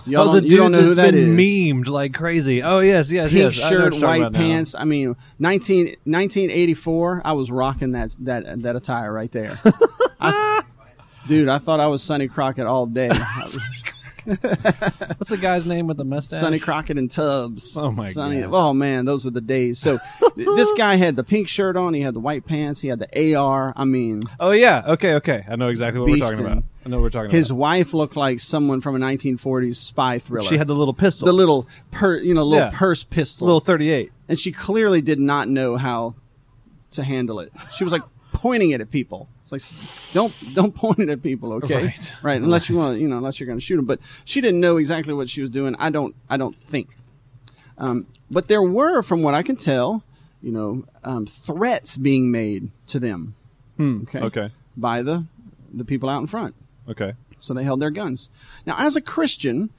Y'all 0.07 0.29
oh, 0.29 0.35
the 0.35 0.41
dude 0.41 0.53
you 0.53 0.57
don't 0.57 0.73
know 0.73 0.81
who 0.81 0.95
that's 0.95 1.13
that 1.13 1.13
been 1.13 1.37
memed 1.37 1.87
like 1.89 2.15
crazy. 2.15 2.63
Oh 2.63 2.81
yes, 2.81 3.11
yes, 3.11 3.31
Pink 3.31 3.55
yes. 3.55 3.69
Shirt, 3.69 3.95
white 3.95 4.21
about 4.21 4.33
now. 4.33 4.39
pants. 4.39 4.75
I 4.75 4.85
mean, 4.85 5.17
19, 5.39 5.87
1984, 6.05 7.23
I 7.25 7.33
was 7.33 7.51
rocking 7.51 7.93
that 7.93 8.17
that 8.21 8.63
that 8.63 8.77
attire 8.77 9.13
right 9.13 9.31
there. 9.33 9.59
I, 10.21 10.63
dude, 11.27 11.49
I 11.49 11.59
thought 11.59 11.81
I 11.81 11.89
was 11.89 12.03
Sonny 12.03 12.29
Crockett 12.29 12.67
all 12.67 12.87
day. 12.87 13.11
What's 14.29 15.31
the 15.31 15.39
guy's 15.41 15.67
name 15.67 15.87
with 15.87 15.97
the 15.97 16.05
mustache? 16.05 16.41
Sonny 16.41 16.59
Crockett 16.59 16.99
and 16.99 17.11
Tubbs. 17.11 17.77
Oh, 17.77 17.91
my 17.91 18.11
Sonny, 18.11 18.43
God. 18.43 18.51
Oh 18.53 18.75
man, 18.75 19.05
those 19.05 19.25
were 19.25 19.31
the 19.31 19.41
days. 19.41 19.79
So 19.79 19.99
th- 20.35 20.47
this 20.57 20.71
guy 20.73 20.97
had 20.97 21.17
the 21.17 21.25
pink 21.25 21.49
shirt 21.49 21.77
on. 21.77 21.95
He 21.95 22.01
had 22.03 22.15
the 22.15 22.21
white 22.21 22.45
pants. 22.47 22.81
He 22.81 22.89
had 22.89 22.99
the 22.99 23.35
AR. 23.37 23.73
I 23.77 23.85
mean, 23.85 24.21
Oh 24.41 24.51
yeah. 24.51 24.83
Okay. 24.87 25.15
Okay. 25.15 25.45
I 25.49 25.57
know 25.57 25.69
exactly 25.69 26.01
what 26.01 26.11
we're 26.11 26.19
talking 26.19 26.39
Beastin'. 26.47 26.53
about. 26.53 26.65
I 26.85 26.89
know 26.91 26.97
what 26.99 27.03
we're 27.03 27.11
talking 27.11 27.31
his 27.31 27.51
about. 27.51 27.59
wife 27.59 27.95
looked 27.95 28.17
like 28.17 28.41
someone 28.41 28.81
from 28.81 28.97
a 28.97 28.99
1940s 28.99 29.77
spy 29.77 30.19
thriller. 30.19 30.49
She 30.49 30.57
had 30.57 30.67
the 30.67 30.75
little 30.75 30.95
pistol. 30.95 31.27
the 31.27 31.33
little 31.33 31.67
per, 31.91 32.19
you 32.19 32.35
know, 32.35 32.45
little 32.45 32.67
Yeah. 32.71 32.79
purse 32.79 33.05
pistol. 33.05 33.47
little 33.47 33.61
thirty-eight. 33.61 34.13
and 34.29 34.39
she 34.39 34.53
clearly 34.53 35.01
did 35.03 35.19
not 35.19 35.49
know 35.49 35.77
how 35.77 36.15
to 36.93 37.03
handle 37.03 37.41
it. 37.41 37.53
She 37.75 37.85
was 37.85 37.93
like 37.93 38.03
pointing 38.33 38.71
it 38.71 38.81
at 38.81 38.91
people. 38.91 39.29
It's 39.51 40.13
like 40.13 40.13
don't 40.15 40.55
don't 40.55 40.75
point 40.75 40.99
it 40.99 41.09
at 41.09 41.23
people, 41.23 41.53
okay? 41.55 41.85
Right. 41.85 42.15
right 42.23 42.41
unless 42.43 42.69
you 42.69 42.77
want, 42.77 43.01
you 43.01 43.09
know, 43.09 43.17
unless 43.17 43.41
you're 43.41 43.47
going 43.47 43.59
to 43.59 43.65
shoot 43.65 43.77
them. 43.77 43.87
But 43.87 44.01
she 44.25 44.41
didn't 44.41 44.61
know 44.61 44.77
exactly 44.77 45.15
what 45.15 45.29
she 45.31 45.41
was 45.41 45.51
doing. 45.51 45.75
I 45.79 45.91
don't 45.91 46.15
I 46.29 46.37
don't 46.37 46.57
think. 46.57 46.97
Um, 47.79 48.07
but 48.31 48.49
there 48.49 48.63
were, 48.63 49.03
from 49.03 49.23
what 49.23 49.35
I 49.35 49.43
can 49.43 49.57
tell, 49.57 50.03
you 50.43 50.51
know, 50.51 50.85
um, 51.05 51.27
threats 51.27 51.97
being 51.97 52.31
made 52.31 52.71
to 52.89 52.99
them. 52.99 53.35
Okay. 53.81 54.21
Okay. 54.21 54.51
By 54.77 55.03
the 55.03 55.25
the 55.73 55.85
people 55.85 56.09
out 56.09 56.21
in 56.21 56.27
front. 56.27 56.55
Okay. 56.89 57.15
So 57.39 57.55
they 57.55 57.65
held 57.65 57.81
their 57.81 57.91
guns. 57.91 58.29
Now, 58.67 58.75
as 58.79 58.97
a 58.97 59.01
Christian, 59.01 59.71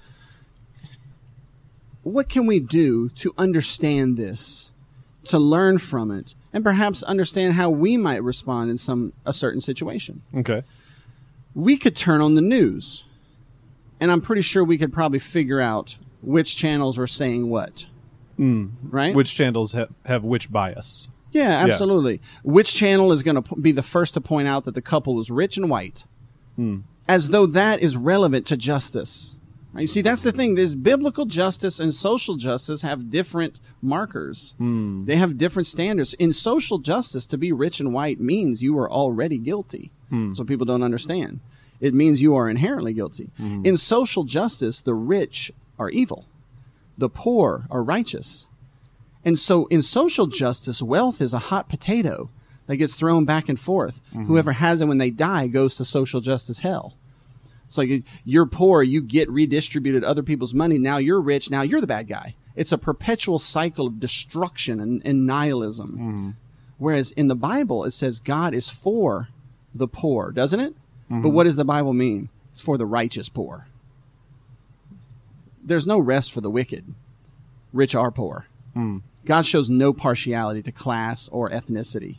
what 2.03 2.29
can 2.29 2.45
we 2.45 2.59
do 2.59 3.09
to 3.09 3.33
understand 3.37 4.15
this, 4.15 4.69
to 5.25 5.37
learn 5.37 5.77
from 5.77 6.11
it, 6.11 6.33
and 6.53 6.63
perhaps 6.63 7.03
understand 7.03 7.53
how 7.53 7.69
we 7.69 7.97
might 7.97 8.23
respond 8.23 8.69
in 8.69 8.77
some 8.77 9.13
a 9.25 9.33
certain 9.33 9.61
situation? 9.61 10.21
Okay. 10.35 10.63
We 11.55 11.77
could 11.77 11.95
turn 11.95 12.21
on 12.21 12.35
the 12.35 12.41
news, 12.41 13.03
and 13.99 14.11
I'm 14.11 14.21
pretty 14.21 14.41
sure 14.41 14.63
we 14.63 14.77
could 14.77 14.93
probably 14.93 15.19
figure 15.19 15.59
out 15.59 15.97
which 16.21 16.55
channels 16.55 16.97
are 16.99 17.07
saying 17.07 17.49
what. 17.49 17.85
Mm. 18.37 18.71
Right? 18.83 19.13
Which 19.13 19.35
channels 19.35 19.73
ha- 19.73 19.87
have 20.05 20.23
which 20.23 20.51
bias? 20.51 21.09
Yeah, 21.31 21.63
absolutely. 21.63 22.21
Which 22.43 22.73
channel 22.73 23.11
is 23.11 23.21
going 23.21 23.41
to 23.41 23.55
be 23.55 23.71
the 23.71 23.83
first 23.83 24.15
to 24.15 24.21
point 24.21 24.47
out 24.47 24.65
that 24.65 24.73
the 24.73 24.81
couple 24.81 25.15
was 25.15 25.29
rich 25.29 25.57
and 25.57 25.69
white? 25.69 26.05
Mm. 26.57 26.83
As 27.07 27.29
though 27.29 27.45
that 27.45 27.81
is 27.81 27.97
relevant 27.97 28.45
to 28.47 28.57
justice. 28.57 29.35
Right? 29.73 29.81
You 29.81 29.87
see, 29.87 30.01
that's 30.01 30.23
the 30.23 30.31
thing. 30.31 30.55
There's 30.55 30.75
biblical 30.75 31.25
justice 31.25 31.79
and 31.79 31.93
social 31.93 32.35
justice 32.35 32.81
have 32.81 33.09
different 33.09 33.59
markers. 33.81 34.55
Hmm. 34.57 35.05
They 35.05 35.15
have 35.17 35.37
different 35.37 35.67
standards. 35.67 36.13
In 36.15 36.33
social 36.33 36.79
justice, 36.79 37.25
to 37.27 37.37
be 37.37 37.51
rich 37.51 37.79
and 37.79 37.93
white 37.93 38.19
means 38.19 38.63
you 38.63 38.77
are 38.79 38.89
already 38.89 39.37
guilty. 39.37 39.91
Hmm. 40.09 40.33
So 40.33 40.43
people 40.43 40.65
don't 40.65 40.83
understand. 40.83 41.39
It 41.79 41.93
means 41.93 42.21
you 42.21 42.35
are 42.35 42.49
inherently 42.49 42.93
guilty. 42.93 43.29
Hmm. 43.37 43.65
In 43.65 43.77
social 43.77 44.23
justice, 44.23 44.81
the 44.81 44.95
rich 44.95 45.51
are 45.77 45.89
evil. 45.89 46.25
The 46.97 47.09
poor 47.09 47.65
are 47.69 47.83
righteous. 47.83 48.47
And 49.23 49.37
so 49.37 49.67
in 49.67 49.81
social 49.81 50.27
justice, 50.27 50.81
wealth 50.81 51.21
is 51.21 51.33
a 51.33 51.39
hot 51.39 51.69
potato 51.69 52.29
that 52.67 52.77
gets 52.77 52.93
thrown 52.93 53.25
back 53.25 53.49
and 53.49 53.59
forth. 53.59 54.01
Mm-hmm. 54.09 54.25
Whoever 54.25 54.51
has 54.53 54.81
it 54.81 54.87
when 54.87 54.97
they 54.97 55.09
die 55.09 55.47
goes 55.47 55.75
to 55.77 55.85
social 55.85 56.21
justice 56.21 56.59
hell. 56.59 56.95
It's 57.69 57.77
like 57.77 58.03
you're 58.25 58.47
poor, 58.47 58.81
you 58.81 58.99
get 58.99 59.29
redistributed 59.29 60.03
other 60.03 60.23
people's 60.23 60.55
money. 60.55 60.79
Now 60.79 60.97
you're 60.97 61.21
rich, 61.21 61.51
now 61.51 61.61
you're 61.61 61.79
the 61.79 61.85
bad 61.87 62.07
guy. 62.07 62.35
It's 62.55 62.71
a 62.71 62.79
perpetual 62.79 63.37
cycle 63.37 63.85
of 63.85 63.99
destruction 63.99 64.79
and, 64.79 65.03
and 65.05 65.27
nihilism. 65.27 65.91
Mm-hmm. 65.91 66.29
Whereas 66.79 67.11
in 67.11 67.27
the 67.27 67.35
Bible, 67.35 67.85
it 67.85 67.91
says 67.91 68.19
God 68.19 68.55
is 68.55 68.69
for 68.69 69.29
the 69.73 69.87
poor, 69.87 70.31
doesn't 70.31 70.59
it? 70.59 70.73
But 71.09 71.15
mm-hmm. 71.15 71.31
what 71.31 71.43
does 71.43 71.57
the 71.57 71.65
Bible 71.65 71.93
mean? 71.93 72.29
It's 72.51 72.59
for 72.59 72.75
the 72.75 72.87
righteous 72.87 73.29
poor. 73.29 73.67
There's 75.63 75.85
no 75.85 75.99
rest 75.99 76.31
for 76.31 76.41
the 76.41 76.49
wicked, 76.49 76.95
rich 77.71 77.93
are 77.93 78.09
poor. 78.09 78.47
Mm. 78.75 79.03
God 79.25 79.45
shows 79.45 79.69
no 79.69 79.93
partiality 79.93 80.61
to 80.63 80.71
class 80.71 81.27
or 81.29 81.49
ethnicity. 81.49 82.17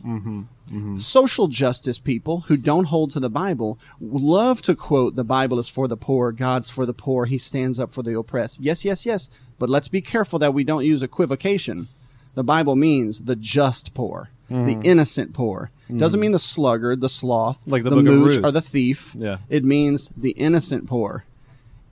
Social 1.01 1.47
justice 1.47 1.99
people 1.99 2.41
who 2.41 2.55
don't 2.55 2.85
hold 2.85 3.11
to 3.11 3.19
the 3.19 3.29
Bible 3.29 3.77
love 3.99 4.61
to 4.61 4.75
quote 4.75 5.15
the 5.15 5.23
Bible 5.23 5.59
is 5.59 5.67
for 5.67 5.87
the 5.87 5.97
poor, 5.97 6.31
God's 6.31 6.69
for 6.69 6.85
the 6.85 6.93
poor, 6.93 7.25
He 7.25 7.37
stands 7.37 7.79
up 7.79 7.91
for 7.91 8.03
the 8.03 8.17
oppressed. 8.17 8.61
Yes, 8.61 8.85
yes, 8.85 9.05
yes. 9.05 9.29
But 9.59 9.69
let's 9.69 9.89
be 9.89 10.01
careful 10.01 10.39
that 10.39 10.53
we 10.53 10.63
don't 10.63 10.85
use 10.85 11.03
equivocation. 11.03 11.87
The 12.35 12.43
Bible 12.43 12.75
means 12.77 13.19
the 13.19 13.35
just 13.35 13.93
poor, 13.93 14.29
the 14.49 14.79
innocent 14.83 15.33
poor. 15.33 15.71
It 15.89 15.97
doesn't 15.97 16.21
mean 16.21 16.31
the 16.31 16.39
sluggard, 16.39 17.01
the 17.01 17.09
sloth, 17.09 17.59
Like 17.65 17.83
the 17.83 17.89
the 17.89 18.01
mooch, 18.01 18.39
or 18.41 18.51
the 18.51 18.61
thief. 18.61 19.13
Yeah. 19.17 19.39
It 19.49 19.65
means 19.65 20.09
the 20.15 20.31
innocent 20.31 20.87
poor. 20.87 21.25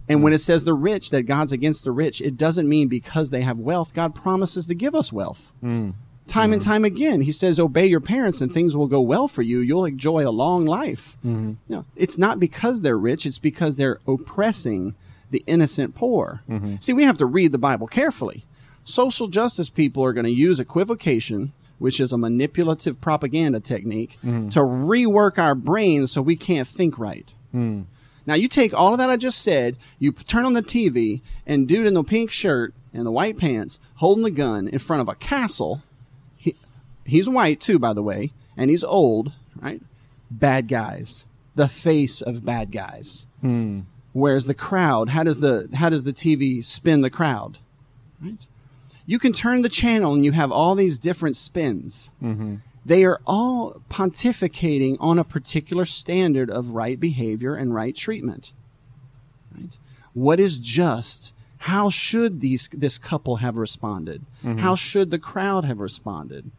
And 0.10 0.24
when 0.24 0.32
mm-hmm. 0.32 0.36
it 0.36 0.40
says 0.40 0.66
the 0.66 0.74
rich, 0.74 1.12
that 1.12 1.24
God's 1.24 1.52
against 1.52 1.84
the 1.84 1.92
rich, 1.92 2.20
it 2.20 2.36
doesn't 2.36 2.68
mean 2.68 2.88
because 2.88 3.30
they 3.30 3.44
have 3.44 3.60
wealth. 3.60 3.94
God 3.94 4.16
promises 4.16 4.66
to 4.66 4.74
give 4.74 4.96
us 4.96 5.14
wealth. 5.14 5.54
Mm. 5.64 5.94
Time 6.28 6.52
and 6.52 6.62
mm. 6.62 6.66
time 6.66 6.84
again, 6.84 7.22
He 7.22 7.32
says, 7.32 7.60
Obey 7.60 7.86
your 7.86 8.00
parents 8.00 8.42
and 8.42 8.52
things 8.52 8.76
will 8.76 8.88
go 8.88 9.02
well 9.02 9.28
for 9.28 9.44
you. 9.44 9.60
You'll 9.60 9.86
enjoy 9.86 10.28
a 10.28 10.32
long 10.32 10.66
life. 10.66 11.18
Mm-hmm. 11.26 11.54
No, 11.68 11.86
it's 11.96 12.18
not 12.18 12.40
because 12.40 12.82
they're 12.82 12.98
rich, 12.98 13.26
it's 13.26 13.40
because 13.40 13.76
they're 13.76 14.00
oppressing 14.08 14.96
the 15.30 15.44
innocent 15.46 15.94
poor. 15.94 16.42
Mm-hmm. 16.50 16.76
See, 16.80 16.94
we 16.94 17.04
have 17.04 17.18
to 17.20 17.26
read 17.28 17.52
the 17.52 17.60
Bible 17.60 17.86
carefully. 17.86 18.46
Social 18.84 19.28
justice 19.28 19.70
people 19.70 20.04
are 20.04 20.14
going 20.14 20.26
to 20.26 20.32
use 20.32 20.60
equivocation, 20.60 21.54
which 21.78 22.00
is 22.00 22.12
a 22.12 22.18
manipulative 22.18 23.00
propaganda 23.00 23.60
technique, 23.60 24.18
to 24.24 24.60
rework 24.60 25.38
our 25.38 25.54
brains 25.54 26.12
so 26.12 26.24
we 26.24 26.36
can't 26.36 26.68
think 26.68 26.98
right. 26.98 27.32
Mm. 27.54 27.86
Now 28.30 28.36
you 28.36 28.48
take 28.48 28.76
all 28.76 28.92
of 28.92 29.00
that 29.00 29.10
I 29.10 29.18
just 29.18 29.42
said, 29.42 29.76
you 29.98 30.12
turn 30.12 30.46
on 30.46 30.54
the 30.54 30.62
TV, 30.62 31.22
and 31.48 31.68
dude 31.68 31.88
in 31.88 31.96
the 31.96 32.04
pink 32.04 32.30
shirt 32.30 32.76
and 32.94 33.04
the 33.04 33.12
white 33.12 33.40
pants 33.40 33.80
holding 33.96 34.24
the 34.24 34.30
gun 34.30 34.68
in 34.68 34.78
front 34.78 35.02
of 35.02 35.10
a 35.10 35.16
castle. 35.16 35.82
He, 36.38 36.56
he's 37.08 37.28
white 37.28 37.60
too, 37.60 37.80
by 37.80 37.94
the 37.94 38.04
way, 38.04 38.32
and 38.56 38.70
he's 38.70 38.84
old, 38.84 39.32
right? 39.60 39.82
Bad 40.30 40.68
guys, 40.68 41.26
the 41.56 41.68
face 41.68 42.22
of 42.22 42.46
bad 42.46 42.72
guys. 42.72 43.26
Hmm. 43.42 43.80
Where's 44.14 44.46
the 44.46 44.54
crowd, 44.54 45.10
how 45.10 45.24
does 45.24 45.40
the 45.40 45.68
how 45.74 45.90
does 45.90 46.04
the 46.04 46.14
TV 46.14 46.64
spin 46.64 47.02
the 47.02 47.10
crowd? 47.10 47.58
Right? 48.22 48.38
You 49.08 49.18
can 49.18 49.34
turn 49.34 49.64
the 49.64 49.70
channel 49.70 50.14
and 50.14 50.24
you 50.24 50.34
have 50.34 50.52
all 50.52 50.76
these 50.76 51.00
different 51.00 51.36
spins. 51.36 52.12
Mm-hmm. 52.22 52.58
They 52.86 53.04
are 53.04 53.20
all 53.28 53.82
pontificating 53.90 54.98
on 55.00 55.20
a 55.20 55.24
particular 55.24 55.86
standard 55.86 56.50
of 56.50 56.72
right 56.72 57.00
behavior 57.00 57.56
and 57.56 57.74
right 57.74 57.96
treatment. 57.96 58.54
Right? 59.56 59.78
What 60.14 60.40
is 60.40 60.60
just? 60.60 61.34
How 61.64 61.90
should 61.90 62.40
these 62.40 62.70
this 62.70 62.98
couple 62.98 63.38
have 63.38 63.58
responded? 63.58 64.26
Mm-hmm. 64.44 64.60
How 64.60 64.76
should 64.76 65.12
the 65.12 65.20
crowd 65.20 65.66
have 65.66 65.80
responded? 65.80 66.52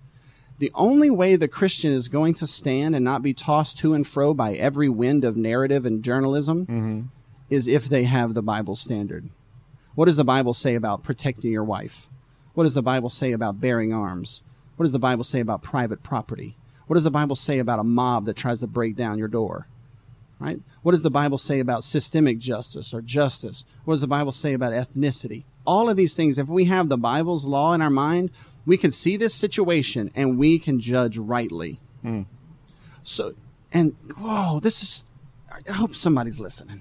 The 0.59 0.71
only 0.75 1.09
way 1.09 1.37
the 1.37 1.49
Christian 1.49 1.91
is 1.91 2.09
going 2.09 2.35
to 2.35 2.47
stand 2.47 2.95
and 2.95 3.03
not 3.03 3.23
be 3.23 3.33
tossed 3.33 3.79
to 3.79 3.95
and 3.95 4.07
fro 4.07 4.35
by 4.35 4.53
every 4.53 4.91
wind 4.91 5.25
of 5.25 5.39
narrative 5.39 5.87
and 5.87 6.05
journalism 6.05 6.67
mm-hmm. 6.67 7.01
is 7.49 7.67
if 7.67 7.89
they 7.89 8.05
have 8.05 8.35
the 8.35 8.43
Bible 8.43 8.77
standard. 8.77 9.31
What 9.95 10.05
does 10.05 10.17
the 10.17 10.25
Bible 10.25 10.53
say 10.53 10.75
about 10.75 11.03
protecting 11.03 11.51
your 11.51 11.65
wife? 11.65 12.11
What 12.53 12.65
does 12.65 12.75
the 12.75 12.83
Bible 12.83 13.09
say 13.09 13.33
about 13.33 13.59
bearing 13.59 13.95
arms? 13.95 14.43
What 14.81 14.85
does 14.85 14.93
the 14.93 14.99
Bible 14.99 15.25
say 15.25 15.41
about 15.41 15.61
private 15.61 16.03
property? 16.03 16.57
What 16.87 16.95
does 16.95 17.05
the 17.05 17.11
Bible 17.11 17.37
say 17.37 17.59
about 17.59 17.81
a 17.81 17.85
mob 17.85 18.25
that 18.25 18.35
tries 18.35 18.61
to 18.61 18.67
break 18.67 18.97
down 18.97 19.19
your 19.19 19.29
door? 19.29 19.69
Right? 20.39 20.59
What 20.81 20.93
does 20.93 21.03
the 21.03 21.11
Bible 21.11 21.37
say 21.37 21.61
about 21.61 21.85
systemic 21.85 22.39
justice 22.39 22.95
or 22.95 23.03
justice? 23.03 23.67
What 23.85 23.93
does 23.93 24.01
the 24.01 24.07
Bible 24.07 24.33
say 24.33 24.55
about 24.55 24.73
ethnicity? 24.73 25.45
All 25.67 25.91
of 25.91 25.99
these 25.99 26.15
things, 26.15 26.39
if 26.39 26.49
we 26.49 26.65
have 26.65 26.89
the 26.89 26.97
Bible's 26.97 27.45
law 27.45 27.75
in 27.75 27.83
our 27.83 27.91
mind, 27.91 28.31
we 28.65 28.79
can 28.79 28.91
see 28.91 29.19
this 29.19 29.35
situation 29.35 30.11
and 30.15 30.39
we 30.39 30.59
can 30.59 30.81
judge 30.81 31.19
rightly. 31.19 31.79
Hmm. 32.01 32.23
So, 33.03 33.35
and 33.75 33.95
whoa, 34.17 34.61
this 34.61 34.83
is, 34.83 35.05
I 35.69 35.73
hope 35.73 35.95
somebody's 35.95 36.41
listening. 36.41 36.81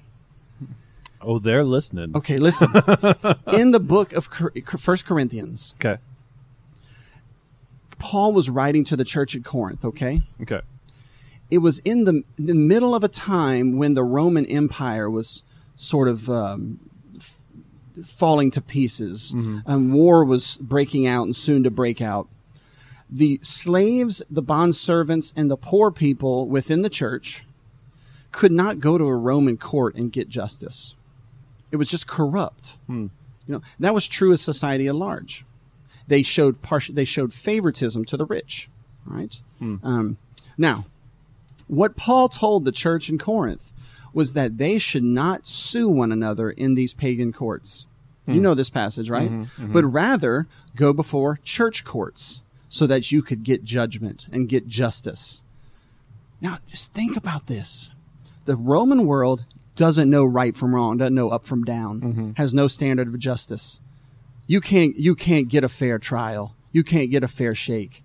Oh, 1.21 1.37
they're 1.37 1.65
listening. 1.65 2.15
Okay, 2.15 2.37
listen. 2.37 2.71
in 3.51 3.71
the 3.71 3.81
book 3.81 4.13
of 4.13 4.29
First 4.77 5.05
Corinthians, 5.05 5.75
Okay. 5.75 6.01
Paul 7.99 8.33
was 8.33 8.49
writing 8.49 8.83
to 8.85 8.95
the 8.95 9.03
church 9.05 9.35
at 9.35 9.43
Corinth, 9.43 9.85
okay? 9.85 10.23
Okay. 10.41 10.61
It 11.51 11.59
was 11.59 11.79
in 11.79 12.05
the, 12.05 12.23
the 12.37 12.53
middle 12.55 12.95
of 12.95 13.03
a 13.03 13.07
time 13.07 13.77
when 13.77 13.93
the 13.93 14.03
Roman 14.03 14.45
Empire 14.45 15.09
was 15.09 15.43
sort 15.75 16.07
of 16.07 16.29
um, 16.29 16.79
f- 17.17 17.39
falling 18.03 18.51
to 18.51 18.61
pieces, 18.61 19.33
and 19.65 19.93
war 19.93 20.23
was 20.23 20.57
breaking 20.57 21.05
out 21.07 21.23
and 21.23 21.35
soon 21.35 21.63
to 21.63 21.71
break 21.71 22.01
out. 22.01 22.27
The 23.09 23.39
slaves, 23.41 24.21
the 24.29 24.43
bondservants, 24.43 25.33
and 25.35 25.49
the 25.49 25.57
poor 25.57 25.89
people 25.91 26.47
within 26.47 26.83
the 26.83 26.89
church 26.89 27.43
could 28.31 28.51
not 28.51 28.79
go 28.79 28.97
to 28.99 29.05
a 29.05 29.15
Roman 29.15 29.57
court 29.57 29.95
and 29.95 30.11
get 30.11 30.29
justice. 30.29 30.93
It 31.71 31.77
was 31.77 31.89
just 31.89 32.05
corrupt. 32.07 32.77
You 32.87 33.09
know 33.47 33.61
that 33.79 33.95
was 33.95 34.07
true 34.07 34.31
of 34.31 34.39
society 34.39 34.87
at 34.87 34.95
large. 34.95 35.43
They 36.09 36.23
showed 36.23 36.61
partial, 36.61 36.95
they 36.95 37.05
showed 37.05 37.33
favoritism 37.33 38.03
to 38.05 38.17
the 38.17 38.25
rich. 38.25 38.67
Right 39.05 39.41
hmm. 39.59 39.77
um, 39.83 40.17
now, 40.57 40.85
what 41.67 41.95
Paul 41.95 42.27
told 42.29 42.65
the 42.65 42.71
church 42.71 43.09
in 43.09 43.17
Corinth 43.17 43.71
was 44.13 44.33
that 44.33 44.57
they 44.57 44.77
should 44.77 45.03
not 45.03 45.47
sue 45.47 45.87
one 45.87 46.11
another 46.11 46.49
in 46.51 46.73
these 46.73 46.93
pagan 46.93 47.31
courts. 47.31 47.85
You 48.25 48.35
hmm. 48.35 48.41
know 48.41 48.53
this 48.53 48.69
passage, 48.69 49.09
right? 49.09 49.31
Mm-hmm, 49.31 49.63
mm-hmm. 49.63 49.73
But 49.73 49.85
rather 49.85 50.47
go 50.75 50.93
before 50.93 51.39
church 51.43 51.85
courts 51.85 52.43
so 52.67 52.85
that 52.87 53.11
you 53.11 53.21
could 53.21 53.43
get 53.43 53.63
judgment 53.63 54.27
and 54.31 54.49
get 54.49 54.67
justice. 54.67 55.43
Now, 56.41 56.59
just 56.67 56.93
think 56.93 57.17
about 57.17 57.47
this. 57.47 57.91
The 58.45 58.55
Roman 58.55 59.05
world 59.05 59.45
doesn't 59.75 60.09
know 60.09 60.25
right 60.25 60.55
from 60.55 60.75
wrong, 60.75 60.97
doesn't 60.97 61.15
know 61.15 61.29
up 61.29 61.45
from 61.45 61.63
down, 61.63 62.01
mm-hmm. 62.01 62.31
has 62.35 62.53
no 62.53 62.67
standard 62.67 63.07
of 63.07 63.17
justice. 63.19 63.79
You 64.49 64.61
can't 64.61 64.97
you 64.97 65.13
can't 65.13 65.47
get 65.47 65.63
a 65.63 65.69
fair 65.69 65.99
trial. 65.99 66.55
You 66.71 66.83
can't 66.83 67.11
get 67.11 67.23
a 67.23 67.27
fair 67.27 67.53
shake. 67.53 68.03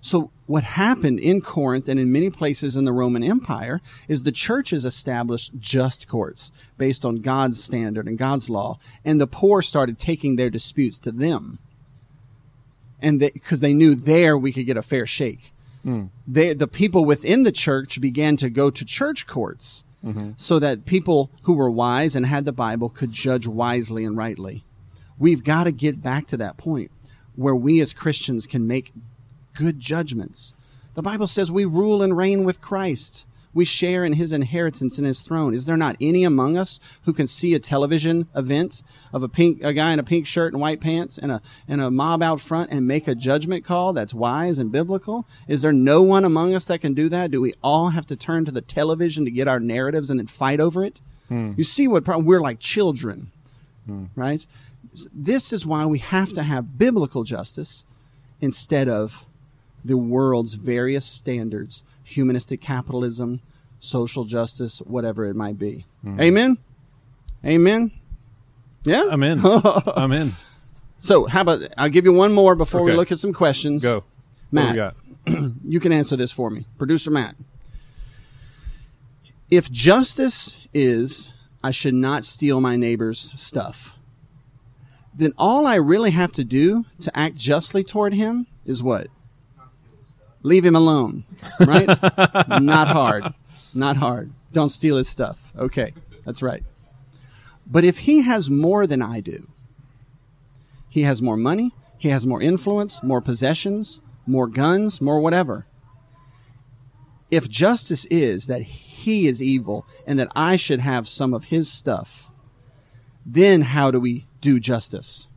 So 0.00 0.30
what 0.46 0.64
happened 0.64 1.20
in 1.20 1.42
Corinth 1.42 1.86
and 1.86 2.00
in 2.00 2.10
many 2.10 2.30
places 2.30 2.78
in 2.78 2.86
the 2.86 2.94
Roman 2.94 3.22
Empire 3.22 3.82
is 4.08 4.22
the 4.22 4.32
churches 4.32 4.86
established 4.86 5.52
just 5.58 6.08
courts 6.08 6.50
based 6.78 7.04
on 7.04 7.16
God's 7.16 7.62
standard 7.62 8.08
and 8.08 8.16
God's 8.16 8.48
law, 8.48 8.78
and 9.04 9.20
the 9.20 9.26
poor 9.26 9.60
started 9.60 9.98
taking 9.98 10.36
their 10.36 10.48
disputes 10.48 10.98
to 11.00 11.12
them. 11.12 11.58
And 12.98 13.18
because 13.18 13.60
they, 13.60 13.74
knew 13.74 13.94
there 13.94 14.38
we 14.38 14.50
could 14.50 14.64
get 14.64 14.78
a 14.78 14.82
fair 14.82 15.04
shake. 15.04 15.52
Hmm. 15.82 16.06
They, 16.26 16.54
the 16.54 16.68
people 16.68 17.04
within 17.04 17.42
the 17.42 17.52
church 17.52 18.00
began 18.00 18.38
to 18.38 18.48
go 18.48 18.70
to 18.70 18.84
church 18.84 19.26
courts 19.26 19.84
mm-hmm. 20.02 20.30
so 20.38 20.58
that 20.58 20.86
people 20.86 21.30
who 21.42 21.52
were 21.52 21.70
wise 21.70 22.16
and 22.16 22.24
had 22.24 22.46
the 22.46 22.52
Bible 22.52 22.88
could 22.88 23.12
judge 23.12 23.46
wisely 23.46 24.06
and 24.06 24.16
rightly. 24.16 24.64
We've 25.22 25.44
got 25.44 25.64
to 25.64 25.70
get 25.70 26.02
back 26.02 26.26
to 26.26 26.36
that 26.38 26.56
point 26.56 26.90
where 27.36 27.54
we 27.54 27.80
as 27.80 27.92
Christians 27.92 28.44
can 28.44 28.66
make 28.66 28.92
good 29.54 29.78
judgments. 29.78 30.56
The 30.94 31.02
Bible 31.02 31.28
says 31.28 31.48
we 31.48 31.64
rule 31.64 32.02
and 32.02 32.16
reign 32.16 32.42
with 32.42 32.60
Christ. 32.60 33.24
We 33.54 33.64
share 33.64 34.04
in 34.04 34.14
his 34.14 34.32
inheritance 34.32 34.98
in 34.98 35.04
his 35.04 35.20
throne. 35.20 35.54
Is 35.54 35.64
there 35.64 35.76
not 35.76 35.94
any 36.00 36.24
among 36.24 36.56
us 36.56 36.80
who 37.04 37.12
can 37.12 37.28
see 37.28 37.54
a 37.54 37.60
television 37.60 38.26
event 38.34 38.82
of 39.12 39.22
a 39.22 39.28
pink 39.28 39.62
a 39.62 39.72
guy 39.72 39.92
in 39.92 40.00
a 40.00 40.02
pink 40.02 40.26
shirt 40.26 40.54
and 40.54 40.60
white 40.60 40.80
pants 40.80 41.18
and 41.18 41.30
a 41.30 41.40
and 41.68 41.80
a 41.80 41.88
mob 41.88 42.20
out 42.20 42.40
front 42.40 42.72
and 42.72 42.88
make 42.88 43.06
a 43.06 43.14
judgment 43.14 43.64
call 43.64 43.92
that's 43.92 44.12
wise 44.12 44.58
and 44.58 44.72
biblical? 44.72 45.28
Is 45.46 45.62
there 45.62 45.72
no 45.72 46.02
one 46.02 46.24
among 46.24 46.52
us 46.52 46.64
that 46.64 46.80
can 46.80 46.94
do 46.94 47.08
that? 47.10 47.30
Do 47.30 47.40
we 47.40 47.54
all 47.62 47.90
have 47.90 48.06
to 48.06 48.16
turn 48.16 48.44
to 48.46 48.50
the 48.50 48.60
television 48.60 49.24
to 49.24 49.30
get 49.30 49.46
our 49.46 49.60
narratives 49.60 50.10
and 50.10 50.18
then 50.18 50.26
fight 50.26 50.58
over 50.58 50.84
it? 50.84 50.98
Hmm. 51.28 51.52
You 51.56 51.62
see 51.62 51.86
what 51.86 52.04
pro- 52.04 52.18
we're 52.18 52.40
like 52.40 52.58
children, 52.58 53.30
hmm. 53.86 54.06
right? 54.16 54.44
This 55.12 55.52
is 55.52 55.66
why 55.66 55.86
we 55.86 55.98
have 55.98 56.32
to 56.34 56.42
have 56.42 56.78
biblical 56.78 57.24
justice 57.24 57.84
instead 58.40 58.88
of 58.88 59.26
the 59.84 59.96
world's 59.96 60.54
various 60.54 61.06
standards 61.06 61.82
humanistic 62.04 62.60
capitalism, 62.60 63.40
social 63.80 64.24
justice, 64.24 64.80
whatever 64.80 65.24
it 65.24 65.34
might 65.34 65.58
be. 65.58 65.86
Hmm. 66.02 66.20
Amen? 66.20 66.58
Amen? 67.44 67.90
Yeah? 68.84 69.06
I'm 69.10 69.22
in. 69.22 69.40
I'm 69.44 70.12
in. 70.12 70.32
So, 70.98 71.26
how 71.26 71.40
about 71.40 71.62
I'll 71.76 71.88
give 71.88 72.04
you 72.04 72.12
one 72.12 72.32
more 72.32 72.54
before 72.54 72.82
we 72.82 72.92
look 72.92 73.10
at 73.10 73.18
some 73.18 73.32
questions. 73.32 73.82
Go. 73.82 74.04
Matt, 74.52 74.94
you 75.66 75.80
can 75.80 75.92
answer 75.92 76.14
this 76.16 76.30
for 76.30 76.50
me. 76.50 76.66
Producer 76.78 77.10
Matt. 77.10 77.34
If 79.50 79.70
justice 79.70 80.56
is, 80.72 81.30
I 81.62 81.72
should 81.72 81.94
not 81.94 82.24
steal 82.24 82.60
my 82.60 82.76
neighbor's 82.76 83.32
stuff, 83.34 83.96
then 85.14 85.32
all 85.36 85.66
I 85.66 85.74
really 85.76 86.10
have 86.10 86.32
to 86.32 86.44
do 86.44 86.84
to 87.00 87.16
act 87.16 87.36
justly 87.36 87.84
toward 87.84 88.14
him 88.14 88.46
is 88.64 88.82
what? 88.82 89.08
Leave 90.42 90.64
him 90.64 90.74
alone, 90.74 91.24
right? 91.60 91.86
not 92.60 92.88
hard. 92.88 93.32
Not 93.74 93.96
hard. 93.96 94.32
Don't 94.52 94.70
steal 94.70 94.96
his 94.96 95.08
stuff. 95.08 95.52
Okay, 95.56 95.94
that's 96.24 96.42
right. 96.42 96.64
But 97.66 97.84
if 97.84 98.00
he 98.00 98.22
has 98.22 98.50
more 98.50 98.86
than 98.86 99.02
I 99.02 99.20
do, 99.20 99.48
he 100.88 101.02
has 101.02 101.22
more 101.22 101.36
money, 101.36 101.72
he 101.96 102.08
has 102.08 102.26
more 102.26 102.42
influence, 102.42 103.02
more 103.02 103.20
possessions, 103.20 104.00
more 104.26 104.46
guns, 104.46 105.00
more 105.00 105.20
whatever. 105.20 105.66
If 107.30 107.48
justice 107.48 108.04
is 108.06 108.46
that 108.46 108.62
he 108.62 109.26
is 109.26 109.42
evil 109.42 109.86
and 110.06 110.18
that 110.18 110.28
I 110.34 110.56
should 110.56 110.80
have 110.80 111.08
some 111.08 111.32
of 111.32 111.44
his 111.44 111.72
stuff, 111.72 112.30
then 113.24 113.62
how 113.62 113.90
do 113.90 114.00
we 114.00 114.26
do 114.42 114.60
justice? 114.60 115.28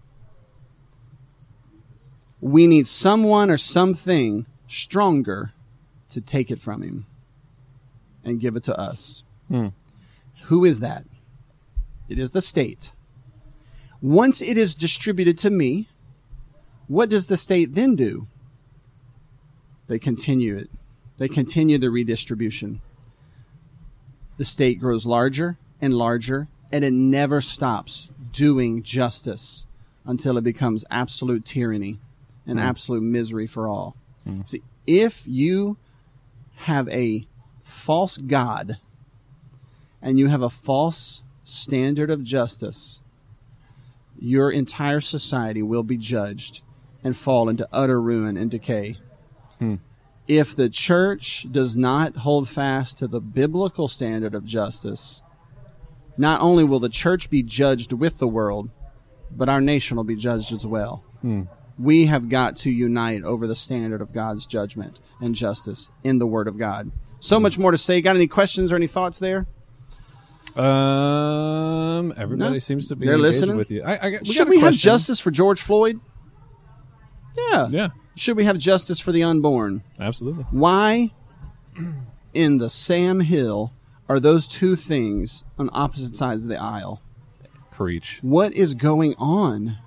We 2.41 2.67
need 2.67 2.87
someone 2.87 3.49
or 3.49 3.57
something 3.57 4.45
stronger 4.67 5.53
to 6.09 6.19
take 6.19 6.51
it 6.51 6.59
from 6.59 6.81
him 6.81 7.05
and 8.23 8.41
give 8.41 8.55
it 8.55 8.63
to 8.63 8.77
us. 8.77 9.23
Hmm. 9.47 9.69
Who 10.43 10.65
is 10.65 10.81
that? 10.81 11.05
It 12.09 12.19
is 12.19 12.31
the 12.31 12.41
state. 12.41 12.91
Once 14.01 14.41
it 14.41 14.57
is 14.57 14.75
distributed 14.75 15.37
to 15.39 15.49
me, 15.49 15.87
what 16.87 17.09
does 17.09 17.27
the 17.27 17.37
state 17.37 17.73
then 17.73 17.95
do? 17.95 18.27
They 19.87 19.97
continue 19.97 20.57
it. 20.57 20.69
They 21.17 21.27
continue 21.27 21.77
the 21.77 21.89
redistribution. 21.89 22.81
The 24.37 24.45
state 24.45 24.79
grows 24.79 25.05
larger 25.05 25.57
and 25.81 25.93
larger, 25.93 26.47
and 26.71 26.83
it 26.83 26.93
never 26.93 27.41
stops 27.41 28.09
doing 28.36 28.83
justice 28.83 29.65
until 30.05 30.38
it 30.38 30.43
becomes 30.43 30.83
absolute 30.91 31.45
tyranny 31.45 31.99
and 32.45 32.59
hmm. 32.59 32.65
absolute 32.65 33.01
misery 33.01 33.47
for 33.47 33.67
all. 33.67 33.95
Hmm. 34.25 34.41
See, 34.43 34.61
if 34.86 35.25
you 35.25 35.77
have 36.57 36.88
a 36.89 37.27
false 37.63 38.17
God 38.17 38.77
and 40.01 40.19
you 40.19 40.27
have 40.27 40.41
a 40.41 40.49
false 40.49 41.23
standard 41.45 42.11
of 42.11 42.23
justice, 42.23 42.99
your 44.19 44.51
entire 44.51 45.01
society 45.01 45.63
will 45.63 45.83
be 45.83 45.97
judged 45.97 46.61
and 47.03 47.15
fall 47.15 47.47
into 47.47 47.67
utter 47.71 48.01
ruin 48.01 48.36
and 48.36 48.51
decay. 48.51 48.97
Hmm. 49.59 49.75
If 50.27 50.55
the 50.55 50.69
church 50.69 51.47
does 51.51 51.77
not 51.77 52.17
hold 52.17 52.49
fast 52.49 52.97
to 52.97 53.07
the 53.07 53.21
biblical 53.21 53.88
standard 53.88 54.36
of 54.36 54.43
justice, 54.43 55.21
not 56.18 56.41
only 56.41 56.63
will 56.63 56.80
the 56.80 56.89
church 56.89 57.30
be 57.30 57.43
judged 57.43 57.93
with 57.93 58.18
the 58.20 58.28
world, 58.28 58.70
but 59.32 59.49
our 59.49 59.61
nation 59.61 59.97
will 59.97 60.03
be 60.03 60.16
judged 60.16 60.53
as 60.53 60.66
well. 60.66 61.03
We 61.78 62.05
have 62.05 62.30
got 62.30 62.55
to 62.57 62.70
unite 62.72 63.24
over 63.24 63.47
the 63.47 63.55
standard 63.55 64.01
of 64.01 64.13
God's 64.13 64.45
judgment 64.45 64.99
and 65.20 65.36
justice 65.36 65.89
in 66.03 66.20
the 66.20 66.28
Word 66.28 66.47
of 66.47 66.57
God. 66.57 66.91
So 67.20 67.39
much 67.39 67.57
more 67.57 67.72
to 67.72 67.78
say. 67.78 67.99
Got 68.01 68.16
any 68.16 68.28
questions 68.28 68.72
or 68.72 68.76
any 68.78 68.88
thoughts 68.88 69.18
there? 69.20 69.47
Um, 70.55 72.13
everybody 72.18 72.53
No? 72.53 72.59
seems 72.59 72.88
to 72.88 72.95
be 72.95 73.05
They're 73.05 73.18
listening? 73.18 73.57
with 73.57 73.72
you. 73.72 73.84
I, 73.84 73.95
I, 73.95 74.09
we 74.24 74.26
Should 74.34 74.47
we 74.49 74.59
have 74.59 74.74
justice 74.74 75.20
for 75.20 75.32
George 75.32 75.61
Floyd? 75.61 75.99
Yeah. 77.51 77.68
Yeah, 77.70 77.88
Should 78.16 78.38
we 78.38 78.45
have 78.45 78.57
justice 78.57 78.99
for 78.99 79.11
the 79.11 79.24
unborn? 79.24 79.84
absolutely. 79.99 80.45
Why 80.51 81.11
in 82.34 82.59
the 82.59 82.70
Sam 82.70 83.20
Hill 83.22 83.74
are 84.07 84.19
those 84.19 84.47
two 84.47 84.75
things 84.75 85.43
on 85.57 85.69
opposite 85.73 86.15
sides 86.15 86.43
of 86.43 86.49
the 86.49 86.61
aisle? 86.61 87.01
Preach. 87.71 88.19
What 88.21 88.53
is 88.53 88.73
going 88.73 89.15
on? 89.17 89.77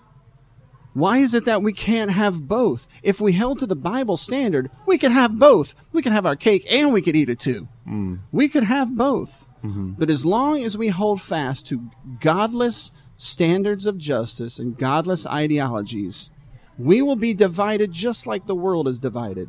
Why 0.94 1.18
is 1.18 1.32
it 1.32 1.44
that 1.44 1.62
we 1.62 1.72
can't 1.72 2.10
have 2.10 2.48
both? 2.48 2.88
If 3.02 3.20
we 3.20 3.32
held 3.32 3.60
to 3.60 3.66
the 3.66 3.76
Bible 3.76 4.16
standard, 4.16 4.70
we 4.84 4.98
could 4.98 5.12
have 5.12 5.38
both. 5.38 5.74
We 5.92 6.02
could 6.02 6.12
have 6.12 6.26
our 6.26 6.34
cake 6.34 6.66
and 6.68 6.92
we 6.92 7.02
could 7.02 7.14
eat 7.14 7.30
it 7.30 7.38
too. 7.38 7.68
Mm. 7.86 8.20
We 8.32 8.48
could 8.48 8.64
have 8.64 8.96
both. 8.96 9.48
Mm-hmm. 9.64 9.92
But 9.92 10.10
as 10.10 10.26
long 10.26 10.62
as 10.64 10.76
we 10.76 10.88
hold 10.88 11.20
fast 11.20 11.66
to 11.66 11.90
godless 12.20 12.90
standards 13.16 13.86
of 13.86 13.98
justice 13.98 14.58
and 14.58 14.76
godless 14.76 15.26
ideologies, 15.26 16.30
we 16.78 17.02
will 17.02 17.16
be 17.16 17.34
divided 17.34 17.92
just 17.92 18.26
like 18.26 18.46
the 18.46 18.54
world 18.54 18.88
is 18.88 19.00
divided. 19.00 19.48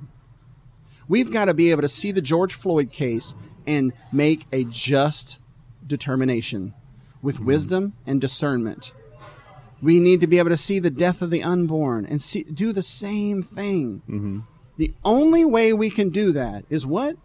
We've 1.08 1.32
got 1.32 1.46
to 1.46 1.54
be 1.54 1.72
able 1.72 1.82
to 1.82 1.90
see 1.90 2.12
the 2.12 2.22
George 2.22 2.54
Floyd 2.54 2.92
case 2.92 3.34
and 3.70 3.94
make 4.12 4.48
a 4.52 4.64
just 4.64 5.38
determination 5.86 6.74
with 7.22 7.36
mm-hmm. 7.36 7.46
wisdom 7.46 7.94
and 8.08 8.20
discernment. 8.20 8.94
We 9.80 10.00
need 10.00 10.22
to 10.22 10.28
be 10.28 10.40
able 10.40 10.50
to 10.50 10.58
see 10.58 10.80
the 10.80 10.90
death 10.90 11.22
of 11.22 11.30
the 11.30 11.44
unborn 11.44 12.06
and 12.08 12.20
see, 12.20 12.44
do 12.44 12.74
the 12.74 12.82
same 12.82 13.44
thing. 13.44 14.02
Mm-hmm. 14.10 14.40
The 14.78 14.94
only 15.06 15.46
way 15.46 15.72
we 15.72 15.92
can 15.92 16.10
do 16.10 16.32
that 16.32 16.66
is 16.70 16.86
what? 16.86 17.16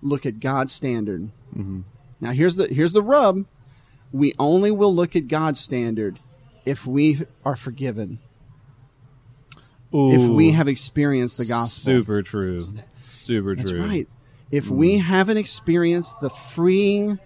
Look 0.00 0.24
at 0.24 0.38
God's 0.38 0.72
standard. 0.72 1.30
Mm-hmm. 1.56 1.80
Now 2.20 2.30
here's 2.30 2.56
the 2.56 2.68
here's 2.68 2.92
the 2.92 3.02
rub. 3.02 3.44
We 4.12 4.34
only 4.38 4.70
will 4.70 4.94
look 4.94 5.16
at 5.16 5.26
God's 5.26 5.58
standard 5.60 6.20
if 6.64 6.86
we 6.86 7.26
are 7.44 7.56
forgiven. 7.56 8.20
If 9.92 10.28
we 10.28 10.52
have 10.52 10.68
experienced 10.68 11.38
the 11.38 11.46
gospel. 11.46 11.82
super 11.82 12.22
true, 12.22 12.60
super 13.04 13.56
That's 13.56 13.70
true. 13.70 13.82
right. 13.82 14.08
If 14.50 14.70
we 14.70 14.98
haven't 14.98 15.36
experienced 15.36 16.20
the 16.20 16.30
freeing, 16.30 17.18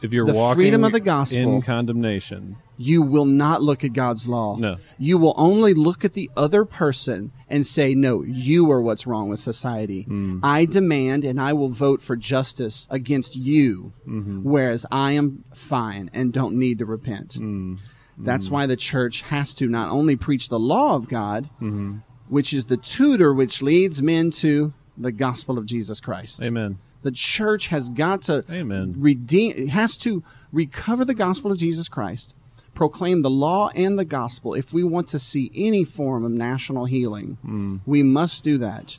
If 0.00 0.12
you're 0.12 0.26
The 0.26 0.32
walking 0.34 0.56
freedom 0.56 0.84
of 0.84 0.92
the 0.92 1.00
gospel. 1.00 1.40
in 1.56 1.62
condemnation, 1.62 2.56
you 2.76 3.02
will 3.02 3.24
not 3.24 3.62
look 3.62 3.82
at 3.82 3.92
God's 3.92 4.28
law. 4.28 4.54
No. 4.56 4.76
You 4.96 5.18
will 5.18 5.34
only 5.36 5.74
look 5.74 6.04
at 6.04 6.14
the 6.14 6.30
other 6.36 6.64
person 6.64 7.32
and 7.48 7.66
say, 7.66 7.96
no, 7.96 8.22
you 8.22 8.70
are 8.70 8.80
what's 8.80 9.06
wrong 9.08 9.28
with 9.28 9.40
society. 9.40 10.02
Hmm. 10.02 10.38
I 10.44 10.66
demand 10.66 11.24
and 11.24 11.40
I 11.40 11.52
will 11.52 11.68
vote 11.70 12.00
for 12.00 12.14
justice 12.14 12.86
against 12.90 13.34
you, 13.34 13.92
Mm-hmm. 14.06 14.42
whereas 14.44 14.86
I 14.92 15.12
am 15.12 15.42
fine 15.52 16.10
and 16.12 16.32
don't 16.32 16.54
need 16.54 16.78
to 16.78 16.86
repent. 16.86 17.34
Hmm. 17.34 17.76
That's 18.16 18.50
why 18.50 18.66
the 18.66 18.76
church 18.76 19.22
has 19.22 19.54
to 19.54 19.66
not 19.68 19.90
only 19.90 20.14
preach 20.16 20.48
the 20.48 20.58
law 20.60 20.94
of 20.94 21.08
God, 21.08 21.50
Mm-hmm. 21.60 21.98
which 22.28 22.52
is 22.52 22.66
the 22.66 22.76
tutor 22.76 23.34
which 23.34 23.62
leads 23.62 24.00
men 24.02 24.30
to 24.42 24.72
the 24.98 25.12
gospel 25.12 25.58
of 25.58 25.66
Jesus 25.66 26.00
Christ. 26.00 26.42
Amen. 26.42 26.78
The 27.02 27.10
church 27.12 27.68
has 27.68 27.88
got 27.90 28.22
to 28.22 28.44
Amen. 28.50 28.94
redeem 28.98 29.52
it 29.56 29.68
has 29.68 29.96
to 29.98 30.22
recover 30.52 31.04
the 31.04 31.14
gospel 31.14 31.52
of 31.52 31.58
Jesus 31.58 31.88
Christ, 31.88 32.34
proclaim 32.74 33.22
the 33.22 33.30
law 33.30 33.70
and 33.74 33.98
the 33.98 34.04
gospel. 34.04 34.54
If 34.54 34.72
we 34.72 34.82
want 34.82 35.06
to 35.08 35.18
see 35.18 35.50
any 35.54 35.84
form 35.84 36.24
of 36.24 36.32
national 36.32 36.86
healing, 36.86 37.38
Hmm. 37.42 37.76
we 37.86 38.02
must 38.02 38.42
do 38.42 38.58
that. 38.58 38.98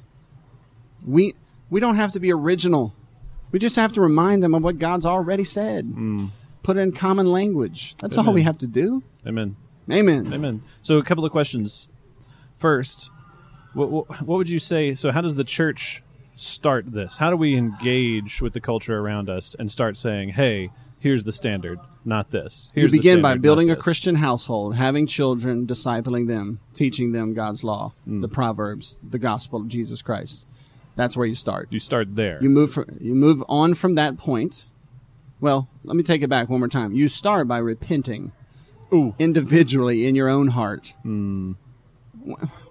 We 1.05 1.35
we 1.69 1.79
don't 1.79 1.95
have 1.95 2.11
to 2.13 2.19
be 2.19 2.31
original. 2.31 2.93
We 3.51 3.59
just 3.59 3.75
have 3.75 3.93
to 3.93 4.01
remind 4.01 4.41
them 4.43 4.53
of 4.55 4.63
what 4.63 4.79
God's 4.79 5.05
already 5.05 5.43
said. 5.43 5.93
Put 6.63 6.77
it 6.77 6.81
in 6.81 6.91
common 6.91 7.31
language. 7.31 7.95
That's 7.99 8.17
all 8.17 8.31
we 8.33 8.43
have 8.43 8.57
to 8.59 8.67
do. 8.67 9.03
Amen. 9.25 9.55
Amen. 9.91 10.31
Amen. 10.33 10.61
So, 10.83 10.97
a 10.97 11.03
couple 11.03 11.25
of 11.25 11.31
questions. 11.31 11.87
First, 12.55 13.09
what, 13.73 13.89
what, 13.89 14.21
what 14.21 14.37
would 14.37 14.49
you 14.49 14.59
say? 14.59 14.95
So, 14.95 15.11
how 15.11 15.21
does 15.21 15.35
the 15.35 15.43
church 15.43 16.01
start 16.35 16.91
this? 16.91 17.17
How 17.17 17.29
do 17.29 17.35
we 17.37 17.55
engage 17.55 18.41
with 18.41 18.53
the 18.53 18.61
culture 18.61 18.97
around 18.97 19.29
us 19.29 19.55
and 19.59 19.71
start 19.71 19.97
saying, 19.97 20.29
"Hey, 20.29 20.71
here's 20.99 21.23
the 21.23 21.31
standard, 21.31 21.79
not 22.05 22.31
this." 22.31 22.71
You 22.73 22.81
Here's 22.81 22.91
the 22.91 22.97
begin 22.97 23.21
by 23.21 23.35
building 23.35 23.69
a 23.69 23.75
this." 23.75 23.83
Christian 23.83 24.15
household, 24.15 24.75
having 24.75 25.05
children, 25.07 25.67
discipling 25.67 26.27
them, 26.27 26.59
teaching 26.73 27.11
them 27.11 27.33
God's 27.33 27.63
law, 27.63 27.93
Mm. 28.07 28.21
the 28.21 28.29
Proverbs, 28.29 28.97
the 29.07 29.19
gospel 29.19 29.59
of 29.59 29.67
Jesus 29.67 30.01
Christ. 30.01 30.45
That's 30.95 31.15
where 31.15 31.27
you 31.27 31.35
start. 31.35 31.67
You 31.71 31.79
start 31.79 32.15
there. 32.15 32.39
You 32.41 32.49
move 32.49 32.71
from, 32.71 32.85
you 32.99 33.15
move 33.15 33.43
on 33.47 33.73
from 33.73 33.95
that 33.95 34.17
point. 34.17 34.65
Well, 35.39 35.69
let 35.85 35.95
me 35.95 36.03
take 36.03 36.21
it 36.21 36.27
back 36.29 36.49
one 36.49 36.59
more 36.59 36.67
time. 36.67 36.91
You 36.93 37.07
start 37.07 37.47
by 37.47 37.59
repenting 37.59 38.33
Ooh. 38.93 39.15
individually 39.17 40.05
in 40.05 40.15
your 40.15 40.27
own 40.27 40.49
heart. 40.49 40.93
Hmm. 41.03 41.53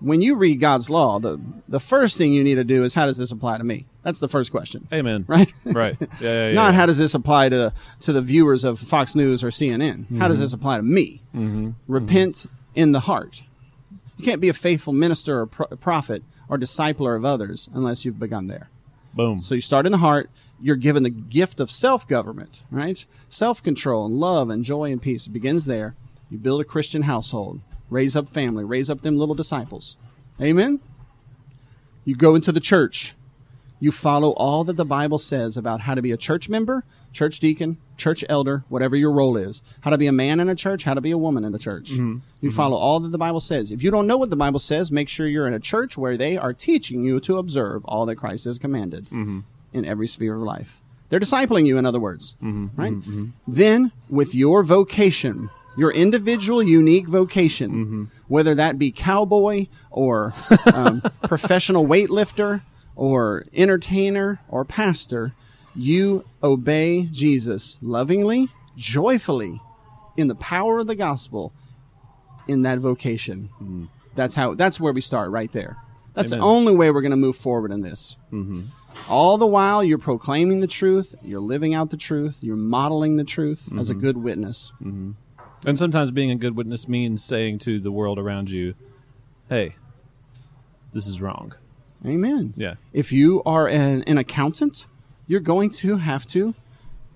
When 0.01 0.21
you 0.23 0.37
read 0.37 0.61
God's 0.61 0.89
law, 0.91 1.19
the 1.19 1.41
the 1.67 1.81
first 1.81 2.17
thing 2.19 2.33
you 2.33 2.43
need 2.45 2.55
to 2.57 2.65
do 2.65 2.85
is 2.85 2.95
how 2.95 3.07
does 3.07 3.17
this 3.19 3.31
apply 3.33 3.59
to 3.59 3.65
me? 3.65 3.87
That's 4.03 4.21
the 4.21 4.29
first 4.29 4.51
question, 4.51 4.89
Amen. 4.93 5.25
right? 5.29 5.53
Right. 5.65 5.97
Yeah. 6.01 6.07
yeah, 6.21 6.49
yeah 6.49 6.55
Not 6.55 6.75
how 6.75 6.87
does 6.87 6.99
this 6.99 7.15
apply 7.15 7.49
to 7.51 7.73
to 8.01 8.13
the 8.13 8.23
viewers 8.23 8.65
of 8.65 8.79
Fox 8.79 9.15
News 9.15 9.43
or 9.45 9.49
CNN? 9.49 9.81
How 9.81 9.95
Mm-hmm. 10.17 10.29
does 10.29 10.41
this 10.41 10.53
apply 10.53 10.77
to 10.79 10.83
me? 10.83 11.23
Repent 11.87 12.47
in 12.75 12.93
the 12.93 13.01
heart. 13.01 13.43
You 14.17 14.25
can't 14.25 14.41
be 14.41 14.49
a 14.49 14.55
faithful 14.55 14.93
minister 14.93 15.41
or 15.41 15.47
pro- 15.47 15.67
prophet 15.77 16.23
or 16.49 16.59
discipler 16.59 17.17
of 17.17 17.25
others 17.25 17.69
unless 17.73 18.05
you've 18.05 18.19
begun 18.19 18.47
there. 18.49 18.69
Boom. 19.15 19.41
So 19.41 19.55
you 19.55 19.61
start 19.61 19.87
in 19.87 19.93
the 19.93 19.99
heart. 19.99 20.31
You're 20.61 20.77
given 20.77 21.03
the 21.05 21.11
gift 21.11 21.61
of 21.61 21.71
self 21.71 22.07
government, 22.09 22.63
right? 22.71 23.05
Self 23.29 23.63
control 23.63 24.07
and 24.07 24.17
love 24.17 24.51
and 24.51 24.65
joy 24.65 24.91
and 24.91 25.01
peace. 25.01 25.27
It 25.27 25.31
begins 25.31 25.67
there. 25.67 25.95
You 26.31 26.37
build 26.39 26.61
a 26.61 26.65
Christian 26.65 27.03
household, 27.03 27.61
raise 27.91 28.17
up 28.17 28.29
family, 28.29 28.65
raise 28.65 28.91
up 28.91 29.03
them 29.03 29.17
little 29.17 29.35
disciples. 29.35 29.97
Amen? 30.41 30.81
You 32.05 32.15
go 32.15 32.35
into 32.35 32.53
the 32.53 32.61
church. 32.61 33.15
You 33.81 33.93
follow 33.93 34.31
all 34.31 34.65
that 34.65 34.77
the 34.77 34.85
Bible 34.85 35.19
says 35.19 35.57
about 35.57 35.83
how 35.83 35.95
to 35.95 36.03
be 36.03 36.11
a 36.11 36.17
church 36.17 36.49
member, 36.49 36.85
church 37.13 37.39
deacon, 37.39 37.79
church 37.97 38.25
elder, 38.29 38.65
whatever 38.69 38.97
your 38.97 39.13
role 39.13 39.37
is. 39.37 39.63
How 39.83 39.91
to 39.91 39.99
be 39.99 40.09
a 40.09 40.13
man 40.13 40.41
in 40.41 40.49
a 40.49 40.55
church, 40.55 40.85
how 40.85 40.95
to 40.95 41.01
be 41.01 41.13
a 41.13 41.19
woman 41.19 41.45
in 41.45 41.55
a 41.55 41.59
church. 41.59 41.93
Mm-hmm. 41.93 42.01
You 42.41 42.49
mm-hmm. 42.49 42.57
follow 42.57 42.77
all 42.77 42.99
that 43.01 43.11
the 43.11 43.19
Bible 43.19 43.41
says. 43.41 43.71
If 43.71 43.83
you 43.83 43.91
don't 43.91 44.07
know 44.07 44.17
what 44.17 44.31
the 44.31 44.37
Bible 44.37 44.59
says, 44.59 44.91
make 44.91 45.09
sure 45.09 45.29
you're 45.29 45.47
in 45.47 45.55
a 45.55 45.61
church 45.61 45.97
where 45.97 46.17
they 46.17 46.37
are 46.37 46.53
teaching 46.53 47.05
you 47.05 47.21
to 47.21 47.39
observe 47.39 47.85
all 47.85 48.05
that 48.07 48.17
Christ 48.17 48.47
has 48.47 48.59
commanded 48.59 49.05
mm-hmm. 49.07 49.41
in 49.73 49.85
every 49.85 50.09
sphere 50.09 50.35
of 50.35 50.43
life. 50.43 50.83
They're 51.09 51.21
discipling 51.21 51.67
you, 51.67 51.79
in 51.79 51.87
other 51.87 52.01
words. 52.01 52.35
Right? 52.77 52.93
Then, 53.47 53.93
with 54.11 54.35
your 54.35 54.63
vocation, 54.63 55.51
your 55.79 55.93
individual, 55.93 56.61
unique 56.61 57.07
vocation, 57.07 57.71
mm-hmm. 57.71 58.05
whether 58.27 58.53
that 58.57 58.81
be 58.81 58.91
cowboy 58.91 59.69
or 59.93 60.35
um, 60.75 61.01
professional 61.23 61.87
weightlifter 61.87 62.63
or 62.97 63.45
entertainer 63.55 64.41
or 64.49 64.65
pastor, 64.65 65.35
you 65.77 66.25
obey 66.43 67.09
Jesus 67.13 67.79
lovingly, 67.81 68.49
joyfully, 68.77 69.61
in 70.17 70.27
the 70.27 70.35
power 70.35 70.81
of 70.81 70.89
the 70.89 70.97
gospel, 70.97 71.53
in 72.49 72.63
that 72.63 72.81
vocation. 72.81 73.49
Mm-hmm. 73.55 73.85
That's 74.17 74.35
how. 74.35 74.55
That's 74.55 74.81
where 74.81 74.93
we 74.93 75.01
start, 75.01 75.31
right 75.31 75.53
there. 75.53 75.77
That's 76.15 76.31
the 76.31 76.41
only 76.41 76.75
way 76.75 76.91
we're 76.91 77.03
going 77.03 77.13
to 77.13 77.17
move 77.17 77.37
forward 77.37 77.71
in 77.71 77.83
this. 77.83 78.17
Mm-hmm. 78.33 78.63
All 79.09 79.39
the 79.39 79.47
while, 79.47 79.85
you're 79.85 79.99
proclaiming 79.99 80.59
the 80.59 80.67
truth, 80.67 81.15
you're 81.23 81.39
living 81.39 81.73
out 81.73 81.91
the 81.91 81.97
truth, 81.97 82.39
you're 82.41 82.57
modeling 82.57 83.15
the 83.15 83.23
truth 83.23 83.69
as 83.79 83.91
a 83.91 83.95
good 83.95 84.17
witness. 84.17 84.73
And 85.67 85.79
sometimes 85.79 86.11
being 86.11 86.31
a 86.31 86.37
good 86.37 86.57
witness 86.57 86.89
means 86.89 87.23
saying 87.23 87.59
to 87.61 87.81
the 87.81 87.93
world 87.93 88.19
around 88.19 88.51
you, 88.51 88.75
"Hey, 89.49 89.77
this 90.93 91.07
is 91.07 91.21
wrong." 91.21 91.55
Amen. 92.07 92.55
Yeah. 92.57 92.75
If 92.93 93.13
you 93.13 93.43
are 93.45 93.69
an, 93.69 94.05
an 94.05 94.19
accountant, 94.19 94.87
you're 95.27 95.41
going 95.41 95.71
to 95.71 95.97
have 95.97 96.27
to 96.29 96.55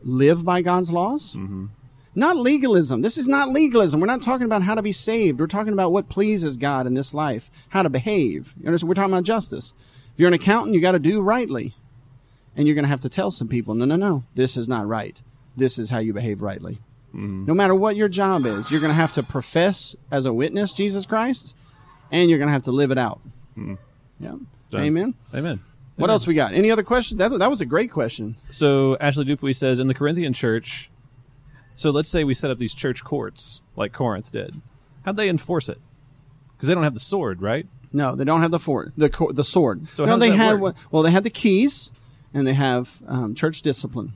live 0.03 0.45
by 0.45 0.61
God's 0.62 0.90
laws. 0.90 1.34
Mm-hmm. 1.34 1.66
Not 2.14 2.36
legalism. 2.36 3.01
This 3.01 3.16
is 3.16 3.26
not 3.26 3.51
legalism. 3.51 4.01
We're 4.01 4.07
not 4.07 4.20
talking 4.20 4.45
about 4.45 4.62
how 4.62 4.74
to 4.74 4.82
be 4.82 4.93
saved. 4.93 5.40
We're 5.40 5.47
talking 5.47 5.72
about 5.72 5.93
what 5.93 6.11
pleases 6.11 6.59
God 6.59 6.86
in 6.86 6.95
this 6.95 7.14
life, 7.14 7.51
how 7.70 7.82
to 7.82 7.88
behave. 7.88 8.55
You 8.61 8.66
understand? 8.66 8.88
We're 8.88 8.95
talking 8.95 9.14
about 9.14 9.24
justice. 9.24 9.72
If 10.12 10.20
you're 10.20 10.28
an 10.28 10.34
accountant, 10.34 10.74
you 10.74 10.80
got 10.80 10.93
to 10.93 10.99
do 10.99 11.22
rightly. 11.22 11.74
And 12.55 12.66
you're 12.66 12.74
going 12.74 12.84
to 12.84 12.90
have 12.90 13.01
to 13.01 13.09
tell 13.09 13.30
some 13.30 13.49
people, 13.49 13.74
no, 13.74 13.86
no, 13.86 13.97
no, 13.97 14.24
this 14.34 14.59
is 14.59 14.68
not 14.68 14.86
right. 14.86 15.18
This 15.57 15.78
is 15.78 15.88
how 15.88 16.01
you 16.01 16.12
behave 16.12 16.43
rightly. 16.43 16.80
No 17.15 17.55
matter 17.55 17.75
what 17.75 17.97
your 17.97 18.09
job 18.09 18.47
is, 18.47 18.71
you're 18.71 18.81
going 18.81 18.91
to 18.91 18.97
have 18.97 19.13
to 19.15 19.23
profess 19.23 19.95
as 20.11 20.25
a 20.27 20.33
witness 20.33 20.75
Jesus 20.75 21.07
Christ, 21.07 21.55
and 22.11 22.31
you're 22.31 22.39
going 22.39 22.49
to 22.49 22.53
have 22.53 22.63
to 22.63 22.73
live 22.73 22.91
it 22.91 22.99
out. 22.99 23.21
Yeah. 23.57 24.37
Done. 24.71 24.81
Amen. 24.81 25.15
Amen. 25.35 25.61
What 25.97 26.11
else 26.11 26.27
we 26.27 26.35
got? 26.35 26.55
Any 26.55 26.71
other 26.71 26.83
questions? 26.83 27.19
That, 27.19 27.39
that 27.39 27.51
was 27.51 27.61
a 27.61 27.67
great 27.67 27.91
question. 27.91 28.37
So 28.51 28.97
Ashley 28.99 29.25
Dupuy 29.25 29.53
says 29.53 29.79
in 29.79 29.89
the 29.89 29.95
Corinthian 29.95 30.33
church. 30.33 30.91
So 31.77 31.91
let's 31.91 32.09
say 32.09 32.25
we 32.25 32.35
set 32.35 32.51
up 32.51 32.59
these 32.59 32.75
church 32.75 33.05
courts 33.05 33.61
like 33.77 33.93
Corinth 33.93 34.33
did. 34.33 34.61
How'd 35.05 35.17
they 35.17 35.29
enforce 35.29 35.69
it? 35.69 35.79
Because 36.57 36.69
they 36.69 36.75
don't 36.75 36.85
have 36.85 36.95
the 36.95 37.01
sword, 37.01 37.43
right? 37.43 37.67
No, 37.93 38.15
they 38.15 38.25
don't 38.25 38.41
have 38.41 38.51
the 38.51 38.59
fort, 38.59 38.93
the 38.97 39.11
the 39.33 39.45
sword. 39.45 39.89
So 39.89 40.05
no, 40.05 40.17
they 40.17 40.31
had 40.31 40.61
work? 40.61 40.77
well, 40.91 41.03
they 41.03 41.11
had 41.11 41.25
the 41.25 41.31
keys, 41.31 41.93
and 42.33 42.47
they 42.47 42.55
have 42.55 43.03
um, 43.07 43.35
church 43.35 43.61
discipline. 43.61 44.15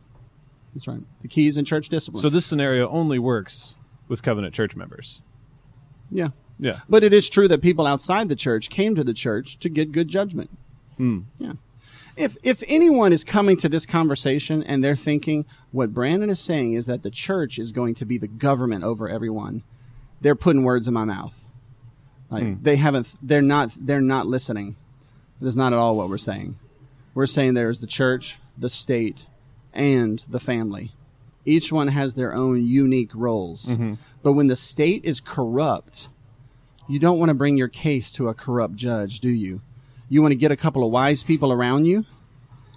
That's 0.77 0.87
right, 0.87 1.01
the 1.23 1.29
keys 1.29 1.57
and 1.57 1.67
church 1.67 1.89
discipline. 1.89 2.21
So 2.21 2.29
this 2.29 2.45
scenario 2.45 2.87
only 2.91 3.19
works 3.19 3.75
with 4.09 4.23
covenant 4.23 4.53
church 4.55 4.77
members. 4.77 5.23
yeah, 6.11 6.29
Yeah. 6.59 6.81
but 6.89 7.03
it 7.03 7.15
is 7.15 7.31
true 7.31 7.49
that 7.49 7.63
people 7.63 7.87
outside 7.87 8.29
the 8.29 8.37
church 8.37 8.69
came 8.69 8.95
to 8.95 9.03
the 9.03 9.15
church 9.15 9.59
to 9.61 9.69
get 9.71 9.91
good 9.93 10.09
judgment. 10.09 10.51
Hmm. 10.99 11.21
Yeah. 11.39 11.55
If 12.17 12.37
if 12.43 12.63
anyone 12.69 13.13
is 13.13 13.25
coming 13.25 13.57
to 13.59 13.69
this 13.69 13.85
conversation 13.87 14.63
and 14.63 14.83
they're 14.85 14.97
thinking 14.97 15.45
what 15.71 15.93
Brandon 15.95 16.31
is 16.31 16.41
saying 16.41 16.75
is 16.75 16.87
that 16.87 17.03
the 17.03 17.11
church 17.11 17.59
is 17.59 17.73
going 17.73 17.95
to 17.97 18.05
be 18.05 18.17
the 18.19 18.29
government 18.29 18.85
over 18.85 19.09
everyone, 19.09 19.63
they're 20.21 20.35
putting 20.35 20.63
words 20.63 20.87
in 20.89 20.95
my 20.95 21.05
mouth. 21.05 21.47
Like 22.31 22.43
Hmm. 22.45 22.55
they 22.63 22.77
haven't 22.77 23.15
they're 23.23 23.43
not 23.43 23.73
they're 23.79 24.01
not 24.01 24.27
listening. 24.27 24.77
That's 25.41 25.57
not 25.57 25.73
at 25.73 25.79
all 25.79 25.97
what 25.97 26.09
we're 26.09 26.17
saying. 26.19 26.59
We're 27.15 27.27
saying 27.27 27.55
there's 27.55 27.81
the 27.81 27.87
church, 27.87 28.39
the 28.59 28.69
state, 28.71 29.27
and 29.77 30.25
the 30.29 30.41
family. 30.41 30.93
Each 31.45 31.71
one 31.71 31.89
has 31.89 32.15
their 32.15 32.35
own 32.35 32.67
unique 32.67 33.13
roles. 33.15 33.67
Mm-hmm. 33.67 33.95
But 34.25 34.33
when 34.33 34.49
the 34.49 34.57
state 34.57 35.05
is 35.05 35.21
corrupt, 35.21 36.09
you 36.89 36.99
don't 36.99 37.19
want 37.21 37.29
to 37.29 37.35
bring 37.35 37.57
your 37.57 37.69
case 37.69 38.11
to 38.13 38.29
a 38.29 38.35
corrupt 38.35 38.75
judge, 38.75 39.21
do 39.21 39.29
you? 39.29 39.61
You 40.09 40.23
want 40.23 40.33
to 40.33 40.37
get 40.37 40.51
a 40.51 40.57
couple 40.57 40.85
of 40.85 40.91
wise 40.91 41.23
people 41.23 41.53
around 41.53 41.85
you 41.85 42.05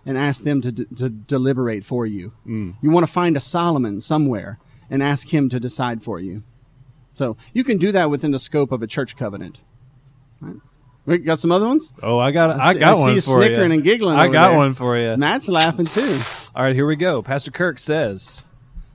and 0.05 0.17
ask 0.17 0.43
them 0.43 0.61
to, 0.61 0.71
d- 0.71 0.85
to 0.97 1.09
deliberate 1.09 1.83
for 1.83 2.05
you. 2.05 2.33
Mm. 2.45 2.75
You 2.81 2.91
want 2.91 3.05
to 3.07 3.11
find 3.11 3.35
a 3.37 3.39
Solomon 3.39 4.01
somewhere 4.01 4.59
and 4.89 5.01
ask 5.01 5.33
him 5.33 5.49
to 5.49 5.59
decide 5.59 6.03
for 6.03 6.19
you. 6.19 6.43
So 7.15 7.37
you 7.53 7.63
can 7.63 7.77
do 7.77 7.91
that 7.91 8.09
within 8.09 8.31
the 8.31 8.39
scope 8.39 8.71
of 8.71 8.81
a 8.81 8.87
church 8.87 9.15
covenant. 9.15 9.61
Right? 10.41 10.55
We 11.05 11.17
got 11.19 11.39
some 11.39 11.51
other 11.51 11.67
ones? 11.67 11.93
Oh, 12.03 12.17
I 12.19 12.31
got 12.31 12.59
I 12.59 12.69
I, 12.69 12.73
see- 12.73 12.79
got 12.79 12.89
I 12.89 12.93
see 12.93 13.01
one 13.01 13.15
you 13.15 13.21
for 13.21 13.41
snickering 13.41 13.71
you. 13.71 13.75
and 13.75 13.83
giggling 13.83 14.17
I 14.17 14.27
got 14.27 14.49
there. 14.49 14.57
one 14.57 14.73
for 14.73 14.97
you. 14.97 15.17
Matt's 15.17 15.49
laughing 15.49 15.85
too. 15.87 16.19
All 16.55 16.63
right, 16.63 16.75
here 16.75 16.87
we 16.87 16.95
go. 16.95 17.21
Pastor 17.21 17.51
Kirk 17.51 17.79
says, 17.79 18.45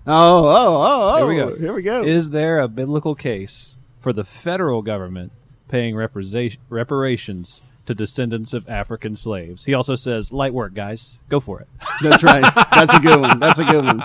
Oh, 0.07 0.45
oh, 0.45 0.47
oh, 0.47 1.15
oh. 1.15 1.17
Here 1.19 1.27
we 1.27 1.37
go. 1.37 1.57
Here 1.57 1.73
we 1.73 1.83
go. 1.83 2.05
Is 2.05 2.31
there 2.31 2.61
a 2.61 2.69
biblical 2.69 3.15
case 3.15 3.77
for 4.01 4.13
the 4.13 4.25
federal 4.25 4.83
government 4.83 5.33
paying 5.69 5.95
represa- 5.95 6.59
reparations 6.69 7.63
to 7.87 7.95
descendants 7.95 8.53
of 8.53 8.69
African 8.69 9.17
slaves? 9.17 9.65
He 9.65 9.73
also 9.73 9.95
says, 9.95 10.33
light 10.33 10.53
work, 10.53 10.75
guys. 10.75 11.21
Go 11.29 11.41
for 11.41 11.61
it. 11.61 11.69
That's 12.03 12.23
right. 12.23 12.45
That's 12.73 12.93
a 12.93 13.01
good 13.01 13.21
one. 13.21 13.39
That's 13.41 13.61
a 13.61 13.65
good 13.65 13.85
one. 13.85 14.03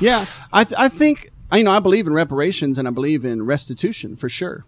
Yeah, 0.00 0.26
I 0.52 0.64
th- 0.64 0.78
I 0.78 0.88
think 0.88 1.30
you 1.52 1.62
know 1.64 1.70
I 1.70 1.78
believe 1.78 2.06
in 2.06 2.12
reparations 2.12 2.78
and 2.78 2.86
I 2.86 2.90
believe 2.90 3.24
in 3.24 3.46
restitution 3.46 4.16
for 4.16 4.28
sure. 4.28 4.66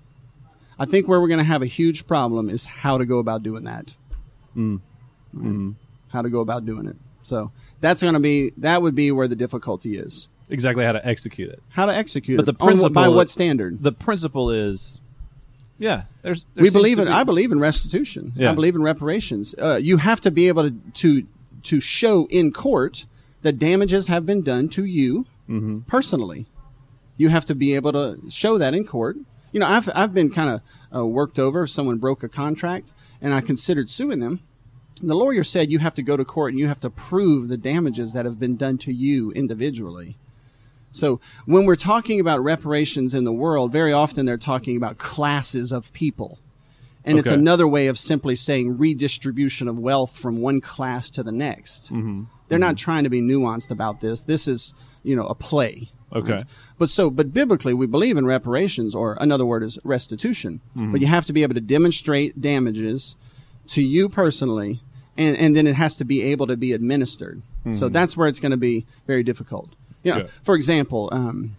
I 0.79 0.87
think 0.87 1.09
where 1.09 1.21
we're 1.21 1.29
going 1.29 1.39
to 1.39 1.45
have 1.45 1.61
a 1.61 1.67
huge 1.67 2.07
problem 2.07 2.49
is 2.49 2.65
how 2.65 2.97
to 2.97 3.05
go 3.05 3.19
about 3.19 3.43
doing 3.43 3.65
that. 3.65 3.95
Mm. 4.57 4.81
Right? 5.35 5.75
How 6.13 6.23
to 6.23 6.31
go 6.31 6.41
about 6.41 6.65
doing 6.65 6.87
it. 6.87 6.97
So 7.29 7.51
that's 7.81 8.01
going 8.03 8.15
to 8.15 8.21
be 8.21 8.53
that 8.57 8.83
would 8.83 8.95
be 8.95 9.13
where 9.13 9.29
the 9.29 9.37
difficulty 9.37 9.97
is. 9.99 10.29
Exactly 10.51 10.85
how 10.85 10.93
to 10.93 11.07
execute 11.07 11.51
it. 11.51 11.63
How 11.71 11.87
to 11.87 11.95
execute 11.95 12.41
it. 12.41 12.45
But 12.47 12.59
the 12.59 12.65
what- 12.83 12.93
by 12.93 13.09
what 13.09 13.29
standard? 13.31 13.83
The 13.83 13.93
principle 13.93 14.51
is, 14.51 15.01
yeah, 15.79 16.05
there's. 16.23 16.47
there 16.55 16.63
we 16.63 16.71
believe 16.71 16.99
in. 16.99 17.05
be- 17.05 17.11
I 17.13 17.23
believe 17.25 17.53
in 17.53 17.61
restitution. 17.61 18.33
Yeah. 18.35 18.51
I 18.51 18.55
believe 18.55 18.75
in 18.75 18.83
reparations. 18.83 19.55
Uh, 19.61 19.77
you 19.77 19.99
have 19.99 20.21
to 20.23 20.31
be 20.31 20.49
able 20.49 20.71
to, 20.71 20.77
to 20.95 21.27
to 21.65 21.81
show 21.81 22.27
in 22.31 22.51
court 22.53 23.05
that 23.43 23.59
damages 23.59 24.07
have 24.07 24.25
been 24.27 24.43
done 24.43 24.69
to 24.71 24.85
you 24.85 25.27
Mm-hmm. 25.49 25.81
personally. 25.87 26.47
You 27.17 27.31
have 27.31 27.45
to 27.47 27.55
be 27.55 27.75
able 27.75 27.93
to 27.93 28.19
show 28.29 28.59
that 28.59 28.75
in 28.75 28.85
court. 28.87 29.17
You 29.53 29.61
know, 29.61 29.67
I've 29.67 29.89
I've 29.95 30.13
been 30.15 30.31
kind 30.31 30.51
of 30.51 30.61
uh, 31.01 31.07
worked 31.07 31.39
over. 31.39 31.63
if 31.65 31.71
Someone 31.71 31.99
broke 31.99 32.23
a 32.23 32.29
contract, 32.29 32.93
and 33.21 33.33
I 33.35 33.41
considered 33.41 33.89
suing 33.91 34.21
them 34.21 34.41
the 35.01 35.15
lawyer 35.15 35.45
said 35.45 35.71
you 35.71 35.79
have 35.79 35.95
to 35.95 36.03
go 36.03 36.17
to 36.17 36.25
court 36.25 36.53
and 36.53 36.61
you 36.61 36.69
have 36.69 36.81
to 36.81 36.91
prove 36.91 37.49
the 37.49 37.57
damages 37.57 38.13
that 38.13 38.25
have 38.25 38.39
been 38.39 38.57
done 38.57 38.79
to 38.79 38.93
you 38.93 39.31
individually. 39.33 40.17
So 40.91 41.21
when 41.47 41.65
we're 41.65 41.77
talking 41.77 42.19
about 42.19 42.43
reparations 42.43 43.15
in 43.15 43.25
the 43.25 43.33
world, 43.33 43.73
very 43.73 43.93
often 43.93 44.27
they're 44.27 44.37
talking 44.37 44.77
about 44.77 44.99
classes 44.99 45.71
of 45.71 45.93
people. 45.93 46.39
And 47.05 47.19
it's 47.19 47.31
another 47.31 47.67
way 47.67 47.87
of 47.87 47.99
simply 47.99 48.35
saying 48.35 48.77
redistribution 48.77 49.67
of 49.67 49.79
wealth 49.79 50.17
from 50.17 50.41
one 50.41 50.61
class 50.61 51.09
to 51.11 51.23
the 51.23 51.33
next. 51.33 51.93
Mm-hmm. 51.93 52.25
They're 52.49 52.59
not 52.59 52.77
trying 52.77 53.05
to 53.05 53.11
be 53.11 53.23
nuanced 53.23 53.71
about 53.71 54.01
this. 54.01 54.25
This 54.25 54.47
is, 54.47 54.75
you 55.03 55.17
know, 55.17 55.27
a 55.27 55.35
play. 55.35 55.91
Okay. 56.13 56.43
But 56.79 56.91
so, 56.91 57.09
but 57.09 57.33
biblically, 57.33 57.73
we 57.73 57.87
believe 57.87 58.17
in 58.17 58.27
reparations, 58.27 58.95
or 58.95 59.17
another 59.21 59.47
word 59.47 59.63
is 59.63 59.79
restitution. 59.85 60.61
But 60.75 61.01
you 61.01 61.07
have 61.07 61.27
to 61.27 61.33
be 61.33 61.43
able 61.43 61.55
to 61.55 61.61
demonstrate 61.61 62.41
damages 62.41 63.15
to 63.69 63.83
you 63.83 64.09
personally, 64.09 64.83
and, 65.19 65.37
and 65.37 65.55
then 65.55 65.67
it 65.67 65.75
has 65.75 65.97
to 65.99 66.05
be 66.05 66.23
able 66.23 66.47
to 66.47 66.57
be 66.57 66.73
administered. 66.73 67.43
So 67.75 67.91
that's 67.91 68.17
where 68.17 68.29
it's 68.29 68.41
going 68.41 68.53
to 68.53 68.57
be 68.57 68.87
very 69.07 69.23
difficult. 69.23 69.75
You 70.03 70.15
know, 70.15 70.21
Okay. 70.21 70.31
for 70.43 70.55
example, 70.55 71.11
um, 71.13 71.55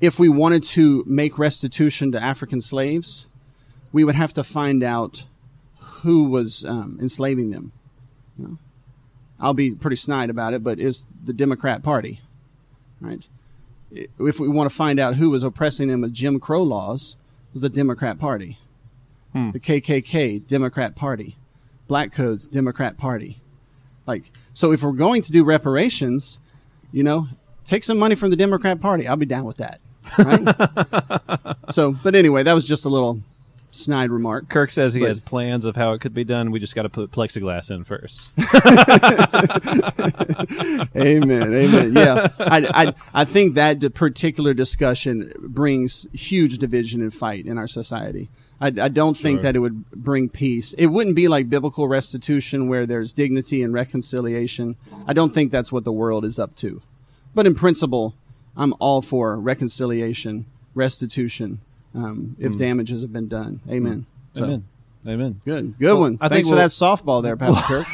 if 0.00 0.20
we 0.20 0.28
wanted 0.28 0.62
to 0.64 1.02
make 1.06 1.36
restitution 1.36 2.12
to 2.12 2.22
African 2.22 2.60
slaves, 2.60 3.26
we 3.92 4.04
would 4.04 4.14
have 4.14 4.32
to 4.34 4.44
find 4.44 4.84
out 4.84 5.24
who 6.02 6.24
was 6.24 6.64
um, 6.64 6.96
enslaving 7.00 7.50
them. 7.50 7.72
You 8.38 8.44
know? 8.46 8.58
I'll 9.40 9.54
be 9.54 9.72
pretty 9.72 9.96
snide 9.96 10.30
about 10.30 10.54
it, 10.54 10.62
but 10.62 10.78
it's 10.78 11.04
the 11.24 11.32
Democrat 11.32 11.82
Party, 11.82 12.20
right? 13.00 13.22
If 13.90 14.38
we 14.38 14.46
want 14.46 14.70
to 14.70 14.76
find 14.76 15.00
out 15.00 15.16
who 15.16 15.30
was 15.30 15.42
oppressing 15.42 15.88
them 15.88 16.02
with 16.02 16.12
Jim 16.12 16.38
Crow 16.38 16.62
laws, 16.62 17.16
it 17.48 17.54
was 17.54 17.62
the 17.62 17.68
Democrat 17.68 18.18
Party. 18.18 18.58
The 19.32 19.58
KKK, 19.60 20.46
Democrat 20.46 20.94
Party. 20.94 21.36
Black 21.90 22.12
Codes, 22.12 22.46
Democrat 22.46 22.96
Party. 22.96 23.40
Like, 24.06 24.30
so 24.54 24.70
if 24.70 24.84
we're 24.84 24.92
going 24.92 25.22
to 25.22 25.32
do 25.32 25.42
reparations, 25.42 26.38
you 26.92 27.02
know, 27.02 27.26
take 27.64 27.82
some 27.82 27.98
money 27.98 28.14
from 28.14 28.30
the 28.30 28.36
Democrat 28.36 28.80
Party. 28.80 29.08
I'll 29.08 29.16
be 29.16 29.26
down 29.26 29.44
with 29.44 29.56
that. 29.56 29.80
Right? 30.16 31.56
so, 31.70 31.96
but 32.04 32.14
anyway, 32.14 32.44
that 32.44 32.52
was 32.52 32.64
just 32.64 32.84
a 32.84 32.88
little 32.88 33.20
snide 33.72 34.12
remark. 34.12 34.48
Kirk 34.48 34.70
says 34.70 34.94
he 34.94 35.00
But- 35.00 35.08
has 35.08 35.18
plans 35.18 35.64
of 35.64 35.74
how 35.74 35.92
it 35.92 36.00
could 36.00 36.14
be 36.14 36.22
done. 36.22 36.52
We 36.52 36.60
just 36.60 36.76
got 36.76 36.82
to 36.82 36.88
put 36.88 37.10
plexiglass 37.10 37.72
in 37.72 37.82
first. 37.82 38.30
amen. 40.96 41.52
Amen. 41.52 41.92
Yeah. 41.96 42.28
I, 42.38 42.86
I, 42.86 42.94
I 43.12 43.24
think 43.24 43.56
that 43.56 43.94
particular 43.94 44.54
discussion 44.54 45.32
brings 45.40 46.06
huge 46.12 46.58
division 46.58 47.02
and 47.02 47.12
fight 47.12 47.46
in 47.46 47.58
our 47.58 47.66
society. 47.66 48.30
I, 48.60 48.66
I 48.66 48.88
don't 48.88 49.16
think 49.16 49.40
that 49.42 49.56
it 49.56 49.60
would 49.60 49.90
bring 49.90 50.28
peace. 50.28 50.74
It 50.74 50.86
wouldn't 50.86 51.16
be 51.16 51.28
like 51.28 51.48
biblical 51.48 51.88
restitution 51.88 52.68
where 52.68 52.84
there's 52.84 53.14
dignity 53.14 53.62
and 53.62 53.72
reconciliation. 53.72 54.76
I 55.06 55.12
don't 55.14 55.32
think 55.32 55.50
that's 55.50 55.72
what 55.72 55.84
the 55.84 55.92
world 55.92 56.24
is 56.24 56.38
up 56.38 56.56
to. 56.56 56.82
But 57.34 57.46
in 57.46 57.54
principle, 57.54 58.14
I'm 58.56 58.74
all 58.78 59.00
for 59.00 59.38
reconciliation, 59.38 60.44
restitution, 60.74 61.60
um, 61.94 62.36
if 62.38 62.56
damages 62.56 63.00
have 63.00 63.12
been 63.12 63.28
done. 63.28 63.60
Amen. 63.68 64.06
So, 64.34 64.42
Mm. 64.42 64.44
Amen. 64.44 64.64
Amen. 65.06 65.40
Good. 65.44 65.78
Good 65.78 65.86
Well, 65.86 66.00
one. 66.00 66.18
I 66.20 66.28
Thanks 66.28 66.48
think 66.48 66.52
for 66.54 66.60
that 66.60 66.70
softball 66.70 67.22
there, 67.22 67.36
Pastor 67.36 67.62
Kirk. 67.84 67.86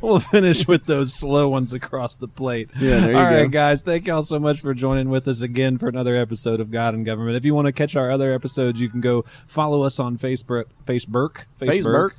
we'll 0.02 0.20
finish 0.20 0.66
with 0.68 0.86
those 0.86 1.12
slow 1.12 1.48
ones 1.48 1.72
across 1.72 2.14
the 2.14 2.28
plate. 2.28 2.70
Yeah, 2.78 3.00
there 3.00 3.10
you 3.12 3.16
All 3.18 3.24
right, 3.24 3.42
go. 3.44 3.48
guys. 3.48 3.82
Thank 3.82 4.06
y'all 4.06 4.22
so 4.22 4.38
much 4.38 4.60
for 4.60 4.72
joining 4.72 5.08
with 5.10 5.26
us 5.26 5.40
again 5.40 5.76
for 5.78 5.88
another 5.88 6.16
episode 6.16 6.60
of 6.60 6.70
God 6.70 6.94
and 6.94 7.04
Government. 7.04 7.36
If 7.36 7.44
you 7.44 7.54
want 7.54 7.66
to 7.66 7.72
catch 7.72 7.96
our 7.96 8.10
other 8.12 8.32
episodes, 8.32 8.80
you 8.80 8.88
can 8.88 9.00
go 9.00 9.24
follow 9.48 9.82
us 9.82 9.98
on 9.98 10.18
Facebook. 10.18 10.66
Facebook. 10.86 11.44
Facebook. 11.60 12.10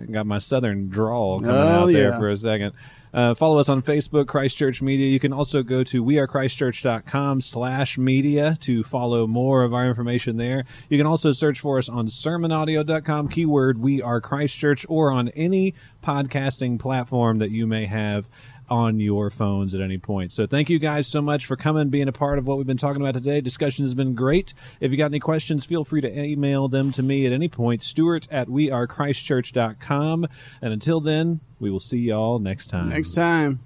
I 0.00 0.04
got 0.10 0.26
my 0.26 0.38
southern 0.38 0.88
drawl 0.88 1.40
coming 1.40 1.54
Oh, 1.54 1.60
out 1.82 1.86
there 1.86 2.10
yeah. 2.10 2.18
for 2.18 2.30
a 2.30 2.36
second. 2.36 2.72
Uh, 3.12 3.34
follow 3.34 3.58
us 3.58 3.68
on 3.68 3.82
Facebook, 3.82 4.26
Christ 4.26 4.56
Church 4.56 4.80
Media. 4.80 5.06
You 5.06 5.20
can 5.20 5.32
also 5.32 5.62
go 5.62 5.84
to 5.84 6.04
wearechristchurch.com 6.04 7.40
slash 7.40 7.98
media 7.98 8.56
to 8.60 8.82
follow 8.82 9.26
more 9.26 9.64
of 9.64 9.74
our 9.74 9.86
information 9.86 10.36
there. 10.36 10.64
You 10.88 10.98
can 10.98 11.06
also 11.06 11.32
search 11.32 11.60
for 11.60 11.78
us 11.78 11.88
on 11.88 12.08
sermonaudio.com, 12.08 13.28
keyword 13.28 13.78
we 13.78 14.00
are 14.00 14.20
Christchurch, 14.20 14.86
or 14.88 15.10
on 15.10 15.28
any 15.30 15.74
podcasting 16.02 16.78
platform 16.78 17.38
that 17.38 17.50
you 17.50 17.66
may 17.66 17.86
have 17.86 18.28
on 18.72 18.98
your 18.98 19.28
phones 19.28 19.74
at 19.74 19.82
any 19.82 19.98
point. 19.98 20.32
So 20.32 20.46
thank 20.46 20.70
you 20.70 20.78
guys 20.78 21.06
so 21.06 21.20
much 21.20 21.44
for 21.44 21.56
coming, 21.56 21.90
being 21.90 22.08
a 22.08 22.12
part 22.12 22.38
of 22.38 22.46
what 22.46 22.56
we've 22.56 22.66
been 22.66 22.78
talking 22.78 23.02
about 23.02 23.12
today. 23.12 23.42
Discussion 23.42 23.84
has 23.84 23.92
been 23.92 24.14
great. 24.14 24.54
If 24.80 24.90
you 24.90 24.96
got 24.96 25.06
any 25.06 25.20
questions, 25.20 25.66
feel 25.66 25.84
free 25.84 26.00
to 26.00 26.18
email 26.18 26.68
them 26.68 26.90
to 26.92 27.02
me 27.02 27.26
at 27.26 27.32
any 27.32 27.48
point, 27.48 27.82
Stuart 27.82 28.26
at 28.30 28.48
wearechristchurch.com. 28.48 30.26
And 30.62 30.72
until 30.72 31.02
then, 31.02 31.40
we 31.60 31.70
will 31.70 31.80
see 31.80 31.98
y'all 31.98 32.38
next 32.38 32.68
time. 32.68 32.88
Next 32.88 33.12
time. 33.14 33.60